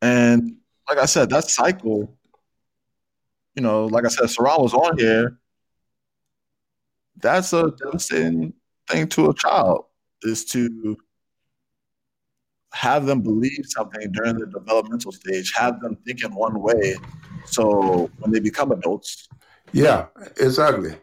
And 0.00 0.58
like 0.88 0.98
I 0.98 1.06
said, 1.06 1.28
that 1.30 1.50
cycle, 1.50 2.16
you 3.56 3.62
know, 3.62 3.86
like 3.86 4.04
I 4.04 4.08
said, 4.08 4.26
Saran 4.26 4.60
was 4.60 4.72
on 4.72 4.96
here. 4.96 5.40
That's 7.16 7.52
a 7.52 7.72
devastating 7.72 8.54
thing 8.88 9.08
to 9.08 9.30
a 9.30 9.34
child 9.34 9.86
is 10.22 10.44
to 10.46 10.96
have 12.72 13.06
them 13.06 13.22
believe 13.22 13.64
something 13.64 14.12
during 14.12 14.38
the 14.38 14.46
developmental 14.46 15.10
stage, 15.10 15.52
have 15.56 15.80
them 15.80 15.96
think 16.06 16.22
in 16.22 16.32
one 16.32 16.60
way. 16.62 16.94
So 17.46 18.08
when 18.20 18.30
they 18.30 18.38
become 18.38 18.70
adults, 18.70 19.28
Yeah, 19.72 20.06
it's 20.36 20.58
ugly. 20.58 20.96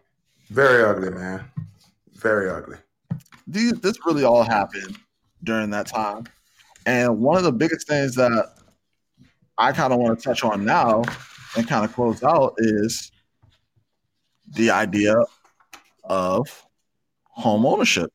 Very 0.50 0.84
ugly, 0.84 1.10
man. 1.10 1.44
Very 2.14 2.50
ugly. 2.50 2.78
these, 3.48 3.74
this 3.80 3.98
really 4.06 4.24
all 4.24 4.44
happened 4.44 4.98
during 5.44 5.70
that 5.72 5.88
time. 5.88 6.26
And 6.86 7.20
one 7.20 7.38
of 7.38 7.44
the 7.44 7.52
biggest 7.52 7.88
things 7.88 8.16
that 8.16 8.56
I 9.58 9.72
kind 9.72 9.94
of 9.94 10.00
want 10.00 10.20
to 10.20 10.24
touch 10.24 10.44
on 10.44 10.66
now 10.66 11.04
and 11.56 11.68
kind 11.68 11.84
of 11.84 11.94
close 11.94 12.24
out 12.24 12.56
is 12.58 13.12
the 14.56 14.72
idea 14.72 15.16
of 16.04 16.66
home 17.24 17.66
ownership. 17.66 18.12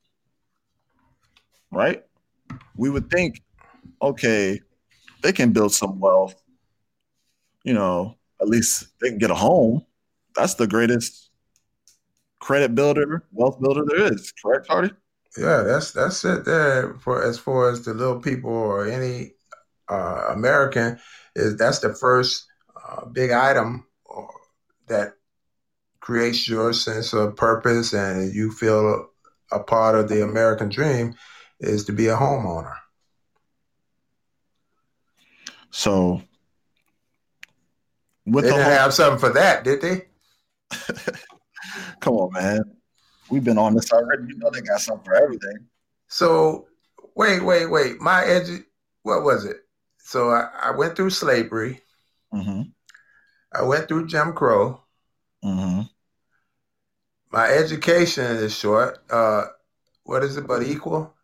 Right? 1.70 2.04
We 2.76 2.90
would 2.90 3.10
think, 3.10 3.42
okay, 4.00 4.60
they 5.22 5.32
can 5.32 5.52
build 5.52 5.72
some 5.72 6.00
wealth, 6.00 6.34
you 7.64 7.74
know, 7.74 8.16
at 8.40 8.48
least 8.48 8.86
they 9.00 9.08
can 9.08 9.18
get 9.18 9.30
a 9.30 9.34
home. 9.34 9.84
That's 10.34 10.54
the 10.54 10.66
greatest 10.66 11.30
credit 12.42 12.74
builder, 12.74 13.24
wealth 13.32 13.60
builder 13.60 13.84
there 13.86 14.12
is, 14.12 14.32
correct, 14.42 14.66
Hardy? 14.68 14.90
Yeah, 15.36 15.62
that's 15.62 15.92
that's 15.92 16.24
it 16.24 16.44
there 16.44 16.94
for 16.98 17.22
as 17.24 17.38
far 17.38 17.70
as 17.70 17.84
the 17.84 17.94
little 17.94 18.20
people 18.20 18.52
or 18.52 18.86
any 18.86 19.34
uh, 19.88 20.26
American 20.30 20.98
is 21.34 21.56
that's 21.56 21.78
the 21.80 21.94
first 21.94 22.46
uh, 22.76 23.06
big 23.06 23.30
item 23.30 23.86
uh, 24.14 24.22
that 24.88 25.14
creates 26.00 26.48
your 26.48 26.72
sense 26.72 27.12
of 27.14 27.36
purpose 27.36 27.94
and 27.94 28.34
you 28.34 28.52
feel 28.52 29.08
a 29.52 29.60
part 29.60 29.96
of 29.96 30.08
the 30.08 30.22
American 30.22 30.68
dream 30.70 31.14
is 31.60 31.84
to 31.86 31.92
be 31.92 32.08
a 32.08 32.16
homeowner. 32.16 32.76
So 35.70 36.22
with 38.26 38.44
They 38.44 38.48
the 38.48 38.54
didn't 38.54 38.64
home, 38.64 38.78
have 38.78 38.94
something 38.94 39.18
for 39.20 39.30
that, 39.34 39.64
did 39.64 39.80
they? 39.80 40.06
come 42.00 42.14
on, 42.14 42.32
man. 42.32 42.62
We've 43.30 43.44
been 43.44 43.58
on 43.58 43.74
this 43.74 43.92
already. 43.92 44.24
You 44.28 44.38
know 44.38 44.50
they 44.50 44.60
got 44.60 44.80
something 44.80 45.04
for 45.04 45.14
everything. 45.14 45.66
So 46.08 46.66
wait, 47.14 47.42
wait, 47.42 47.66
wait. 47.66 48.00
My 48.00 48.22
edu- 48.22 48.64
what 49.02 49.22
was 49.22 49.44
it? 49.44 49.56
So 49.98 50.30
I, 50.30 50.48
I 50.64 50.70
went 50.72 50.96
through 50.96 51.10
slavery. 51.10 51.80
Mm-hmm. 52.34 52.62
I 53.54 53.62
went 53.62 53.88
through 53.88 54.06
Jim 54.08 54.32
Crow. 54.32 54.82
Mm-hmm. 55.44 55.82
My 57.30 57.46
education 57.46 58.24
is 58.24 58.54
short. 58.54 58.98
Uh, 59.10 59.44
what 60.04 60.22
is 60.22 60.36
it 60.36 60.46
but 60.46 60.62
equal? 60.62 61.14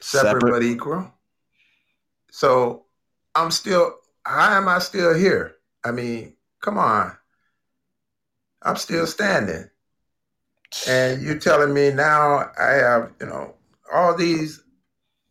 Separate, 0.00 0.40
Separate. 0.40 0.50
but 0.50 0.62
equal. 0.62 1.12
So 2.30 2.86
I'm 3.34 3.50
still. 3.50 3.96
How 4.24 4.56
am 4.56 4.68
I 4.68 4.78
still 4.78 5.14
here? 5.14 5.56
I 5.84 5.90
mean, 5.90 6.34
come 6.60 6.78
on. 6.78 7.16
I'm 8.64 8.76
still 8.76 9.06
standing, 9.06 9.68
and 10.88 11.22
you're 11.22 11.38
telling 11.38 11.74
me 11.74 11.90
now 11.90 12.50
I 12.58 12.72
have, 12.72 13.12
you 13.20 13.26
know, 13.26 13.54
all 13.92 14.16
these 14.16 14.62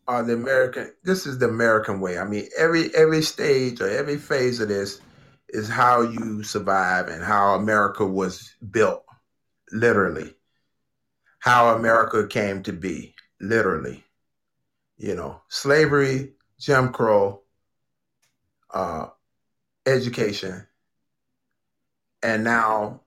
are 0.08 0.24
the 0.24 0.34
American. 0.34 0.92
This 1.04 1.26
is 1.26 1.38
the 1.40 1.48
American 1.48 2.00
way. 2.00 2.18
I 2.18 2.26
mean, 2.26 2.48
every 2.58 2.94
every 2.96 3.22
stage 3.22 3.82
or 3.82 3.90
every 3.90 4.18
phase 4.18 4.60
of 4.60 4.68
this 4.68 5.02
is 5.50 5.68
how 5.68 6.02
you 6.02 6.44
survive 6.44 7.08
and 7.08 7.24
how 7.24 7.56
America 7.56 8.06
was 8.06 8.54
built, 8.72 9.04
literally. 9.72 10.34
How 11.40 11.76
America 11.76 12.28
came 12.28 12.62
to 12.64 12.74
be, 12.74 13.16
literally. 13.40 14.04
You 14.98 15.16
know, 15.16 15.42
slavery, 15.50 16.34
Jim 16.60 16.92
Crow, 16.94 17.42
uh, 18.72 19.08
education, 19.88 20.68
and 22.22 22.44
now 22.44 23.02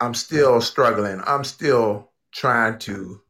I'm 0.00 0.14
still 0.14 0.60
struggling. 0.60 1.20
I'm 1.26 1.44
still 1.44 2.12
trying 2.32 2.78
to 2.80 3.20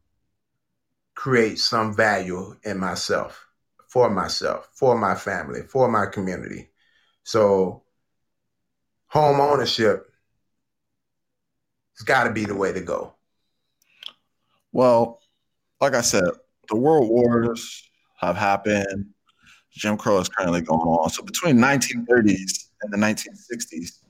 create 1.14 1.58
some 1.58 1.94
value 1.94 2.56
in 2.64 2.78
myself, 2.78 3.46
for 3.88 4.10
myself, 4.10 4.68
for 4.72 4.96
my 4.96 5.14
family, 5.14 5.62
for 5.62 5.90
my 5.90 6.06
community. 6.06 6.70
So, 7.24 7.82
home 9.06 9.40
ownership 9.40 10.12
has 11.96 12.04
got 12.04 12.24
to 12.24 12.32
be 12.32 12.44
the 12.44 12.54
way 12.54 12.72
to 12.72 12.80
go. 12.80 13.14
Well, 14.72 15.20
like 15.80 15.94
I 15.94 16.02
said, 16.02 16.24
the 16.68 16.76
world 16.76 17.08
wars 17.08 17.88
have 18.18 18.36
happened. 18.36 19.06
Jim 19.72 19.96
Crow 19.96 20.18
is 20.18 20.28
currently 20.28 20.60
going 20.60 20.80
on. 20.80 21.08
So 21.10 21.22
between 21.22 21.56
1930s 21.56 22.68
and 22.82 22.92
the 22.92 22.96
1960s, 22.96 24.00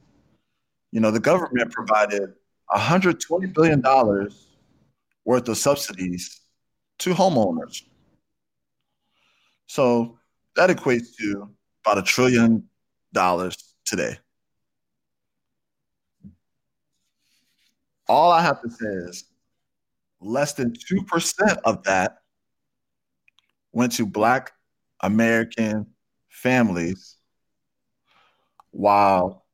you 0.91 1.01
know, 1.01 1.11
the 1.11 1.21
government 1.21 1.73
provided 1.73 2.35
120 2.71 3.47
billion 3.49 3.81
dollars 3.81 4.49
worth 5.25 5.49
of 5.49 5.57
subsidies 5.57 6.41
to 6.99 7.15
homeowners. 7.15 7.83
So 9.67 10.19
that 10.57 10.71
equates 10.71 11.17
to 11.19 11.49
about 11.85 11.99
a 11.99 12.03
trillion 12.03 12.69
dollars 13.13 13.75
today. 13.85 14.19
All 18.07 18.33
I 18.33 18.43
have 18.43 18.63
to 18.63 18.71
say 18.71 18.87
is 18.87 19.25
less 20.21 20.55
than 20.55 20.73
2% 20.73 21.59
of 21.65 21.83
that 21.85 22.19
went 23.73 23.93
to 23.93 24.07
Black 24.07 24.53
American 25.03 25.87
families, 26.31 27.17
while 28.71 29.45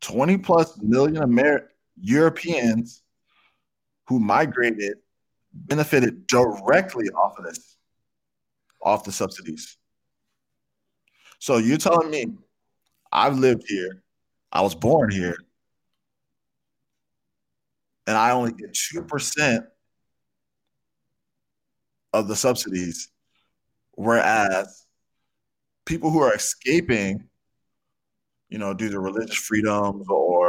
20 0.00 0.38
plus 0.38 0.78
million 0.80 1.22
Amer- 1.22 1.70
Europeans 2.00 3.02
who 4.08 4.18
migrated 4.18 4.98
benefited 5.54 6.26
directly 6.26 7.08
off 7.10 7.38
of 7.38 7.44
this, 7.44 7.76
off 8.82 9.04
the 9.04 9.12
subsidies. 9.12 9.76
So 11.38 11.58
you're 11.58 11.78
telling 11.78 12.10
me 12.10 12.26
I've 13.12 13.38
lived 13.38 13.64
here, 13.68 14.02
I 14.50 14.62
was 14.62 14.74
born 14.74 15.10
here, 15.10 15.36
and 18.06 18.16
I 18.16 18.32
only 18.32 18.52
get 18.52 18.72
2% 18.72 19.66
of 22.12 22.28
the 22.28 22.36
subsidies, 22.36 23.10
whereas 23.92 24.86
people 25.86 26.10
who 26.10 26.20
are 26.20 26.34
escaping, 26.34 27.28
you 28.48 28.58
know, 28.58 28.74
due 28.74 28.90
to 28.90 29.00
religious 29.00 29.36
freedoms 29.36 30.06
or, 30.08 30.43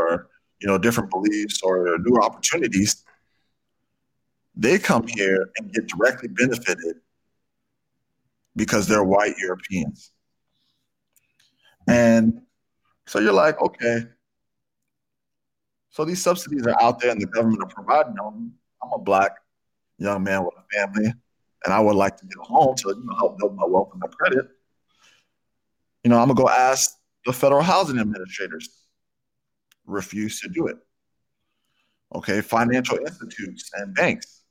you 0.65 0.71
know, 0.71 0.79
different 0.79 1.11
beliefs 1.11 1.61
or 1.61 1.95
new 1.99 2.17
opportunities, 2.17 3.03
they 4.55 4.79
come 4.79 5.05
here 5.05 5.51
and 5.57 5.71
get 5.71 5.85
directly 5.85 6.27
benefited 6.27 6.95
because 8.55 8.87
they're 8.87 9.03
white 9.03 9.35
Europeans. 9.37 10.09
And 11.87 12.41
so 13.05 13.19
you're 13.19 13.31
like, 13.31 13.61
okay, 13.61 14.05
so 15.91 16.03
these 16.03 16.23
subsidies 16.23 16.65
are 16.65 16.81
out 16.81 16.99
there 16.99 17.11
and 17.11 17.21
the 17.21 17.27
government 17.27 17.61
are 17.61 17.69
providing 17.69 18.15
them. 18.15 18.53
I'm 18.81 18.91
a 18.91 18.97
black 18.97 19.33
young 19.99 20.23
man 20.23 20.45
with 20.45 20.55
a 20.57 20.75
family, 20.75 21.13
and 21.63 21.73
I 21.75 21.79
would 21.79 21.95
like 21.95 22.17
to 22.17 22.25
get 22.25 22.39
a 22.41 22.43
home 22.43 22.75
to 22.77 22.89
you 22.89 23.03
know, 23.05 23.15
help 23.17 23.37
build 23.37 23.55
my 23.55 23.65
wealth 23.67 23.89
and 23.91 24.01
my 24.01 24.07
credit. 24.07 24.47
You 26.03 26.09
know, 26.09 26.17
I'm 26.17 26.27
gonna 26.29 26.41
go 26.41 26.49
ask 26.49 26.89
the 27.23 27.33
federal 27.33 27.61
housing 27.61 27.99
administrators. 27.99 28.84
Refuse 29.85 30.39
to 30.41 30.49
do 30.49 30.67
it. 30.67 30.77
Okay, 32.13 32.41
financial 32.41 32.97
institutes 32.97 33.69
and 33.75 33.93
banks 33.93 34.43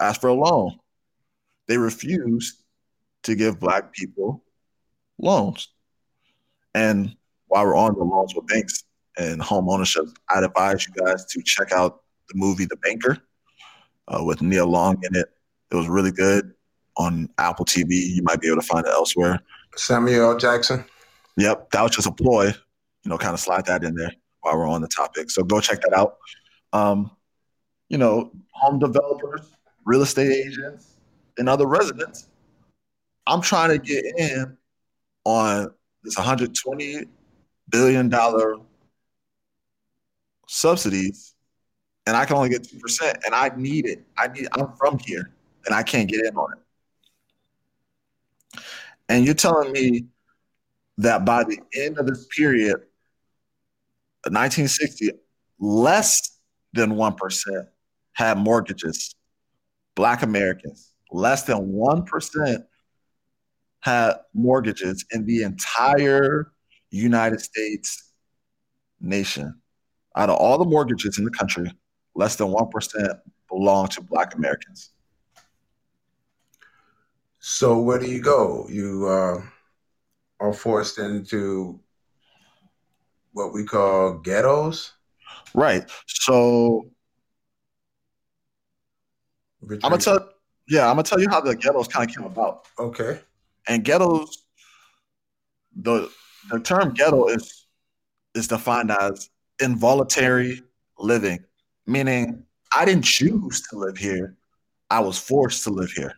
ask 0.00 0.20
for 0.20 0.28
a 0.28 0.34
loan. 0.34 0.78
They 1.68 1.76
refuse 1.76 2.62
to 3.24 3.34
give 3.34 3.60
black 3.60 3.92
people 3.92 4.44
loans. 5.18 5.68
And 6.74 7.14
while 7.46 7.66
we're 7.66 7.76
on 7.76 7.94
the 7.94 8.04
loans 8.04 8.34
with 8.34 8.46
banks, 8.46 8.84
and 9.18 9.42
home 9.42 9.68
ownership, 9.68 10.06
I'd 10.30 10.42
advise 10.42 10.86
you 10.86 10.94
guys 11.04 11.26
to 11.26 11.42
check 11.44 11.70
out 11.70 12.00
the 12.28 12.34
movie 12.34 12.64
The 12.64 12.76
Banker 12.76 13.18
uh, 14.08 14.24
with 14.24 14.40
Nia 14.40 14.64
Long 14.64 14.98
in 15.02 15.14
it. 15.14 15.26
It 15.70 15.76
was 15.76 15.86
really 15.86 16.12
good 16.12 16.52
on 16.96 17.28
Apple 17.36 17.66
TV. 17.66 17.90
You 17.90 18.22
might 18.22 18.40
be 18.40 18.46
able 18.46 18.62
to 18.62 18.66
find 18.66 18.86
it 18.86 18.92
elsewhere. 18.92 19.38
Samuel 19.76 20.38
Jackson. 20.38 20.84
Yep, 21.36 21.70
that 21.72 21.82
was 21.82 21.90
just 21.92 22.06
a 22.06 22.12
ploy. 22.12 22.46
You 22.46 23.10
know, 23.10 23.18
kind 23.18 23.34
of 23.34 23.40
slide 23.40 23.66
that 23.66 23.84
in 23.84 23.94
there 23.94 24.12
while 24.42 24.58
we're 24.58 24.68
on 24.68 24.82
the 24.82 24.88
topic. 24.88 25.30
So 25.30 25.42
go 25.42 25.60
check 25.60 25.80
that 25.80 25.94
out. 25.94 26.18
Um, 26.72 27.10
you 27.88 27.98
know, 27.98 28.30
home 28.52 28.78
developers, 28.78 29.50
real 29.84 30.02
estate 30.02 30.32
agents, 30.32 30.96
and 31.38 31.48
other 31.48 31.66
residents. 31.66 32.28
I'm 33.26 33.40
trying 33.40 33.70
to 33.70 33.78
get 33.78 34.04
in 34.18 34.56
on 35.24 35.72
this 36.02 36.16
120 36.16 37.06
billion 37.68 38.08
dollar 38.08 38.56
subsidies 40.48 41.34
and 42.06 42.16
I 42.16 42.24
can 42.24 42.36
only 42.36 42.48
get 42.48 42.62
2% 42.62 43.24
and 43.24 43.34
I 43.34 43.50
need 43.56 43.86
it. 43.86 44.04
I 44.18 44.28
need 44.28 44.48
I'm 44.52 44.74
from 44.76 44.98
here 44.98 45.32
and 45.66 45.74
I 45.74 45.82
can't 45.82 46.08
get 46.08 46.24
in 46.24 46.36
on 46.36 46.52
it. 46.52 48.60
And 49.08 49.24
you're 49.24 49.34
telling 49.34 49.72
me 49.72 50.06
that 50.98 51.24
by 51.24 51.44
the 51.44 51.58
end 51.74 51.98
of 51.98 52.06
this 52.06 52.26
period, 52.26 52.82
1960, 54.30 55.10
less 55.58 56.38
than 56.72 56.92
1% 56.92 57.66
had 58.12 58.38
mortgages. 58.38 59.14
Black 59.94 60.22
Americans, 60.22 60.92
less 61.10 61.42
than 61.42 61.72
1% 61.72 62.64
had 63.80 64.12
mortgages 64.32 65.04
in 65.10 65.26
the 65.26 65.42
entire 65.42 66.52
United 66.90 67.40
States 67.40 68.12
nation. 69.00 69.60
Out 70.16 70.30
of 70.30 70.36
all 70.36 70.58
the 70.58 70.64
mortgages 70.64 71.18
in 71.18 71.24
the 71.24 71.30
country, 71.30 71.70
less 72.14 72.36
than 72.36 72.48
1% 72.48 73.20
belong 73.48 73.88
to 73.88 74.00
Black 74.00 74.34
Americans. 74.34 74.90
So 77.38 77.80
where 77.80 77.98
do 77.98 78.06
you 78.06 78.22
go? 78.22 78.68
You 78.70 79.08
uh, 79.08 79.42
are 80.38 80.52
forced 80.52 80.98
into 80.98 81.80
what 83.32 83.52
we 83.52 83.64
call 83.64 84.14
ghettos? 84.14 84.92
Right. 85.54 85.90
So 86.06 86.86
I'm 89.62 89.78
gonna 89.80 89.98
tell 89.98 90.28
yeah, 90.68 90.88
I'm 90.88 90.94
gonna 90.96 91.02
tell 91.02 91.20
you 91.20 91.28
how 91.28 91.40
the 91.40 91.54
ghettos 91.54 91.88
kind 91.88 92.08
of 92.08 92.14
came 92.14 92.24
about. 92.24 92.66
Okay. 92.78 93.20
And 93.68 93.84
ghettos, 93.84 94.44
the 95.76 96.10
the 96.50 96.60
term 96.60 96.94
ghetto 96.94 97.28
is 97.28 97.66
is 98.34 98.48
defined 98.48 98.90
as 98.90 99.30
involuntary 99.60 100.62
living, 100.98 101.44
meaning 101.86 102.44
I 102.74 102.84
didn't 102.84 103.04
choose 103.04 103.62
to 103.68 103.76
live 103.76 103.98
here. 103.98 104.36
I 104.90 105.00
was 105.00 105.18
forced 105.18 105.64
to 105.64 105.70
live 105.70 105.90
here, 105.90 106.14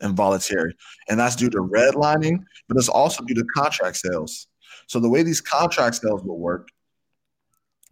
involuntary. 0.00 0.74
And 1.08 1.18
that's 1.18 1.36
due 1.36 1.50
to 1.50 1.58
redlining, 1.58 2.38
but 2.68 2.76
it's 2.76 2.88
also 2.88 3.24
due 3.24 3.34
to 3.34 3.44
contract 3.54 3.96
sales. 3.96 4.47
So 4.88 4.98
the 4.98 5.08
way 5.08 5.22
these 5.22 5.40
contract 5.40 5.94
sales 5.94 6.24
will 6.24 6.38
work, 6.38 6.68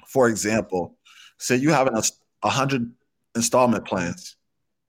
for 0.09 0.29
example, 0.29 0.97
say 1.39 1.55
you 1.55 1.71
have 1.71 1.87
a 1.87 2.03
100 2.41 2.93
installment 3.37 3.85
plans, 3.85 4.37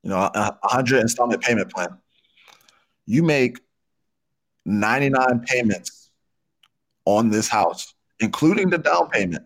you 0.02 0.10
know, 0.10 0.18
a 0.18 0.58
100 0.62 1.02
installment 1.02 1.44
payment 1.44 1.72
plan. 1.72 1.90
You 3.06 3.22
make 3.22 3.60
99 4.66 5.42
payments 5.46 6.10
on 7.06 7.30
this 7.30 7.48
house, 7.48 7.94
including 8.20 8.72
the 8.72 8.80
down 8.80 9.10
payment 9.10 9.44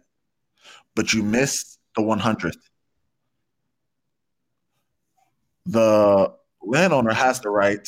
but 0.96 1.14
you 1.14 1.24
missed 1.24 1.80
the 1.96 2.02
100th. 2.02 2.58
The 5.66 6.34
landowner 6.62 7.14
has 7.14 7.40
the 7.40 7.50
right 7.50 7.88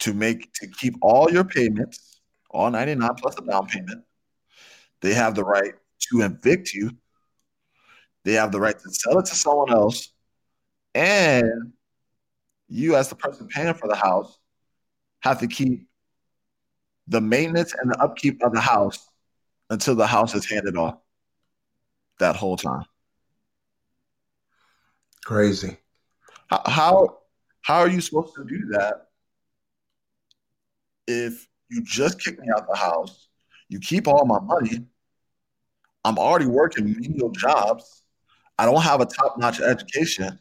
to 0.00 0.12
make 0.12 0.52
to 0.54 0.66
keep 0.68 0.94
all 1.02 1.30
your 1.30 1.44
payments, 1.44 2.15
all 2.56 2.70
99 2.70 3.14
plus 3.16 3.34
the 3.34 3.42
down 3.42 3.66
payment. 3.66 4.04
They 5.02 5.14
have 5.14 5.34
the 5.34 5.44
right 5.44 5.74
to 6.10 6.22
evict 6.22 6.72
you. 6.72 6.96
They 8.24 8.32
have 8.32 8.50
the 8.50 8.60
right 8.60 8.78
to 8.78 8.90
sell 8.90 9.18
it 9.18 9.26
to 9.26 9.34
someone 9.34 9.72
else. 9.72 10.12
And 10.94 11.72
you, 12.68 12.96
as 12.96 13.08
the 13.08 13.14
person 13.14 13.46
paying 13.48 13.74
for 13.74 13.88
the 13.88 13.94
house, 13.94 14.38
have 15.20 15.40
to 15.40 15.46
keep 15.46 15.86
the 17.08 17.20
maintenance 17.20 17.74
and 17.74 17.92
the 17.92 17.98
upkeep 18.00 18.42
of 18.42 18.52
the 18.52 18.60
house 18.60 19.06
until 19.70 19.94
the 19.94 20.06
house 20.06 20.34
is 20.34 20.48
handed 20.48 20.76
off 20.76 20.98
that 22.18 22.36
whole 22.36 22.56
time. 22.56 22.84
Crazy. 25.24 25.76
How, 26.48 26.62
how 26.66 27.18
how 27.62 27.80
are 27.80 27.88
you 27.88 28.00
supposed 28.00 28.34
to 28.36 28.44
do 28.44 28.66
that 28.70 29.08
if 31.06 31.48
you 31.70 31.82
just 31.82 32.20
kick 32.20 32.38
me 32.40 32.48
out 32.54 32.66
the 32.68 32.76
house, 32.76 33.28
you 33.68 33.80
keep 33.80 34.06
all 34.08 34.24
my 34.24 34.40
money, 34.40 34.86
I'm 36.04 36.18
already 36.18 36.46
working 36.46 36.84
menial 36.84 37.30
jobs, 37.30 38.02
I 38.58 38.64
don't 38.64 38.82
have 38.82 39.00
a 39.00 39.06
top-notch 39.06 39.60
education. 39.60 40.38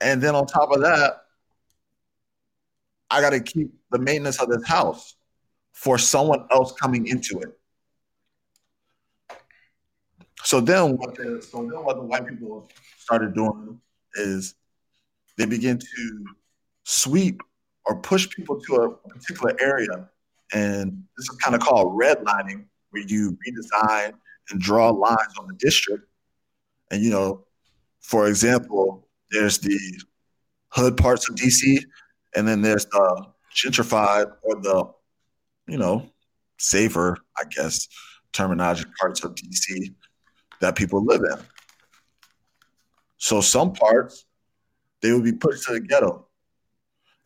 And 0.00 0.22
then 0.22 0.34
on 0.34 0.46
top 0.46 0.70
of 0.72 0.82
that, 0.82 1.22
I 3.10 3.20
got 3.20 3.30
to 3.30 3.40
keep 3.40 3.72
the 3.90 3.98
maintenance 3.98 4.40
of 4.40 4.48
this 4.48 4.66
house 4.66 5.16
for 5.72 5.98
someone 5.98 6.46
else 6.50 6.72
coming 6.72 7.06
into 7.06 7.40
it. 7.40 7.58
So 10.42 10.60
then 10.60 10.96
what 10.96 11.14
the 11.16 11.42
so 11.42 11.58
then 11.58 11.82
what 11.84 11.96
the 11.96 12.02
white 12.02 12.26
people 12.26 12.68
started 12.98 13.34
doing 13.34 13.80
is 14.14 14.54
they 15.36 15.46
begin 15.46 15.78
to 15.78 16.24
sweep 16.84 17.40
or 17.86 17.96
push 17.96 18.28
people 18.30 18.60
to 18.60 18.74
a 18.76 18.90
particular 19.08 19.56
area. 19.60 20.08
And 20.52 21.04
this 21.16 21.28
is 21.28 21.36
kind 21.42 21.54
of 21.54 21.60
called 21.60 21.98
redlining, 21.98 22.66
where 22.90 23.02
you 23.06 23.36
redesign 23.46 24.12
and 24.50 24.60
draw 24.60 24.90
lines 24.90 25.34
on 25.38 25.46
the 25.46 25.54
district. 25.54 26.04
And 26.90 27.02
you 27.02 27.10
know, 27.10 27.44
for 28.00 28.28
example, 28.28 29.08
there's 29.30 29.58
the 29.58 29.78
hood 30.68 30.96
parts 30.96 31.28
of 31.28 31.36
DC, 31.36 31.82
and 32.36 32.46
then 32.46 32.62
there's 32.62 32.86
the 32.86 33.26
gentrified 33.54 34.32
or 34.42 34.60
the, 34.60 34.84
you 35.66 35.78
know, 35.78 36.08
safer, 36.58 37.16
I 37.36 37.44
guess, 37.44 37.88
terminology 38.32 38.84
parts 39.00 39.24
of 39.24 39.34
DC 39.34 39.94
that 40.60 40.76
people 40.76 41.04
live 41.04 41.22
in. 41.22 41.38
So 43.16 43.40
some 43.40 43.72
parts 43.72 44.26
they 45.00 45.12
would 45.12 45.24
be 45.24 45.32
pushed 45.32 45.64
to 45.66 45.74
the 45.74 45.80
ghetto. 45.80 46.25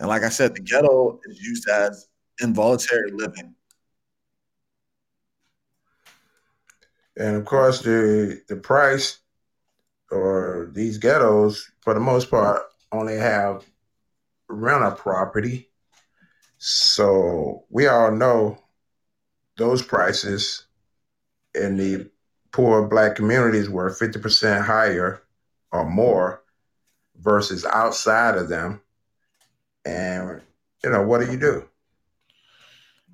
And 0.01 0.09
like 0.09 0.22
I 0.22 0.30
said, 0.30 0.55
the 0.55 0.62
ghetto 0.62 1.20
is 1.26 1.40
used 1.40 1.68
as 1.68 2.09
involuntary 2.40 3.12
living. 3.12 3.55
And 7.16 7.36
of 7.36 7.44
course, 7.44 7.82
the 7.82 8.40
the 8.48 8.57
price 8.57 9.18
or 10.11 10.70
these 10.72 10.96
ghettos, 10.96 11.70
for 11.82 11.92
the 11.92 12.01
most 12.01 12.30
part, 12.30 12.62
only 12.92 13.16
have 13.16 13.64
rental 14.48 14.92
property. 14.92 15.68
So 16.57 17.64
we 17.68 17.86
all 17.86 18.11
know 18.11 18.59
those 19.59 19.82
prices 19.82 20.64
in 21.55 21.76
the 21.76 22.11
poor 22.53 22.88
black 22.88 23.16
communities 23.16 23.68
were 23.68 23.90
50% 23.90 24.64
higher 24.64 25.22
or 25.72 25.88
more 25.88 26.42
versus 27.16 27.64
outside 27.66 28.36
of 28.36 28.48
them. 28.48 28.80
And, 29.85 30.43
you 30.85 30.91
know, 30.91 31.03
what 31.03 31.20
do 31.20 31.31
you 31.31 31.39
do? 31.39 31.64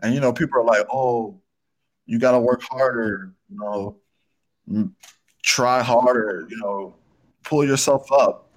And, 0.03 0.14
you 0.14 0.21
know, 0.21 0.33
people 0.33 0.61
are 0.61 0.64
like, 0.64 0.87
oh, 0.93 1.41
you 2.07 2.19
got 2.19 2.33
to 2.33 2.41
work 2.41 2.62
harder, 2.62 3.33
you 3.49 3.57
know, 3.59 3.97
try 5.43 5.83
harder, 5.83 6.47
you 6.49 6.57
know, 6.59 6.95
pull 7.45 7.64
yourself 7.64 8.11
up. 8.12 8.51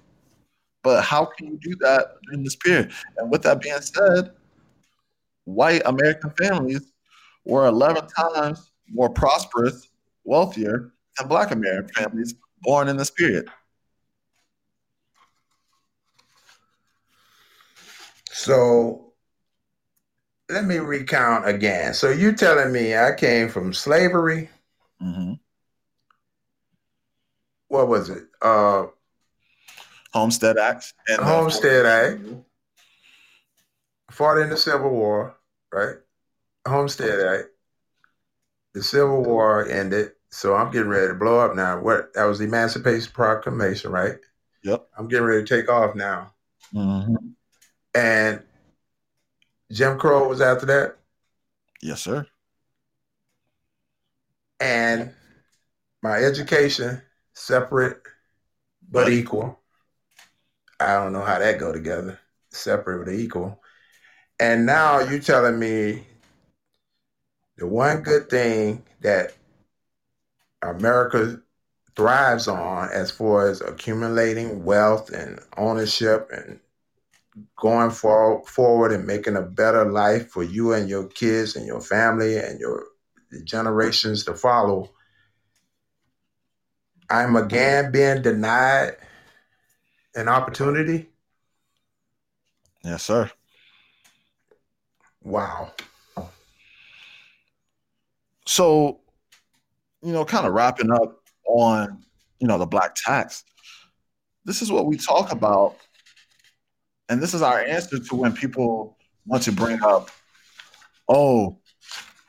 But 0.82 1.02
how 1.04 1.24
can 1.24 1.46
you 1.46 1.58
do 1.60 1.76
that 1.80 2.16
in 2.32 2.42
this 2.42 2.56
period? 2.56 2.92
And 3.16 3.30
with 3.30 3.42
that 3.42 3.60
being 3.60 3.80
said, 3.80 4.32
white 5.44 5.82
American 5.84 6.30
families 6.38 6.92
were 7.44 7.66
11 7.66 8.06
times 8.08 8.70
more 8.88 9.10
prosperous, 9.10 9.88
wealthier 10.24 10.92
than 11.18 11.28
black 11.28 11.50
American 11.50 11.92
families 11.94 12.34
born 12.62 12.88
in 12.88 12.96
this 12.96 13.10
period. 13.10 13.48
So 18.40 19.12
let 20.48 20.64
me 20.64 20.78
recount 20.78 21.46
again. 21.46 21.92
So 21.92 22.08
you 22.08 22.32
telling 22.32 22.72
me 22.72 22.96
I 22.96 23.12
came 23.14 23.50
from 23.50 23.74
slavery? 23.74 24.48
Mm-hmm. 25.02 25.34
What 27.68 27.88
was 27.88 28.08
it? 28.08 28.22
Uh, 28.40 28.86
Homestead 30.14 30.56
Act 30.56 30.94
and 31.08 31.20
Homestead 31.20 31.84
Act. 31.84 32.22
Fought 34.10 34.38
in 34.38 34.48
the 34.48 34.56
Civil 34.56 34.90
War, 34.90 35.36
right? 35.70 35.96
Homestead 36.66 37.20
Act. 37.20 37.48
The 38.72 38.82
Civil 38.82 39.22
War 39.22 39.68
ended, 39.68 40.12
so 40.30 40.54
I'm 40.54 40.70
getting 40.70 40.88
ready 40.88 41.08
to 41.08 41.14
blow 41.14 41.40
up 41.40 41.54
now. 41.54 41.78
What 41.78 42.14
that 42.14 42.24
was 42.24 42.38
the 42.38 42.46
Emancipation 42.46 43.12
Proclamation, 43.12 43.92
right? 43.92 44.16
Yep. 44.64 44.88
I'm 44.96 45.08
getting 45.08 45.26
ready 45.26 45.44
to 45.44 45.56
take 45.56 45.68
off 45.68 45.94
now. 45.94 46.32
Mm-hmm. 46.74 47.16
And 47.94 48.42
Jim 49.72 49.98
Crow 49.98 50.28
was 50.28 50.40
after 50.40 50.66
that. 50.66 50.96
Yes, 51.82 52.02
sir. 52.02 52.26
And 54.58 55.12
my 56.02 56.18
education 56.18 57.00
separate 57.34 58.02
but 58.90 59.10
equal. 59.10 59.58
I 60.78 60.94
don't 60.94 61.12
know 61.12 61.22
how 61.22 61.38
that 61.38 61.58
go 61.58 61.72
together. 61.72 62.18
Separate 62.50 63.04
but 63.04 63.14
equal. 63.14 63.60
And 64.38 64.66
now 64.66 65.00
you're 65.00 65.20
telling 65.20 65.58
me 65.58 66.06
the 67.56 67.66
one 67.66 68.02
good 68.02 68.30
thing 68.30 68.82
that 69.00 69.34
America 70.62 71.40
thrives 71.94 72.48
on 72.48 72.88
as 72.90 73.10
far 73.10 73.48
as 73.48 73.60
accumulating 73.60 74.64
wealth 74.64 75.10
and 75.10 75.38
ownership 75.56 76.30
and 76.32 76.58
going 77.56 77.90
for, 77.90 78.44
forward 78.46 78.92
and 78.92 79.06
making 79.06 79.36
a 79.36 79.42
better 79.42 79.90
life 79.90 80.28
for 80.28 80.42
you 80.42 80.72
and 80.72 80.88
your 80.88 81.06
kids 81.08 81.56
and 81.56 81.66
your 81.66 81.80
family 81.80 82.36
and 82.36 82.58
your 82.60 82.86
generations 83.44 84.24
to 84.24 84.34
follow. 84.34 84.90
I'm 87.08 87.36
again 87.36 87.90
being 87.90 88.22
denied 88.22 88.96
an 90.14 90.28
opportunity. 90.28 91.08
Yes, 92.84 93.02
sir. 93.02 93.30
Wow. 95.22 95.72
So, 98.46 99.00
you 100.02 100.12
know, 100.12 100.24
kind 100.24 100.46
of 100.46 100.52
wrapping 100.52 100.90
up 100.90 101.22
on, 101.46 102.04
you 102.38 102.46
know, 102.46 102.58
the 102.58 102.66
black 102.66 102.94
tax. 102.94 103.44
This 104.44 104.62
is 104.62 104.72
what 104.72 104.86
we 104.86 104.96
talk 104.96 105.30
about 105.30 105.76
and 107.10 107.20
this 107.20 107.34
is 107.34 107.42
our 107.42 107.60
answer 107.60 107.98
to 107.98 108.14
when 108.14 108.32
people 108.32 108.96
want 109.26 109.42
to 109.42 109.52
bring 109.52 109.82
up, 109.82 110.10
oh, 111.08 111.58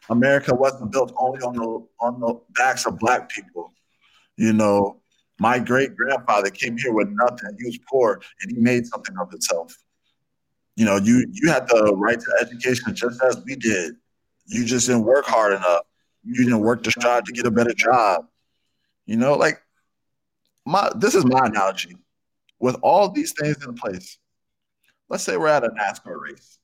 America 0.10 0.54
wasn't 0.54 0.92
built 0.92 1.14
only 1.18 1.40
on 1.42 1.54
the 1.54 1.88
on 2.00 2.20
the 2.20 2.42
backs 2.58 2.86
of 2.88 2.98
black 2.98 3.30
people. 3.30 3.72
You 4.38 4.54
know, 4.54 5.00
my 5.40 5.60
great 5.60 5.96
grandfather 5.96 6.50
came 6.50 6.78
here 6.78 6.94
with 6.94 7.10
nothing. 7.10 7.56
He 7.60 7.66
was 7.66 7.78
poor 7.90 8.22
and 8.42 8.52
he 8.52 8.58
made 8.60 8.88
something 8.88 9.16
of 9.22 9.30
himself. 9.30 9.74
You 10.76 10.86
know, 10.86 10.98
you 10.98 11.28
you 11.32 11.52
had 11.52 11.68
the 11.68 11.94
right 11.96 12.20
to 12.20 12.38
education 12.42 12.96
just 12.96 13.22
as 13.24 13.42
we 13.46 13.56
did. 13.56 13.94
You 14.48 14.66
just 14.66 14.88
didn't 14.88 15.04
work 15.04 15.26
hard 15.26 15.54
enough. 15.54 15.84
You 16.24 16.44
didn't 16.44 16.62
work 16.62 16.82
to 16.84 16.92
strive 16.92 17.24
to 17.26 17.32
get 17.32 17.46
a 17.46 17.52
better 17.52 17.74
job. 17.74 18.26
You 19.06 19.18
know, 19.18 19.36
like 19.36 19.62
my 20.66 20.90
this 20.96 21.14
is 21.14 21.24
my 21.24 21.46
analogy. 21.46 21.96
With 22.60 22.78
all 22.82 23.10
these 23.10 23.34
things 23.40 23.64
in 23.66 23.74
place, 23.74 24.18
let's 25.12 25.26
say 25.26 25.36
we're 25.36 25.50
at 25.50 25.66
a 25.66 25.70
NASCAR 25.70 26.20
race. 26.20 26.58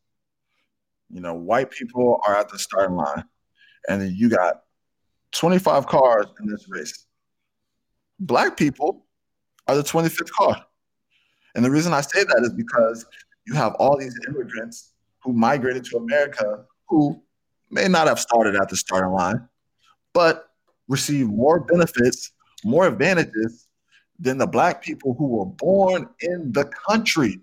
You 1.10 1.20
know, 1.20 1.34
white 1.34 1.70
people 1.70 2.22
are 2.26 2.38
at 2.38 2.50
the 2.50 2.58
starting 2.58 2.96
line, 2.96 3.26
and 3.88 4.02
then 4.02 4.14
you 4.16 4.30
got 4.30 4.62
25 5.34 5.86
cars 5.86 6.26
in 6.40 6.48
this 6.48 6.66
race. 6.70 7.06
Black 8.20 8.58
people 8.58 9.06
are 9.68 9.76
the 9.76 9.84
25th 9.84 10.32
car. 10.32 10.66
And 11.56 11.64
the 11.64 11.70
reason 11.70 11.94
I 11.94 12.02
say 12.02 12.24
that 12.24 12.40
is 12.44 12.54
because 12.54 13.06
you 13.46 13.54
have 13.54 13.74
all 13.76 13.98
these 13.98 14.18
immigrants 14.28 14.94
who 15.24 15.34
migrated 15.34 15.84
to 15.86 15.98
America 15.98 16.64
who 16.88 17.22
may 17.70 17.88
not 17.90 18.08
have 18.08 18.20
started 18.20 18.56
at 18.56 18.70
the 18.70 18.78
starting 18.78 19.12
line, 19.12 19.48
but 20.14 20.52
receive 20.88 21.28
more 21.28 21.60
benefits, 21.60 22.32
more 22.64 22.88
advantages 22.88 23.68
than 24.20 24.38
the 24.38 24.48
black 24.48 24.82
people 24.82 25.16
who 25.18 25.28
were 25.28 25.46
born 25.46 26.08
in 26.22 26.52
the 26.54 26.66
country. 26.88 27.42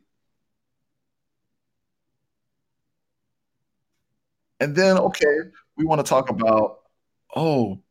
And 4.64 4.74
then, 4.74 4.96
okay, 4.96 5.40
we 5.76 5.84
want 5.84 5.98
to 5.98 6.08
talk 6.08 6.30
about, 6.30 6.78
oh, 7.36 7.82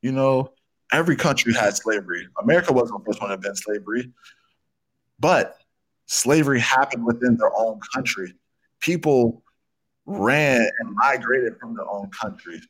you 0.00 0.12
know, 0.12 0.54
every 0.90 1.14
country 1.14 1.52
had 1.52 1.76
slavery. 1.76 2.26
America 2.42 2.72
wasn't 2.72 3.00
the 3.00 3.04
first 3.04 3.20
one 3.20 3.28
to 3.28 3.34
invent 3.34 3.58
slavery, 3.58 4.10
but 5.20 5.58
slavery 6.06 6.58
happened 6.58 7.04
within 7.04 7.36
their 7.36 7.54
own 7.54 7.80
country. 7.94 8.32
People 8.80 9.42
ran 10.06 10.66
and 10.80 10.94
migrated 10.94 11.58
from 11.60 11.76
their 11.76 11.86
own 11.90 12.08
country. 12.08 12.62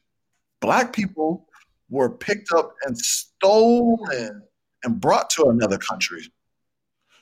Black 0.61 0.93
people 0.93 1.47
were 1.89 2.11
picked 2.11 2.51
up 2.51 2.75
and 2.85 2.99
stolen 2.99 4.43
and 4.83 5.01
brought 5.01 5.31
to 5.31 5.45
another 5.45 5.79
country. 5.79 6.33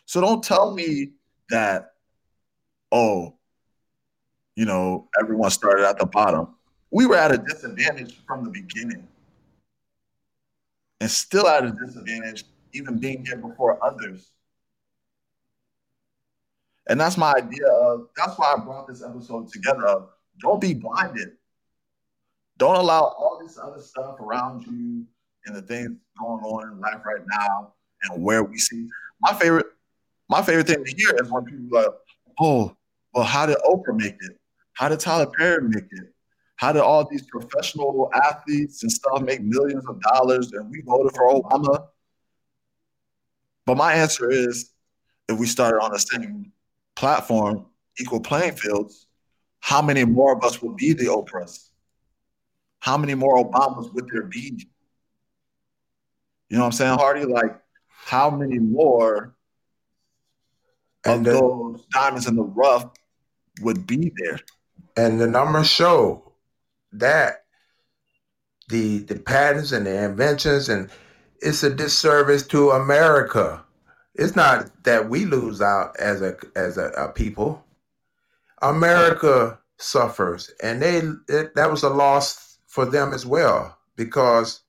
So 0.06 0.22
don't 0.22 0.42
tell 0.42 0.72
me 0.72 1.10
that, 1.50 1.90
oh, 2.90 3.36
you 4.60 4.66
know, 4.66 5.08
everyone 5.18 5.48
started 5.48 5.88
at 5.88 5.98
the 5.98 6.04
bottom. 6.04 6.48
We 6.90 7.06
were 7.06 7.16
at 7.16 7.32
a 7.32 7.38
disadvantage 7.38 8.18
from 8.26 8.44
the 8.44 8.50
beginning 8.50 9.08
and 11.00 11.10
still 11.10 11.48
at 11.48 11.64
a 11.64 11.70
disadvantage, 11.70 12.44
even 12.74 12.98
being 12.98 13.24
here 13.24 13.38
before 13.38 13.82
others. 13.82 14.32
And 16.90 17.00
that's 17.00 17.16
my 17.16 17.32
idea 17.32 17.68
of 17.68 18.08
that's 18.14 18.38
why 18.38 18.54
I 18.54 18.62
brought 18.62 18.86
this 18.86 19.02
episode 19.02 19.50
together 19.50 20.02
don't 20.42 20.60
be 20.60 20.74
blinded. 20.74 21.30
Don't 22.58 22.76
allow 22.76 23.00
all 23.00 23.40
this 23.42 23.56
other 23.56 23.80
stuff 23.80 24.20
around 24.20 24.66
you 24.66 25.06
and 25.46 25.56
the 25.56 25.62
things 25.62 25.96
going 26.18 26.44
on 26.44 26.70
in 26.70 26.80
life 26.80 27.00
right 27.06 27.24
now 27.26 27.72
and 28.02 28.22
where 28.22 28.44
we 28.44 28.58
see. 28.58 28.86
My 29.22 29.32
favorite, 29.32 29.68
my 30.28 30.42
favorite 30.42 30.66
thing 30.66 30.84
to 30.84 30.94
hear 30.94 31.16
is 31.18 31.30
when 31.30 31.46
people 31.46 31.78
are 31.78 31.82
like, 31.82 31.94
oh, 32.38 32.76
well, 33.14 33.24
how 33.24 33.46
did 33.46 33.56
Oprah 33.66 33.96
make 33.96 34.16
it? 34.20 34.39
How 34.80 34.88
did 34.88 34.98
Tyler 34.98 35.26
Perry 35.26 35.68
make 35.68 35.84
it? 35.90 36.14
How 36.56 36.72
did 36.72 36.80
all 36.80 37.06
these 37.06 37.26
professional 37.26 38.10
athletes 38.14 38.82
and 38.82 38.90
stuff 38.90 39.20
make 39.20 39.42
millions 39.42 39.84
of 39.86 40.00
dollars 40.00 40.52
and 40.52 40.70
we 40.70 40.80
voted 40.80 41.14
for 41.14 41.28
Obama? 41.34 41.88
But 43.66 43.76
my 43.76 43.92
answer 43.92 44.30
is 44.30 44.70
if 45.28 45.38
we 45.38 45.46
started 45.46 45.82
on 45.82 45.92
the 45.92 45.98
same 45.98 46.52
platform, 46.96 47.66
equal 47.98 48.20
playing 48.20 48.56
fields, 48.56 49.06
how 49.60 49.82
many 49.82 50.06
more 50.06 50.34
of 50.34 50.42
us 50.42 50.62
would 50.62 50.76
be 50.76 50.94
the 50.94 51.08
Oprahs? 51.08 51.68
How 52.78 52.96
many 52.96 53.14
more 53.14 53.36
Obamas 53.36 53.92
would 53.92 54.08
there 54.08 54.22
be? 54.22 54.66
You 56.48 56.56
know 56.56 56.60
what 56.60 56.66
I'm 56.66 56.72
saying, 56.72 56.98
Hardy? 56.98 57.26
Like, 57.26 57.60
how 57.86 58.30
many 58.30 58.58
more 58.58 59.36
and 61.04 61.26
of 61.26 61.34
those 61.34 61.86
diamonds 61.92 62.26
in 62.26 62.34
the 62.34 62.44
rough 62.44 62.88
would 63.60 63.86
be 63.86 64.10
there? 64.16 64.40
And 64.96 65.20
the 65.20 65.26
numbers 65.26 65.68
show 65.68 66.32
that 66.92 67.44
the 68.68 68.98
the 68.98 69.18
patents 69.18 69.72
and 69.72 69.86
the 69.86 70.04
inventions 70.04 70.68
and 70.68 70.90
it's 71.40 71.62
a 71.62 71.74
disservice 71.74 72.46
to 72.48 72.70
America. 72.70 73.64
It's 74.14 74.36
not 74.36 74.84
that 74.84 75.08
we 75.08 75.24
lose 75.24 75.60
out 75.60 75.96
as 75.98 76.20
a 76.22 76.36
as 76.54 76.76
a, 76.76 76.88
a 76.90 77.08
people. 77.08 77.64
America 78.62 79.58
suffers, 79.78 80.50
and 80.62 80.82
they 80.82 80.98
it, 81.28 81.54
that 81.54 81.70
was 81.70 81.82
a 81.82 81.88
loss 81.88 82.58
for 82.66 82.84
them 82.84 83.12
as 83.14 83.24
well 83.24 83.78
because 83.96 84.60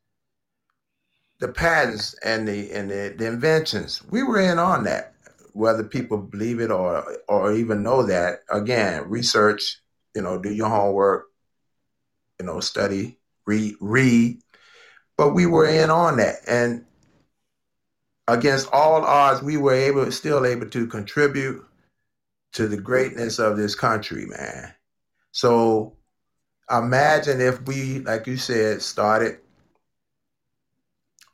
the 1.39 1.49
patents 1.49 2.13
and 2.23 2.47
the 2.47 2.71
and 2.71 2.89
the, 2.89 3.13
the 3.17 3.27
inventions. 3.27 4.01
We 4.09 4.23
were 4.23 4.39
in 4.39 4.59
on 4.59 4.85
that, 4.85 5.13
whether 5.53 5.83
people 5.83 6.17
believe 6.17 6.61
it 6.61 6.71
or 6.71 7.05
or 7.27 7.53
even 7.53 7.83
know 7.83 8.03
that. 8.03 8.39
Again, 8.49 9.09
research. 9.09 9.80
You 10.15 10.21
know, 10.21 10.39
do 10.39 10.51
your 10.53 10.69
homework. 10.69 11.27
You 12.39 12.45
know, 12.45 12.59
study, 12.59 13.17
read, 13.45 13.75
read. 13.79 14.39
But 15.17 15.33
we 15.35 15.45
were 15.45 15.67
in 15.67 15.89
on 15.89 16.17
that, 16.17 16.37
and 16.47 16.85
against 18.27 18.71
all 18.71 19.03
odds, 19.03 19.41
we 19.43 19.57
were 19.57 19.73
able, 19.73 20.11
still 20.11 20.45
able 20.45 20.69
to 20.69 20.87
contribute 20.87 21.63
to 22.53 22.67
the 22.67 22.77
greatness 22.77 23.39
of 23.39 23.57
this 23.57 23.75
country, 23.75 24.25
man. 24.25 24.73
So 25.31 25.97
imagine 26.69 27.41
if 27.41 27.61
we, 27.63 27.99
like 27.99 28.27
you 28.27 28.37
said, 28.37 28.81
started 28.81 29.39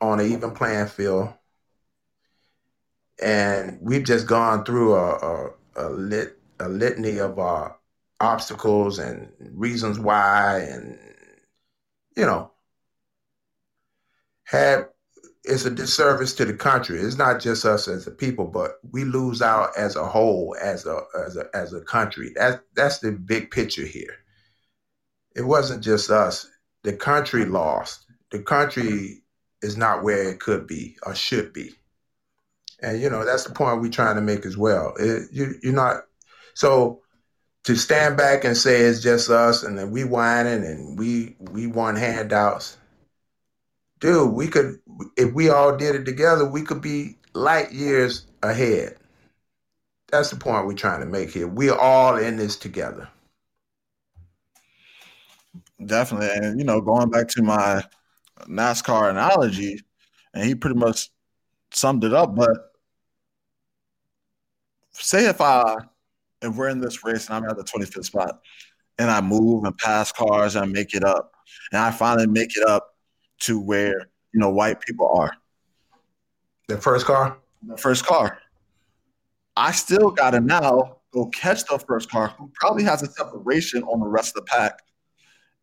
on 0.00 0.20
an 0.20 0.26
even 0.32 0.52
playing 0.52 0.86
field, 0.86 1.32
and 3.22 3.78
we've 3.80 4.04
just 4.04 4.26
gone 4.26 4.64
through 4.64 4.94
a, 4.94 5.10
a, 5.14 5.50
a 5.76 5.90
lit 5.90 6.38
a 6.60 6.68
litany 6.68 7.18
of 7.18 7.38
uh, 7.38 7.70
obstacles 8.20 8.98
and 8.98 9.32
reasons 9.52 9.98
why, 9.98 10.60
and 10.70 10.98
you 12.16 12.24
know, 12.26 12.50
had 14.44 14.88
it's 15.44 15.64
a 15.64 15.70
disservice 15.70 16.34
to 16.34 16.44
the 16.44 16.52
country. 16.52 17.00
It's 17.00 17.16
not 17.16 17.40
just 17.40 17.64
us 17.64 17.88
as 17.88 18.06
a 18.06 18.10
people, 18.10 18.46
but 18.46 18.78
we 18.90 19.04
lose 19.04 19.40
out 19.40 19.70
as 19.78 19.96
a 19.96 20.04
whole, 20.04 20.54
as 20.60 20.84
a 20.84 21.00
as 21.26 21.36
a 21.36 21.44
as 21.54 21.72
a 21.72 21.80
country. 21.80 22.32
That's 22.34 22.58
that's 22.74 22.98
the 22.98 23.12
big 23.12 23.50
picture 23.50 23.86
here. 23.86 24.16
It 25.34 25.42
wasn't 25.42 25.82
just 25.82 26.10
us. 26.10 26.46
The 26.82 26.92
country 26.92 27.44
lost. 27.44 28.06
The 28.30 28.40
country 28.40 29.22
is 29.62 29.76
not 29.76 30.02
where 30.02 30.28
it 30.30 30.40
could 30.40 30.66
be 30.66 30.96
or 31.04 31.14
should 31.14 31.52
be. 31.52 31.74
And 32.80 33.00
you 33.00 33.08
know 33.08 33.24
that's 33.24 33.44
the 33.44 33.54
point 33.54 33.80
we're 33.80 33.90
trying 33.90 34.16
to 34.16 34.22
make 34.22 34.44
as 34.44 34.56
well. 34.56 34.94
It, 34.98 35.28
you, 35.32 35.54
you're 35.62 35.72
not 35.72 36.02
so 36.54 37.02
to 37.64 37.76
stand 37.76 38.16
back 38.16 38.44
and 38.44 38.56
say 38.56 38.80
it's 38.80 39.02
just 39.02 39.30
us 39.30 39.62
and 39.62 39.78
then 39.78 39.90
we 39.90 40.04
whining 40.04 40.64
and 40.64 40.98
we 40.98 41.36
we 41.52 41.66
want 41.66 41.98
handouts 41.98 42.78
dude, 44.00 44.32
we 44.32 44.48
could 44.48 44.78
if 45.16 45.32
we 45.32 45.48
all 45.48 45.76
did 45.76 45.94
it 45.94 46.04
together, 46.04 46.44
we 46.44 46.62
could 46.62 46.80
be 46.80 47.16
light 47.34 47.72
years 47.72 48.26
ahead. 48.42 48.96
That's 50.10 50.30
the 50.30 50.36
point 50.36 50.66
we're 50.66 50.74
trying 50.74 51.00
to 51.00 51.06
make 51.06 51.30
here. 51.30 51.46
We're 51.46 51.76
all 51.76 52.16
in 52.16 52.36
this 52.36 52.56
together. 52.56 53.08
Definitely. 55.84 56.30
And 56.32 56.58
you 56.58 56.64
know, 56.64 56.80
going 56.80 57.10
back 57.10 57.28
to 57.28 57.42
my 57.42 57.84
NASCAR 58.48 59.10
analogy, 59.10 59.80
and 60.34 60.44
he 60.44 60.54
pretty 60.54 60.78
much 60.78 61.10
summed 61.70 62.04
it 62.04 62.14
up, 62.14 62.34
but 62.34 62.72
say 64.92 65.26
if 65.26 65.40
I 65.40 65.76
if 66.42 66.54
we're 66.54 66.68
in 66.68 66.80
this 66.80 67.04
race 67.04 67.26
and 67.28 67.36
I'm 67.36 67.50
at 67.50 67.56
the 67.56 67.64
25th 67.64 68.04
spot 68.04 68.40
and 68.98 69.10
I 69.10 69.20
move 69.20 69.64
and 69.64 69.76
pass 69.78 70.12
cars 70.12 70.56
and 70.56 70.64
I 70.64 70.68
make 70.68 70.94
it 70.94 71.04
up 71.04 71.32
and 71.72 71.80
I 71.80 71.90
finally 71.90 72.26
make 72.26 72.56
it 72.56 72.66
up 72.68 72.94
to 73.40 73.60
where 73.60 74.08
you 74.32 74.40
know 74.40 74.50
white 74.50 74.80
people 74.80 75.08
are. 75.08 75.32
The 76.68 76.78
first 76.78 77.06
car. 77.06 77.38
The 77.66 77.76
first 77.76 78.04
car. 78.04 78.38
I 79.56 79.72
still 79.72 80.10
gotta 80.10 80.40
now 80.40 80.98
go 81.12 81.26
catch 81.26 81.64
the 81.64 81.78
first 81.78 82.10
car 82.10 82.28
who 82.38 82.50
probably 82.54 82.84
has 82.84 83.02
a 83.02 83.06
separation 83.06 83.82
on 83.84 84.00
the 84.00 84.06
rest 84.06 84.36
of 84.36 84.44
the 84.44 84.50
pack, 84.50 84.80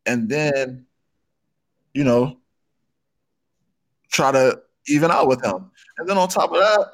and 0.05 0.27
then, 0.27 0.85
you 1.93 2.03
know, 2.03 2.37
try 4.11 4.31
to 4.31 4.61
even 4.87 5.11
out 5.11 5.27
with 5.27 5.43
him. 5.43 5.71
And 5.97 6.07
then 6.07 6.17
on 6.17 6.27
top 6.27 6.51
of 6.51 6.57
that, 6.57 6.87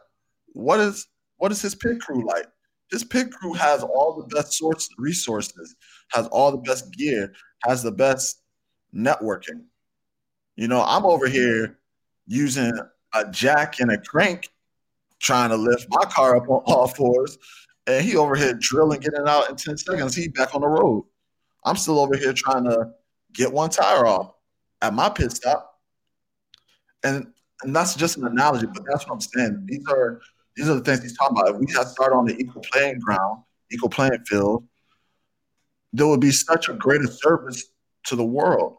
what 0.54 0.80
is 0.80 1.08
what 1.38 1.52
is 1.52 1.62
his 1.62 1.76
pit 1.76 2.00
crew 2.00 2.26
like? 2.26 2.46
His 2.92 3.04
pit 3.04 3.32
crew 3.32 3.54
has 3.54 3.84
all 3.84 4.16
the 4.16 4.36
best 4.36 4.54
source 4.54 4.90
resources, 4.98 5.76
has 6.12 6.28
all 6.28 6.52
the 6.52 6.58
best 6.58 6.92
gear, 6.94 7.34
has 7.66 7.82
the 7.82 7.92
best 7.92 8.42
networking. 8.94 9.64
You 10.58 10.68
know, 10.68 10.84
I'm 10.86 11.06
over 11.06 11.28
here 11.28 11.80
using 12.28 12.72
a 13.14 13.32
jack 13.32 13.80
and 13.80 13.92
a 13.92 13.98
crank 13.98 14.50
trying 15.20 15.50
to 15.50 15.56
lift 15.56 15.88
my 15.90 16.04
car 16.06 16.36
up 16.36 16.50
on 16.50 16.64
all 16.66 16.88
fours, 16.88 17.38
and 17.88 18.04
he 18.04 18.18
over 18.18 18.36
here 18.36 18.54
drilling, 18.60 19.00
getting 19.00 19.28
out 19.28 19.50
in 19.50 19.56
10 19.56 19.78
seconds. 19.78 20.16
He 20.16 20.28
back 20.28 20.54
on 20.54 20.62
the 20.62 20.68
road. 20.68 21.06
I'm 21.64 21.78
still 21.78 22.00
over 22.00 22.18
here 22.18 22.34
trying 22.34 22.66
to 22.66 22.92
get 23.34 23.52
one 23.52 23.70
tire 23.70 24.06
off 24.06 24.34
at 24.82 24.94
my 24.94 25.10
pit 25.10 25.32
stop. 25.32 25.80
And 27.04 27.28
and 27.64 27.76
that's 27.76 27.96
just 27.96 28.18
an 28.18 28.26
analogy, 28.26 28.66
but 28.66 28.84
that's 28.86 29.06
what 29.06 29.14
I'm 29.14 29.22
saying. 29.22 29.64
These 29.68 29.86
are 29.88 30.20
these 30.56 30.70
are 30.70 30.76
the 30.76 30.82
things 30.82 31.02
he's 31.02 31.18
talking 31.18 31.38
about. 31.38 31.56
If 31.56 31.60
we 31.60 31.72
had 31.74 31.88
started 31.88 32.16
on 32.16 32.26
the 32.26 32.38
equal 32.38 32.62
playing 32.72 33.00
ground, 33.00 33.44
equal 33.72 33.90
playing 33.90 34.24
field, 34.26 34.66
there 35.94 36.08
would 36.08 36.20
be 36.20 36.32
such 36.32 36.70
a 36.70 36.74
greater 36.74 37.08
service 37.08 37.66
to 38.06 38.16
the 38.16 38.24
world 38.24 38.78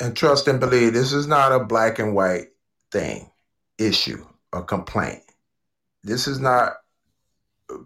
and 0.00 0.16
trust 0.16 0.48
and 0.48 0.60
believe 0.60 0.92
this 0.92 1.12
is 1.12 1.26
not 1.26 1.52
a 1.52 1.64
black 1.64 1.98
and 1.98 2.14
white 2.14 2.48
thing, 2.90 3.30
issue, 3.78 4.24
or 4.52 4.62
complaint. 4.62 5.22
This 6.02 6.26
is 6.26 6.40
not 6.40 6.74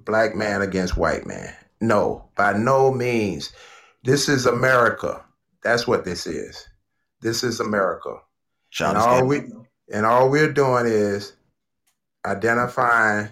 black 0.05 0.35
man 0.35 0.63
against 0.63 0.97
white 0.97 1.27
man. 1.27 1.55
No, 1.81 2.29
by 2.35 2.55
no 2.55 2.93
means. 2.93 3.53
This 4.03 4.29
is 4.29 4.47
America. 4.47 5.25
That's 5.63 5.87
what 5.87 6.05
this 6.05 6.27
is. 6.27 6.67
This 7.21 7.45
is 7.45 7.61
America. 7.61 8.17
and 8.81 8.97
all 8.99 9.27
we 9.27 9.43
and 9.93 10.07
all 10.07 10.31
we're 10.31 10.53
doing 10.53 10.87
is 10.87 11.33
identifying 12.29 13.29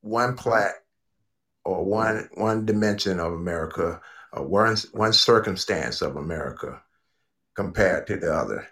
one 0.00 0.36
plat 0.36 0.74
or 1.64 1.84
one 1.84 2.28
one 2.34 2.66
dimension 2.66 3.20
of 3.20 3.32
America 3.32 4.00
or 4.32 4.46
one, 4.46 4.76
one 4.92 5.12
circumstance 5.12 6.02
of 6.02 6.16
America 6.16 6.82
compared 7.54 8.06
to 8.06 8.16
the 8.16 8.32
other. 8.32 8.66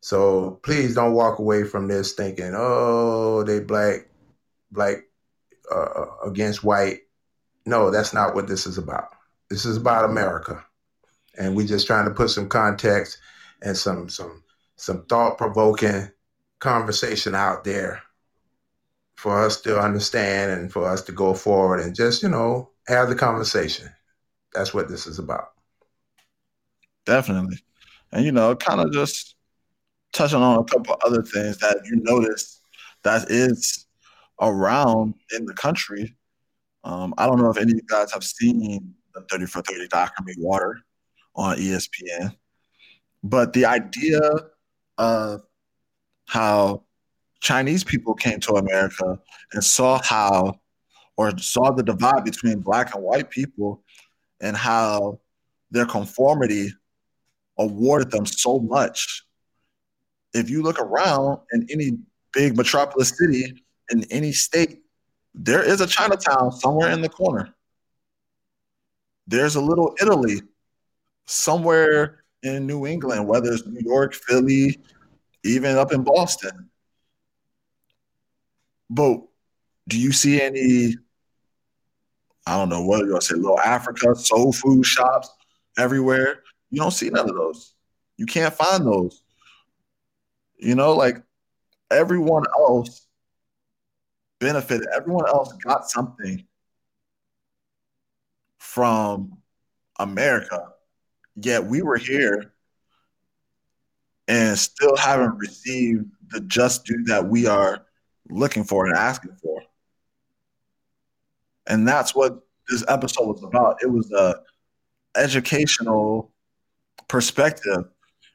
So 0.00 0.60
please 0.62 0.94
don't 0.94 1.14
walk 1.14 1.38
away 1.38 1.64
from 1.64 1.88
this 1.88 2.12
thinking, 2.12 2.52
oh, 2.54 3.42
they 3.42 3.60
black, 3.60 4.08
black 4.70 4.98
uh, 5.70 5.78
uh, 5.78 6.06
against 6.26 6.62
white. 6.62 7.00
No, 7.66 7.90
that's 7.90 8.12
not 8.12 8.34
what 8.34 8.46
this 8.46 8.66
is 8.66 8.76
about. 8.76 9.08
This 9.48 9.64
is 9.64 9.76
about 9.76 10.04
America, 10.04 10.64
and 11.38 11.56
we're 11.56 11.66
just 11.66 11.86
trying 11.86 12.04
to 12.04 12.14
put 12.14 12.30
some 12.30 12.48
context 12.48 13.18
and 13.62 13.76
some 13.76 14.08
some 14.08 14.42
some 14.76 15.04
thought 15.06 15.38
provoking 15.38 16.10
conversation 16.64 17.34
out 17.34 17.64
there 17.64 18.02
for 19.14 19.44
us 19.44 19.60
to 19.62 19.78
understand 19.78 20.50
and 20.50 20.72
for 20.72 20.88
us 20.88 21.02
to 21.02 21.12
go 21.12 21.34
forward 21.34 21.80
and 21.80 21.94
just 21.94 22.22
you 22.22 22.28
know 22.28 22.70
have 22.88 23.08
the 23.08 23.14
conversation 23.14 23.88
that's 24.54 24.72
what 24.72 24.88
this 24.88 25.06
is 25.06 25.18
about. 25.18 25.48
Definitely. 27.04 27.58
And 28.12 28.24
you 28.24 28.32
know, 28.32 28.54
kind 28.54 28.80
of 28.80 28.92
just 28.92 29.34
touching 30.12 30.40
on 30.40 30.60
a 30.60 30.64
couple 30.64 30.96
other 31.04 31.22
things 31.22 31.58
that 31.58 31.80
you 31.84 32.00
notice 32.02 32.60
that 33.02 33.30
is 33.30 33.86
around 34.40 35.14
in 35.36 35.44
the 35.44 35.54
country. 35.54 36.14
Um, 36.84 37.12
I 37.18 37.26
don't 37.26 37.38
know 37.38 37.50
if 37.50 37.58
any 37.58 37.72
of 37.72 37.76
you 37.78 37.82
guys 37.86 38.12
have 38.12 38.24
seen 38.24 38.94
the 39.14 39.22
30 39.30 39.46
for 39.46 39.62
30 39.62 39.88
documentary 39.88 40.42
Water 40.42 40.80
on 41.34 41.56
ESPN, 41.56 42.34
but 43.22 43.52
the 43.52 43.66
idea 43.66 44.20
of 44.98 45.42
how 46.26 46.84
Chinese 47.40 47.84
people 47.84 48.14
came 48.14 48.40
to 48.40 48.54
America 48.54 49.18
and 49.52 49.62
saw 49.62 50.00
how 50.02 50.60
or 51.16 51.36
saw 51.38 51.70
the 51.70 51.82
divide 51.82 52.24
between 52.24 52.60
black 52.60 52.94
and 52.94 53.04
white 53.04 53.30
people 53.30 53.82
and 54.40 54.56
how 54.56 55.20
their 55.70 55.86
conformity 55.86 56.72
awarded 57.58 58.10
them 58.10 58.26
so 58.26 58.58
much. 58.58 59.24
If 60.32 60.50
you 60.50 60.62
look 60.62 60.80
around 60.80 61.38
in 61.52 61.66
any 61.70 61.98
big 62.32 62.56
metropolis 62.56 63.16
city 63.16 63.62
in 63.90 64.04
any 64.10 64.32
state, 64.32 64.80
there 65.34 65.62
is 65.62 65.80
a 65.80 65.86
Chinatown 65.86 66.52
somewhere 66.52 66.90
in 66.90 67.00
the 67.00 67.08
corner. 67.08 67.54
There's 69.26 69.56
a 69.56 69.60
little 69.60 69.94
Italy 70.00 70.42
somewhere 71.26 72.24
in 72.42 72.66
New 72.66 72.86
England, 72.86 73.26
whether 73.26 73.52
it's 73.52 73.66
New 73.66 73.80
York, 73.80 74.14
Philly, 74.14 74.78
even 75.44 75.76
up 75.76 75.92
in 75.92 76.02
Boston. 76.02 76.70
But 78.90 79.20
do 79.88 79.98
you 79.98 80.12
see 80.12 80.40
any 80.40 80.96
I 82.46 82.58
don't 82.58 82.68
know 82.68 82.84
what 82.84 83.00
you're 83.00 83.08
gonna 83.08 83.22
say, 83.22 83.36
little 83.36 83.60
Africa, 83.60 84.14
soul 84.14 84.52
food 84.52 84.84
shops 84.84 85.30
everywhere. 85.78 86.42
You 86.70 86.80
don't 86.80 86.90
see 86.90 87.08
none 87.08 87.28
of 87.28 87.34
those. 87.34 87.74
You 88.16 88.26
can't 88.26 88.52
find 88.52 88.84
those. 88.84 89.22
You 90.58 90.74
know, 90.74 90.94
like 90.94 91.22
everyone 91.90 92.44
else 92.54 93.06
benefited, 94.40 94.86
everyone 94.94 95.26
else 95.26 95.52
got 95.54 95.88
something 95.88 96.44
from 98.58 99.38
America. 99.98 100.68
Yet 101.36 101.64
we 101.64 101.82
were 101.82 101.96
here 101.96 102.53
and 104.28 104.58
still 104.58 104.96
haven't 104.96 105.36
received 105.36 106.06
the 106.30 106.40
just 106.40 106.84
due 106.84 107.04
that 107.04 107.26
we 107.26 107.46
are 107.46 107.84
looking 108.30 108.64
for 108.64 108.86
and 108.86 108.96
asking 108.96 109.36
for. 109.42 109.62
And 111.66 111.86
that's 111.86 112.14
what 112.14 112.40
this 112.68 112.84
episode 112.88 113.26
was 113.26 113.42
about. 113.42 113.82
It 113.82 113.90
was 113.90 114.10
a 114.12 114.40
educational 115.16 116.32
perspective, 117.08 117.84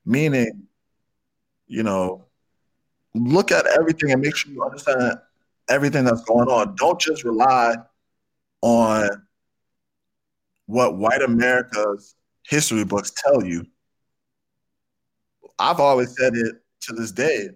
meaning, 0.06 0.68
you 1.68 1.84
know, 1.84 2.26
look 3.14 3.52
at 3.52 3.66
everything 3.68 4.12
and 4.12 4.22
make 4.22 4.36
sure 4.36 4.52
you 4.52 4.64
understand 4.64 5.20
everything 5.70 6.06
that's 6.06 6.24
going 6.24 6.48
on. 6.48 6.76
Don't 6.76 7.00
just 7.00 7.24
rely 7.24 7.76
on 8.62 9.10
what 10.66 10.98
white 10.98 11.22
America's 11.22 12.16
history 12.48 12.84
books 12.84 13.12
tell 13.26 13.44
you. 13.44 13.66
I've 15.60 15.80
always 15.80 16.16
said 16.18 16.34
it 16.36 16.56
to 16.82 16.94
this 16.94 17.12
day. 17.12 17.50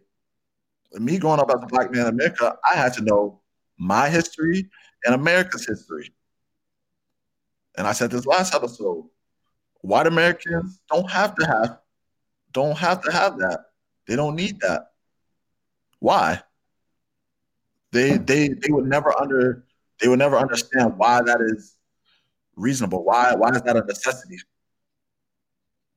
Me 0.94 1.18
growing 1.18 1.40
up 1.40 1.50
as 1.50 1.64
a 1.64 1.68
black 1.68 1.92
man 1.92 2.02
in 2.02 2.08
America, 2.08 2.56
I 2.70 2.76
had 2.76 2.94
to 2.96 3.02
know 3.02 3.42
my 3.78 4.10
history 4.10 4.70
and 5.06 5.16
America's 5.16 5.66
history. 5.66 6.14
And 7.78 7.88
I 7.88 7.94
said 7.94 8.12
this 8.12 8.26
last 8.26 8.54
episode, 8.54 9.06
white 9.82 10.06
Americans 10.06 10.80
don't 10.92 11.10
have 11.10 11.36
to 11.36 11.46
have 11.46 11.80
don't 12.52 12.78
have 12.78 13.02
to 13.02 13.12
have 13.12 13.40
that. 13.40 13.66
They 14.08 14.16
don't 14.16 14.36
need 14.36 14.60
that. 14.60 14.92
Why? 16.00 16.42
They 17.92 18.18
they 18.18 18.50
they 18.50 18.72
would 18.72 18.86
never 18.86 19.20
under 19.20 19.66
they 20.00 20.08
would 20.08 20.20
never 20.20 20.38
understand 20.38 20.98
why 20.98 21.22
that 21.22 21.42
is 21.42 21.76
reasonable. 22.56 23.04
Why 23.04 23.34
why 23.34 23.50
is 23.50 23.62
that 23.64 23.76
a 23.76 23.82
necessity? 23.82 24.38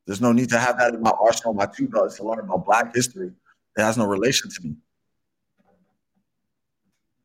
There's 0.06 0.20
no 0.20 0.32
need 0.32 0.48
to 0.50 0.58
have 0.58 0.78
that 0.78 0.94
in 0.94 1.02
my 1.02 1.12
arsenal, 1.20 1.54
my 1.54 1.66
two 1.66 1.88
belts 1.88 2.16
to 2.16 2.24
learn 2.24 2.38
about 2.40 2.64
Black 2.64 2.94
history. 2.94 3.32
It 3.76 3.82
has 3.82 3.98
no 3.98 4.06
relation 4.06 4.50
to 4.50 4.62
me. 4.62 4.76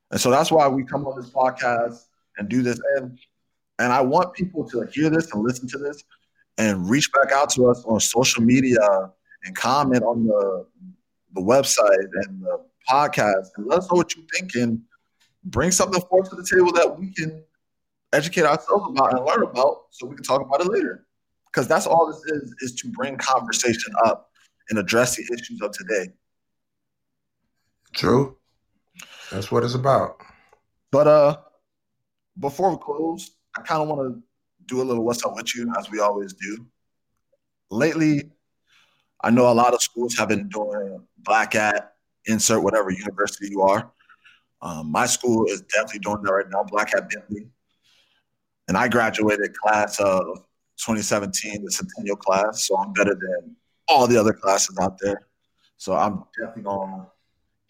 And 0.09 0.19
so 0.19 0.29
that's 0.29 0.51
why 0.51 0.67
we 0.67 0.83
come 0.83 1.07
on 1.07 1.19
this 1.19 1.29
podcast 1.29 2.05
and 2.37 2.49
do 2.49 2.61
this. 2.61 2.79
And 2.97 3.17
and 3.79 3.91
I 3.91 4.01
want 4.01 4.33
people 4.33 4.67
to 4.69 4.85
hear 4.91 5.09
this 5.09 5.31
and 5.31 5.41
listen 5.41 5.67
to 5.69 5.77
this 5.77 6.03
and 6.57 6.89
reach 6.89 7.11
back 7.13 7.31
out 7.31 7.49
to 7.51 7.67
us 7.67 7.83
on 7.85 7.99
social 7.99 8.43
media 8.43 8.79
and 9.45 9.55
comment 9.55 10.03
on 10.03 10.25
the 10.25 10.65
the 11.33 11.41
website 11.41 12.09
and 12.25 12.41
the 12.41 12.61
podcast 12.89 13.47
and 13.57 13.67
let 13.67 13.79
us 13.79 13.91
know 13.91 13.97
what 13.97 14.15
you 14.15 14.23
think 14.33 14.55
and 14.55 14.81
bring 15.45 15.71
something 15.71 16.01
forth 16.01 16.29
to 16.29 16.35
the 16.35 16.47
table 16.51 16.71
that 16.73 16.99
we 16.99 17.13
can 17.13 17.43
educate 18.13 18.43
ourselves 18.43 18.85
about 18.89 19.13
and 19.13 19.25
learn 19.25 19.43
about 19.43 19.83
so 19.91 20.05
we 20.05 20.15
can 20.15 20.23
talk 20.23 20.41
about 20.41 20.61
it 20.61 20.67
later. 20.67 21.05
Because 21.51 21.67
that's 21.67 21.85
all 21.85 22.07
this 22.07 22.23
is, 22.33 22.55
is 22.61 22.75
to 22.75 22.89
bring 22.89 23.17
conversation 23.17 23.93
up 24.05 24.29
and 24.69 24.79
address 24.79 25.15
the 25.15 25.23
issues 25.33 25.61
of 25.61 25.71
today. 25.71 26.11
True. 27.93 28.37
That's 29.31 29.51
what 29.51 29.63
it's 29.63 29.75
about. 29.75 30.17
But 30.91 31.07
uh 31.07 31.37
before 32.39 32.71
we 32.71 32.77
close, 32.77 33.31
I 33.57 33.61
kind 33.61 33.81
of 33.81 33.89
want 33.89 34.13
to 34.13 34.23
do 34.65 34.81
a 34.81 34.83
little 34.83 35.03
what's 35.03 35.25
up 35.25 35.35
with 35.35 35.53
you 35.55 35.71
as 35.77 35.91
we 35.91 35.99
always 35.99 36.33
do. 36.33 36.65
Lately, 37.69 38.31
I 39.21 39.29
know 39.29 39.51
a 39.51 39.53
lot 39.53 39.73
of 39.73 39.81
schools 39.81 40.17
have 40.17 40.29
been 40.29 40.47
doing 40.47 41.05
black 41.17 41.55
at 41.55 41.93
insert 42.25 42.63
whatever 42.63 42.89
university 42.89 43.49
you 43.49 43.61
are. 43.61 43.91
Um, 44.61 44.91
my 44.91 45.05
school 45.05 45.45
is 45.47 45.61
definitely 45.61 45.99
doing 45.99 46.21
that 46.23 46.31
right 46.31 46.45
now, 46.49 46.63
Black 46.63 46.95
at 46.95 47.09
Bentley. 47.09 47.47
And 48.67 48.77
I 48.77 48.87
graduated 48.87 49.55
class 49.57 49.99
of 49.99 50.43
2017, 50.85 51.63
the 51.63 51.71
Centennial 51.71 52.15
class, 52.15 52.67
so 52.67 52.77
I'm 52.77 52.91
better 52.93 53.13
than 53.15 53.55
all 53.87 54.07
the 54.07 54.17
other 54.17 54.33
classes 54.33 54.77
out 54.79 54.97
there. 54.99 55.21
So 55.77 55.93
I'm 55.93 56.23
definitely 56.39 56.63
to 56.63 57.05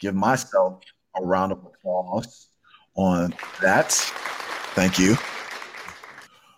give 0.00 0.14
myself 0.14 0.80
a 1.16 1.22
round 1.22 1.52
of 1.52 1.58
applause 1.64 2.48
on 2.94 3.34
that. 3.60 3.92
Thank 4.74 4.98
you. 4.98 5.16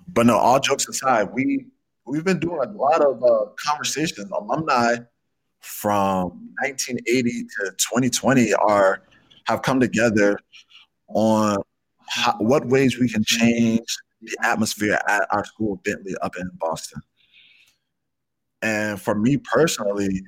But 0.09 0.26
no, 0.26 0.36
all 0.36 0.61
jokes 0.61 0.88
aside, 0.88 1.28
we 1.32 1.66
we've 2.07 2.24
been 2.24 2.38
doing 2.38 2.61
a 2.62 2.72
lot 2.72 3.00
of 3.00 3.22
uh, 3.22 3.46
conversations. 3.59 4.30
Alumni 4.30 4.96
from 5.61 6.52
1980 6.61 7.44
to 7.44 7.70
2020 7.78 8.55
are 8.55 9.02
have 9.46 9.62
come 9.62 9.80
together 9.80 10.38
on 11.09 11.57
how, 12.09 12.36
what 12.38 12.66
ways 12.66 12.98
we 12.98 13.09
can 13.09 13.24
change 13.24 13.86
the 14.27 14.37
atmosphere 14.43 14.99
at 15.09 15.27
our 15.31 15.45
school, 15.45 15.81
Bentley, 15.85 16.14
up 16.22 16.37
in 16.37 16.51
Boston. 16.59 17.03
And 18.62 19.01
for 19.01 19.14
me 19.14 19.37
personally, 19.37 20.22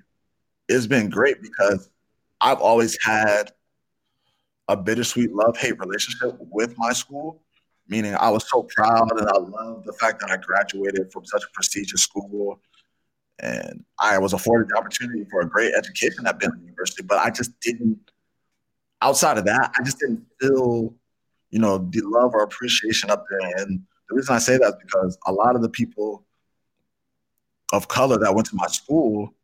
it's 0.69 0.87
been 0.87 1.09
great 1.09 1.41
because 1.41 1.89
I've 2.41 2.61
always 2.61 2.99
had 3.03 3.53
a 4.69 4.77
bittersweet 4.77 5.33
love 5.33 5.57
hate 5.57 5.79
relationship 5.79 6.37
with 6.41 6.75
my 6.77 6.93
school, 6.93 7.43
meaning 7.89 8.15
I 8.15 8.31
was 8.31 8.49
so 8.49 8.65
proud 8.75 9.11
and 9.19 9.29
I 9.29 9.39
love 9.39 9.85
the 9.85 9.93
fact 9.95 10.21
that 10.21 10.31
I 10.31 10.37
graduated 10.37 11.13
from 11.13 11.25
such 11.25 11.43
a 11.45 11.53
prestigious 11.55 12.03
school. 12.03 12.61
And 13.39 13.85
I 14.01 14.19
was 14.19 14.33
afforded 14.33 14.71
the 14.71 14.77
opportunity 14.77 15.25
for 15.31 15.41
a 15.43 15.49
great 15.49 15.75
education 15.75 16.27
at 16.27 16.41
Bentley 16.41 16.63
University, 16.63 17.03
but 17.03 17.19
I 17.19 17.31
just 17.31 17.59
didn't, 17.61 17.99
outside 19.03 19.39
of 19.39 19.45
that, 19.45 19.75
I 19.79 19.83
just 19.85 19.99
didn't 19.99 20.25
feel, 20.41 20.95
you 21.57 21.63
know, 21.63 21.79
the 21.79 22.03
love 22.03 22.35
or 22.35 22.43
appreciation 22.43 23.11
up 23.11 23.25
there. 23.31 23.51
And 23.57 23.81
the 24.11 24.15
reason 24.15 24.35
I 24.35 24.39
say 24.39 24.59
that 24.59 24.69
is 24.69 24.75
because 24.85 25.17
a 25.27 25.33
lot 25.33 25.57
of 25.57 25.63
the 25.63 25.71
people 25.71 26.27
of 27.73 27.89
color 27.89 28.19
that 28.19 28.35
went 28.35 28.47
to 28.49 28.57
my 28.57 28.67
school 28.67 29.35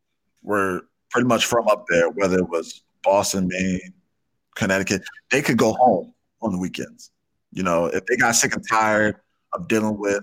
were 0.42 0.82
pretty 1.08 1.26
much 1.26 1.46
from 1.46 1.66
up 1.68 1.86
there, 1.88 2.10
whether 2.10 2.36
it 2.36 2.50
was 2.50 2.82
Boston, 3.02 3.48
Maine, 3.48 3.94
Connecticut, 4.56 5.00
they 5.30 5.40
could 5.40 5.56
go 5.56 5.72
home 5.72 6.12
on 6.42 6.52
the 6.52 6.58
weekends. 6.58 7.12
You 7.50 7.62
know, 7.62 7.86
if 7.86 8.04
they 8.04 8.16
got 8.16 8.32
sick 8.32 8.54
and 8.54 8.64
tired 8.70 9.16
of 9.54 9.66
dealing 9.66 9.96
with 9.96 10.22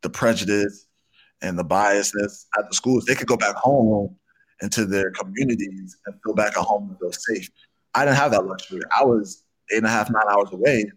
the 0.00 0.08
prejudice 0.08 0.86
and 1.42 1.58
the 1.58 1.66
biasness 1.66 2.46
at 2.58 2.66
the 2.66 2.74
schools, 2.74 3.04
they 3.04 3.14
could 3.14 3.28
go 3.28 3.36
back 3.36 3.56
home 3.56 4.16
into 4.62 4.86
their 4.86 5.10
communities 5.10 5.98
and 6.06 6.14
feel 6.24 6.32
back 6.32 6.56
at 6.56 6.64
home 6.64 6.88
and 6.88 6.98
feel 6.98 7.12
safe. 7.12 7.50
I 7.94 8.06
didn't 8.06 8.16
have 8.16 8.30
that 8.30 8.46
luxury. 8.46 8.80
I 8.98 9.04
was 9.04 9.44
eight 9.70 9.78
and 9.78 9.86
a 9.86 9.90
half, 9.90 10.08
nine 10.08 10.22
hours 10.30 10.48
away, 10.50 10.90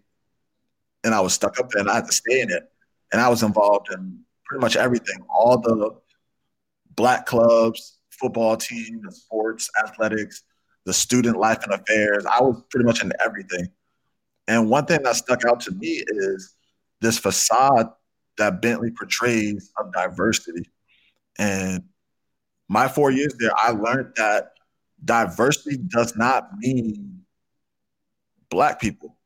and 1.04 1.14
I 1.14 1.20
was 1.20 1.34
stuck 1.34 1.58
up 1.58 1.70
there, 1.70 1.80
and 1.80 1.90
I 1.90 1.96
had 1.96 2.06
to 2.06 2.12
stay 2.12 2.40
in 2.40 2.50
it. 2.50 2.70
And 3.12 3.20
I 3.20 3.28
was 3.28 3.42
involved 3.42 3.88
in 3.92 4.20
pretty 4.44 4.60
much 4.60 4.76
everything, 4.76 5.24
all 5.28 5.58
the 5.58 5.90
black 6.94 7.26
clubs, 7.26 7.98
football 8.10 8.56
team, 8.56 9.00
the 9.04 9.12
sports, 9.12 9.70
athletics, 9.82 10.42
the 10.86 10.92
student 10.92 11.36
life 11.36 11.62
and 11.64 11.72
affairs. 11.72 12.24
I 12.26 12.40
was 12.42 12.62
pretty 12.70 12.84
much 12.84 13.02
in 13.02 13.12
everything. 13.24 13.68
And 14.46 14.68
one 14.68 14.86
thing 14.86 15.02
that 15.04 15.16
stuck 15.16 15.44
out 15.44 15.60
to 15.60 15.72
me 15.72 16.02
is 16.06 16.54
this 17.00 17.18
facade 17.18 17.88
that 18.38 18.60
Bentley 18.60 18.90
portrays 18.90 19.72
of 19.78 19.92
diversity. 19.92 20.68
And 21.38 21.84
my 22.68 22.88
four 22.88 23.10
years 23.10 23.34
there, 23.38 23.52
I 23.56 23.70
learned 23.70 24.14
that 24.16 24.52
diversity 25.04 25.76
does 25.76 26.16
not 26.16 26.48
mean 26.58 27.22
black 28.50 28.80
people. 28.80 29.16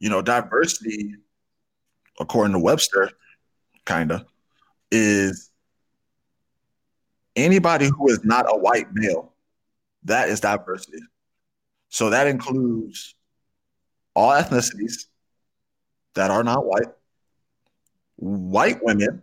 You 0.00 0.10
know, 0.10 0.22
diversity, 0.22 1.14
according 2.18 2.54
to 2.54 2.58
Webster, 2.58 3.10
kind 3.84 4.10
of, 4.10 4.24
is 4.90 5.50
anybody 7.36 7.86
who 7.86 8.08
is 8.08 8.24
not 8.24 8.46
a 8.48 8.56
white 8.58 8.88
male 8.92 9.32
that 10.04 10.28
is 10.28 10.40
diversity. 10.40 10.98
So 11.88 12.10
that 12.10 12.26
includes 12.26 13.14
all 14.14 14.30
ethnicities 14.30 15.06
that 16.14 16.30
are 16.30 16.42
not 16.42 16.64
white. 16.64 16.88
White 18.16 18.82
women 18.82 19.22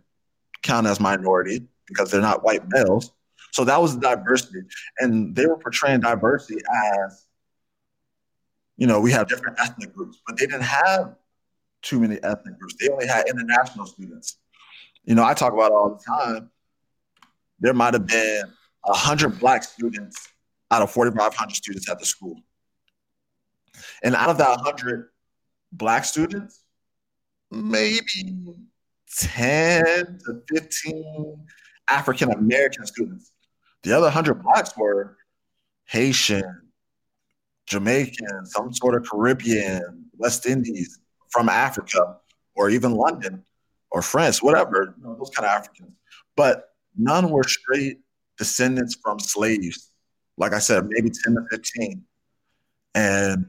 count 0.62 0.86
as 0.86 1.00
minority 1.00 1.66
because 1.86 2.10
they're 2.10 2.20
not 2.20 2.44
white 2.44 2.62
males. 2.68 3.12
So 3.52 3.64
that 3.64 3.80
was 3.80 3.96
diversity. 3.96 4.60
And 4.98 5.34
they 5.34 5.46
were 5.46 5.58
portraying 5.58 6.00
diversity 6.00 6.60
as, 7.04 7.26
you 8.78 8.86
know, 8.86 9.00
we 9.00 9.12
have 9.12 9.28
different 9.28 9.58
ethnic 9.60 9.92
groups, 9.92 10.18
but 10.26 10.38
they 10.38 10.46
didn't 10.46 10.62
have 10.62 11.16
too 11.82 12.00
many 12.00 12.16
ethnic 12.22 12.58
groups. 12.58 12.76
They 12.80 12.88
only 12.88 13.06
had 13.06 13.28
international 13.28 13.86
students. 13.86 14.38
You 15.04 15.14
know, 15.14 15.24
I 15.24 15.34
talk 15.34 15.52
about 15.52 15.72
all 15.72 15.90
the 15.90 16.04
time. 16.04 16.50
There 17.58 17.74
might 17.74 17.94
have 17.94 18.06
been 18.06 18.44
hundred 18.84 19.38
black 19.38 19.64
students 19.64 20.28
out 20.70 20.80
of 20.82 20.90
4,500 20.90 21.54
students 21.54 21.90
at 21.90 21.98
the 21.98 22.06
school. 22.06 22.36
And 24.02 24.14
out 24.14 24.30
of 24.30 24.38
that 24.38 24.48
100 24.48 25.08
black 25.72 26.04
students, 26.04 26.62
maybe 27.50 28.36
10 29.16 30.18
to 30.26 30.42
15 30.48 31.46
African 31.88 32.30
American 32.30 32.86
students. 32.86 33.32
The 33.82 33.92
other 33.92 34.04
100 34.04 34.42
blacks 34.42 34.76
were 34.76 35.16
Haitian, 35.86 36.67
Jamaican, 37.68 38.46
some 38.46 38.72
sort 38.72 38.94
of 38.94 39.08
Caribbean, 39.08 40.06
West 40.16 40.46
Indies, 40.46 40.98
from 41.30 41.48
Africa, 41.48 42.16
or 42.54 42.70
even 42.70 42.92
London 42.92 43.44
or 43.90 44.02
France, 44.02 44.42
whatever, 44.42 44.94
you 44.96 45.04
know, 45.04 45.14
those 45.16 45.30
kind 45.30 45.46
of 45.46 45.52
Africans. 45.52 45.92
But 46.36 46.70
none 46.96 47.30
were 47.30 47.44
straight 47.44 47.98
descendants 48.38 48.96
from 49.02 49.18
slaves 49.18 49.88
like 50.38 50.52
I 50.54 50.58
said, 50.60 50.86
maybe 50.88 51.10
10 51.10 51.34
to 51.34 51.44
15. 51.50 52.02
And 52.94 53.46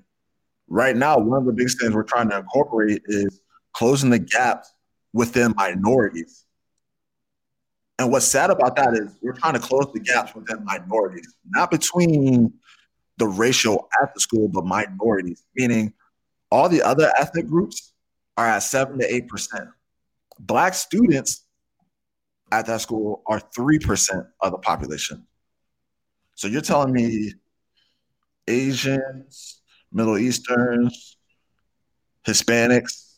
right 0.67 0.95
now, 0.95 1.17
one 1.19 1.39
of 1.39 1.45
the 1.45 1.53
biggest 1.53 1.79
things 1.79 1.93
we're 1.93 2.03
trying 2.03 2.29
to 2.29 2.37
incorporate 2.37 3.03
is 3.05 3.39
closing 3.73 4.09
the 4.09 4.19
gap 4.19 4.65
within 5.13 5.53
minorities. 5.55 6.45
And 7.99 8.11
what's 8.11 8.25
sad 8.25 8.49
about 8.49 8.75
that 8.77 8.93
is 8.93 9.15
we're 9.21 9.33
trying 9.33 9.53
to 9.53 9.59
close 9.59 9.91
the 9.93 9.99
gaps 9.99 10.33
within 10.33 10.63
minorities, 10.63 11.35
not 11.49 11.69
between 11.69 12.53
the 13.19 13.27
ratio 13.27 13.87
at 14.01 14.13
the 14.13 14.19
school, 14.19 14.47
but 14.47 14.65
minorities, 14.65 15.43
meaning 15.55 15.93
all 16.49 16.67
the 16.69 16.81
other 16.81 17.11
ethnic 17.17 17.47
groups 17.47 17.93
are 18.37 18.47
at 18.47 18.59
seven 18.59 18.97
to 18.99 19.13
eight 19.13 19.27
percent. 19.27 19.69
Black 20.39 20.73
students 20.73 21.45
at 22.51 22.65
that 22.65 22.81
school 22.81 23.21
are 23.27 23.39
three 23.55 23.77
percent 23.77 24.25
of 24.41 24.51
the 24.51 24.57
population. 24.57 25.27
So 26.35 26.47
you're 26.47 26.61
telling 26.61 26.93
me 26.93 27.33
Asians, 28.47 29.61
Middle 29.91 30.17
Easterns, 30.17 31.17
Hispanics, 32.25 33.17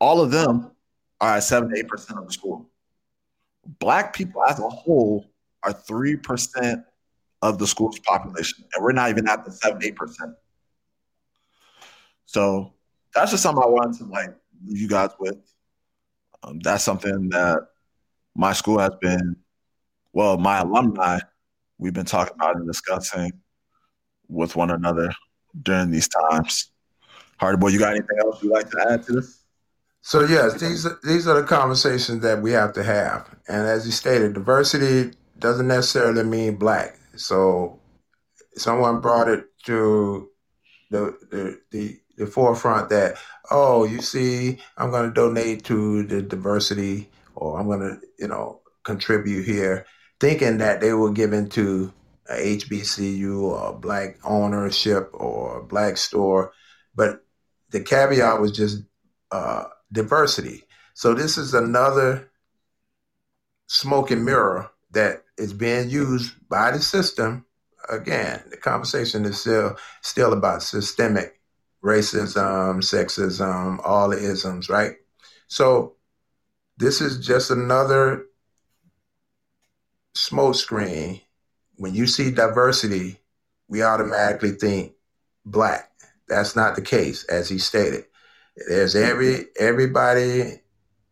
all 0.00 0.20
of 0.20 0.30
them 0.30 0.70
are 1.20 1.36
at 1.36 1.42
seven 1.42 1.70
to 1.70 1.76
eight 1.76 1.88
percent 1.88 2.18
of 2.18 2.26
the 2.26 2.32
school. 2.32 2.70
Black 3.80 4.14
people 4.14 4.44
as 4.44 4.60
a 4.60 4.68
whole 4.68 5.26
are 5.64 5.72
three 5.72 6.16
percent 6.16 6.84
of 7.44 7.58
the 7.58 7.66
school's 7.66 7.98
population, 7.98 8.64
and 8.74 8.82
we're 8.82 8.92
not 8.92 9.10
even 9.10 9.28
at 9.28 9.44
the 9.44 9.52
seven 9.52 9.84
eight 9.84 9.96
percent. 9.96 10.32
So 12.24 12.72
that's 13.14 13.30
just 13.30 13.42
something 13.42 13.62
I 13.62 13.68
wanted 13.68 13.98
to 13.98 14.06
like 14.06 14.34
leave 14.66 14.80
you 14.80 14.88
guys 14.88 15.10
with. 15.20 15.36
Um, 16.42 16.58
that's 16.60 16.82
something 16.82 17.28
that 17.28 17.58
my 18.34 18.54
school 18.54 18.78
has 18.78 18.94
been, 19.00 19.36
well, 20.12 20.38
my 20.38 20.58
alumni, 20.58 21.20
we've 21.78 21.92
been 21.92 22.06
talking 22.06 22.34
about 22.34 22.56
and 22.56 22.66
discussing 22.66 23.32
with 24.28 24.56
one 24.56 24.70
another 24.70 25.14
during 25.62 25.90
these 25.90 26.08
times. 26.08 26.70
Hardy 27.36 27.58
boy, 27.58 27.68
you 27.68 27.78
got 27.78 27.90
anything 27.90 28.18
else 28.20 28.42
you'd 28.42 28.52
like 28.52 28.70
to 28.70 28.86
add 28.90 29.02
to 29.04 29.12
this? 29.12 29.42
So 30.00 30.24
yes, 30.24 30.60
these 30.60 30.86
these 31.02 31.28
are 31.28 31.40
the 31.40 31.46
conversations 31.46 32.22
that 32.22 32.40
we 32.40 32.52
have 32.52 32.72
to 32.74 32.82
have. 32.82 33.34
And 33.48 33.66
as 33.66 33.84
you 33.84 33.92
stated, 33.92 34.32
diversity 34.32 35.16
doesn't 35.38 35.68
necessarily 35.68 36.24
mean 36.24 36.56
black. 36.56 36.98
So 37.16 37.80
someone 38.56 39.00
brought 39.00 39.28
it 39.28 39.46
to 39.64 40.28
the 40.90 41.16
the 41.30 41.60
the, 41.70 42.00
the 42.16 42.26
forefront 42.26 42.90
that 42.90 43.16
oh, 43.50 43.84
you 43.84 44.00
see, 44.00 44.58
I'm 44.76 44.90
going 44.90 45.08
to 45.08 45.14
donate 45.14 45.64
to 45.64 46.04
the 46.04 46.22
diversity, 46.22 47.10
or 47.34 47.58
I'm 47.58 47.66
going 47.66 47.80
to 47.80 48.00
you 48.18 48.28
know 48.28 48.60
contribute 48.84 49.44
here, 49.44 49.86
thinking 50.20 50.58
that 50.58 50.80
they 50.80 50.92
were 50.92 51.12
given 51.12 51.48
to 51.50 51.92
a 52.28 52.56
HBCU 52.56 53.42
or 53.42 53.78
black 53.78 54.18
ownership 54.24 55.10
or 55.12 55.62
black 55.62 55.96
store, 55.96 56.52
but 56.94 57.24
the 57.70 57.80
caveat 57.80 58.40
was 58.40 58.52
just 58.52 58.82
uh, 59.30 59.64
diversity. 59.92 60.62
So 60.94 61.12
this 61.12 61.36
is 61.36 61.54
another 61.54 62.30
smoke 63.66 64.10
and 64.10 64.24
mirror 64.24 64.70
that 64.92 65.23
is 65.38 65.52
being 65.52 65.90
used 65.90 66.34
by 66.48 66.70
the 66.70 66.80
system. 66.80 67.44
Again, 67.88 68.42
the 68.50 68.56
conversation 68.56 69.24
is 69.24 69.40
still 69.40 69.76
still 70.02 70.32
about 70.32 70.62
systemic 70.62 71.40
racism, 71.84 72.78
sexism, 72.78 73.78
all 73.84 74.08
the 74.08 74.16
isms, 74.16 74.68
right? 74.68 74.96
So 75.48 75.96
this 76.78 77.00
is 77.00 77.24
just 77.24 77.50
another 77.50 78.24
smoke 80.14 80.54
screen. 80.54 81.20
When 81.76 81.94
you 81.94 82.06
see 82.06 82.30
diversity, 82.30 83.18
we 83.68 83.82
automatically 83.82 84.52
think 84.52 84.92
black. 85.44 85.90
That's 86.28 86.56
not 86.56 86.74
the 86.74 86.82
case, 86.82 87.24
as 87.24 87.48
he 87.48 87.58
stated. 87.58 88.04
There's 88.68 88.94
every 88.94 89.46
everybody 89.58 90.60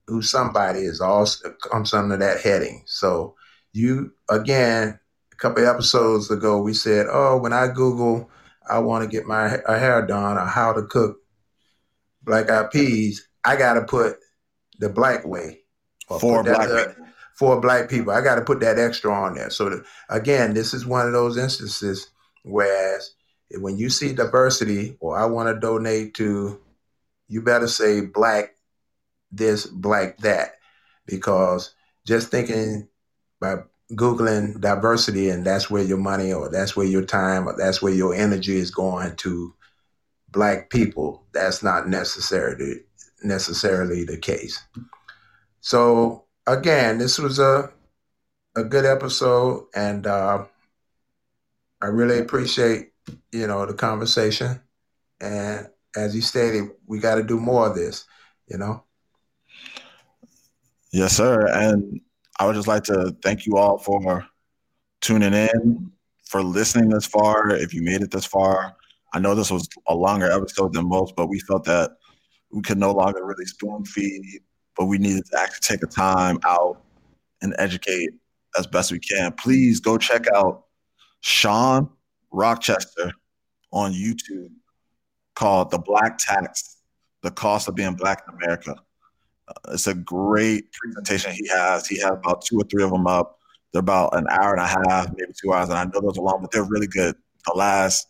who's 0.07 0.31
somebody 0.31 0.81
is 0.81 1.01
all 1.01 1.27
comes 1.61 1.93
under 1.93 2.16
that 2.16 2.40
heading. 2.40 2.85
So 2.86 3.35
you 3.73 4.12
again, 4.28 4.99
a 5.32 5.36
couple 5.36 5.66
episodes 5.66 6.31
ago, 6.31 6.61
we 6.61 6.74
said, 6.74 7.07
oh, 7.11 7.39
when 7.39 7.53
I 7.53 7.69
Google, 7.69 8.31
I 8.69 8.78
want 8.78 9.05
to 9.05 9.11
get 9.11 9.27
my 9.27 9.49
hair 9.49 10.07
done 10.07 10.39
or 10.39 10.47
how 10.47 10.73
to 10.73 10.82
cook 10.82 11.19
black 12.23 12.51
eyed 12.51 12.70
peas, 12.70 13.28
I 13.44 13.57
got 13.57 13.74
to 13.74 13.82
put 13.82 14.19
the 14.78 14.89
black 14.89 15.27
way. 15.27 15.61
For 16.20 16.43
black 16.43 16.69
For 17.35 17.61
black 17.61 17.89
people, 17.89 18.12
I 18.12 18.20
got 18.20 18.36
to 18.36 18.43
put 18.43 18.61
that 18.61 18.78
extra 18.78 19.12
on 19.12 19.35
there. 19.35 19.51
So 19.51 19.70
that, 19.70 19.85
again, 20.09 20.55
this 20.55 20.74
is 20.74 20.86
one 20.86 21.07
of 21.07 21.12
those 21.12 21.39
instances 21.39 22.09
whereas 22.44 23.15
when 23.53 23.78
you 23.78 23.89
see 23.90 24.12
diversity 24.12 24.97
or 25.01 25.16
I 25.16 25.24
want 25.27 25.49
to 25.49 25.59
donate 25.59 26.15
to, 26.15 26.61
you 27.28 27.43
better 27.43 27.69
say 27.69 28.03
black 28.03 28.55
this, 29.31 29.66
black 29.66 30.19
that, 30.19 30.57
because 31.07 31.74
just 32.07 32.28
thinking 32.28 32.89
by 33.43 33.56
googling 33.94 34.59
diversity 34.60 35.28
and 35.28 35.44
that's 35.44 35.69
where 35.69 35.82
your 35.82 35.98
money 35.98 36.32
or 36.32 36.48
that's 36.48 36.77
where 36.77 36.86
your 36.86 37.05
time 37.05 37.47
or 37.47 37.55
that's 37.59 37.82
where 37.82 37.93
your 37.93 38.14
energy 38.14 38.56
is 38.56 38.70
going 38.70 39.14
to 39.16 39.52
black 40.31 40.70
people. 40.70 41.27
That's 41.32 41.62
not 41.62 41.89
necessarily 41.89 42.85
necessarily 43.23 44.05
the 44.05 44.16
case. 44.16 44.62
So 45.60 46.24
again 46.47 46.98
this 46.98 47.19
was 47.19 47.39
a 47.39 47.70
a 48.56 48.64
good 48.64 48.85
episode 48.85 49.66
and 49.74 50.06
uh, 50.06 50.44
i 51.81 51.86
really 51.86 52.19
appreciate 52.19 52.93
you 53.32 53.47
know 53.47 53.66
the 53.66 53.74
conversation. 53.74 54.60
And 55.20 55.69
as 55.97 56.14
you 56.14 56.23
stated 56.23 56.70
we 56.86 56.98
got 56.98 57.16
to 57.16 57.23
do 57.23 57.39
more 57.39 57.66
of 57.66 57.74
this 57.74 58.06
you 58.47 58.59
know? 58.59 58.85
Yes 60.93 61.16
sir. 61.16 61.47
And 61.47 62.01
I 62.38 62.46
would 62.46 62.54
just 62.54 62.68
like 62.68 62.84
to 62.84 63.14
thank 63.22 63.46
you 63.46 63.56
all 63.56 63.78
for 63.78 64.26
tuning 65.00 65.34
in, 65.34 65.92
for 66.24 66.42
listening 66.42 66.88
this 66.88 67.06
far. 67.06 67.50
If 67.50 67.74
you 67.74 67.82
made 67.82 68.02
it 68.02 68.10
this 68.10 68.24
far, 68.24 68.74
I 69.12 69.18
know 69.18 69.34
this 69.34 69.50
was 69.50 69.68
a 69.86 69.94
longer 69.94 70.30
episode 70.30 70.72
than 70.72 70.88
most, 70.88 71.14
but 71.16 71.26
we 71.28 71.38
felt 71.40 71.64
that 71.64 71.92
we 72.50 72.62
could 72.62 72.78
no 72.78 72.92
longer 72.92 73.24
really 73.24 73.44
spoon 73.44 73.84
feed, 73.84 74.40
but 74.76 74.86
we 74.86 74.98
needed 74.98 75.24
to 75.26 75.38
actually 75.38 75.76
take 75.76 75.82
a 75.82 75.86
time 75.86 76.38
out 76.44 76.82
and 77.42 77.54
educate 77.59 78.10
as 78.59 78.66
best 78.66 78.92
we 78.92 78.98
can. 78.98 79.32
Please 79.32 79.80
go 79.80 79.98
check 79.98 80.26
out 80.34 80.64
Shawn 81.20 81.90
Rochester 82.30 83.12
on 83.72 83.92
YouTube 83.92 84.50
called 85.34 85.70
The 85.70 85.78
Black 85.78 86.18
Tax 86.18 86.78
The 87.22 87.30
Cost 87.30 87.68
of 87.68 87.74
Being 87.74 87.94
Black 87.94 88.22
in 88.28 88.34
America. 88.34 88.76
It's 89.68 89.86
a 89.86 89.94
great 89.94 90.72
presentation 90.72 91.32
he 91.32 91.48
has. 91.48 91.86
He 91.86 92.00
has 92.00 92.12
about 92.12 92.42
two 92.42 92.58
or 92.58 92.64
three 92.64 92.82
of 92.82 92.90
them 92.90 93.06
up. 93.06 93.38
They're 93.72 93.80
about 93.80 94.16
an 94.16 94.26
hour 94.30 94.54
and 94.54 94.60
a 94.60 94.66
half, 94.66 95.08
maybe 95.16 95.32
two 95.40 95.52
hours, 95.52 95.70
and 95.70 95.78
I 95.78 95.84
know 95.84 96.00
those 96.00 96.18
are 96.18 96.22
long, 96.22 96.40
but 96.42 96.50
they're 96.50 96.64
really 96.64 96.86
good. 96.86 97.14
The 97.46 97.54
last 97.54 98.06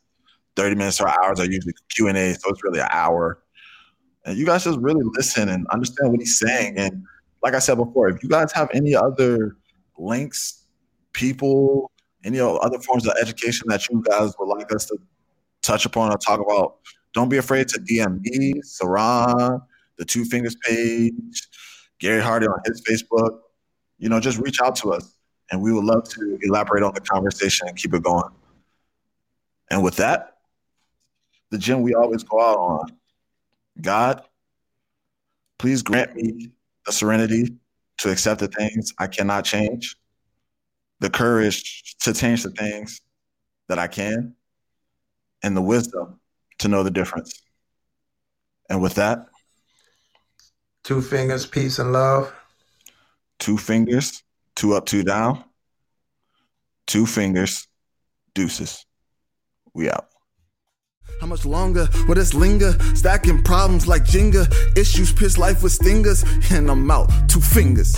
30 0.57 0.75
minutes 0.75 1.01
or 1.01 1.09
hours 1.09 1.41
are 1.41 1.47
usually 1.47 1.75
Q&A, 1.91 2.35
so 2.35 2.51
it's 2.51 2.65
really 2.65 2.81
an 2.81 2.89
hour. 2.91 3.43
And 4.25 4.37
you 4.37 4.45
guys 4.45 4.65
just 4.65 4.79
really 4.79 5.05
listen 5.15 5.49
and 5.49 5.67
understand 5.69 6.11
what 6.11 6.21
he's 6.21 6.39
saying. 6.39 6.79
And 6.79 7.05
like 7.43 7.55
I 7.55 7.59
said 7.59 7.77
before, 7.77 8.09
if 8.09 8.23
you 8.23 8.29
guys 8.29 8.53
have 8.53 8.71
any 8.73 8.95
other 8.95 9.57
links, 9.99 10.67
people, 11.13 11.91
any 12.25 12.41
other 12.41 12.79
forms 12.81 13.07
of 13.07 13.15
education 13.21 13.67
that 13.69 13.89
you 13.89 14.03
guys 14.03 14.33
would 14.39 14.49
like 14.49 14.73
us 14.75 14.87
to 14.87 14.99
touch 15.63 15.87
upon 15.87 16.13
or 16.13 16.19
talk 16.19 16.41
about, 16.41 16.77
don't 17.15 17.29
be 17.29 17.37
afraid 17.37 17.69
to 17.69 17.81
DM 17.81 18.21
me, 18.21 18.55
Saran, 18.65 19.61
the 20.03 20.07
Two 20.07 20.25
Fingers 20.25 20.57
page, 20.57 21.49
Gary 22.01 22.21
Hardy 22.21 22.49
on 22.49 22.59
his 22.65 22.83
Facebook. 22.83 23.39
You 23.99 24.09
know, 24.09 24.19
just 24.19 24.37
reach 24.39 24.61
out 24.61 24.75
to 24.77 24.93
us 24.93 25.15
and 25.53 25.63
we 25.63 25.73
would 25.73 25.85
love 25.85 26.09
to 26.09 26.39
elaborate 26.43 26.83
on 26.83 26.93
the 26.93 27.01
conversation 27.01 27.69
and 27.69 27.77
keep 27.77 27.95
it 27.95 28.03
going. 28.03 28.29
And 29.71 29.85
with 29.85 29.95
that, 29.97 30.39
the 31.53 31.59
gym 31.59 31.83
we 31.83 31.95
always 31.95 32.25
go 32.25 32.41
out 32.41 32.59
on 32.59 32.99
God, 33.81 34.23
please 35.61 35.83
grant 35.83 36.17
me 36.17 36.51
the 36.85 36.91
serenity 36.91 37.57
to 37.99 38.11
accept 38.11 38.41
the 38.41 38.49
things 38.49 38.93
I 38.99 39.07
cannot 39.07 39.45
change, 39.45 39.97
the 40.99 41.11
courage 41.11 41.97
to 42.01 42.13
change 42.13 42.43
the 42.43 42.51
things 42.51 43.01
that 43.69 43.79
I 43.79 43.87
can, 43.87 44.35
and 45.45 45.57
the 45.57 45.63
wisdom 45.63 46.19
to 46.59 46.67
know 46.67 46.83
the 46.83 46.91
difference. 46.91 47.41
And 48.69 48.83
with 48.83 48.95
that, 48.97 49.29
Two 50.85 51.01
fingers, 51.01 51.47
peace 51.47 51.79
and 51.79 51.93
love. 51.93 52.33
Two 53.39 53.57
fingers, 53.57 54.23
two 54.57 54.75
up, 54.75 54.87
two 54.87 55.03
down. 55.03 55.45
Two 56.87 57.07
fingers, 57.07 57.69
deuces. 58.35 58.85
We 59.75 59.89
out. 59.89 60.09
How 61.21 61.27
much 61.27 61.45
longer 61.45 61.89
will 62.09 62.17
this 62.17 62.35
linger? 62.35 62.73
Stacking 62.95 63.43
problems 63.43 63.87
like 63.87 64.05
Jenga. 64.05 64.53
Issues 64.77 65.13
piss 65.13 65.39
life 65.39 65.63
with 65.63 65.73
stingers. 65.73 66.25
And 66.51 66.69
I'm 66.69 66.91
out. 66.91 67.11
Two 67.29 67.41
fingers. 67.41 67.97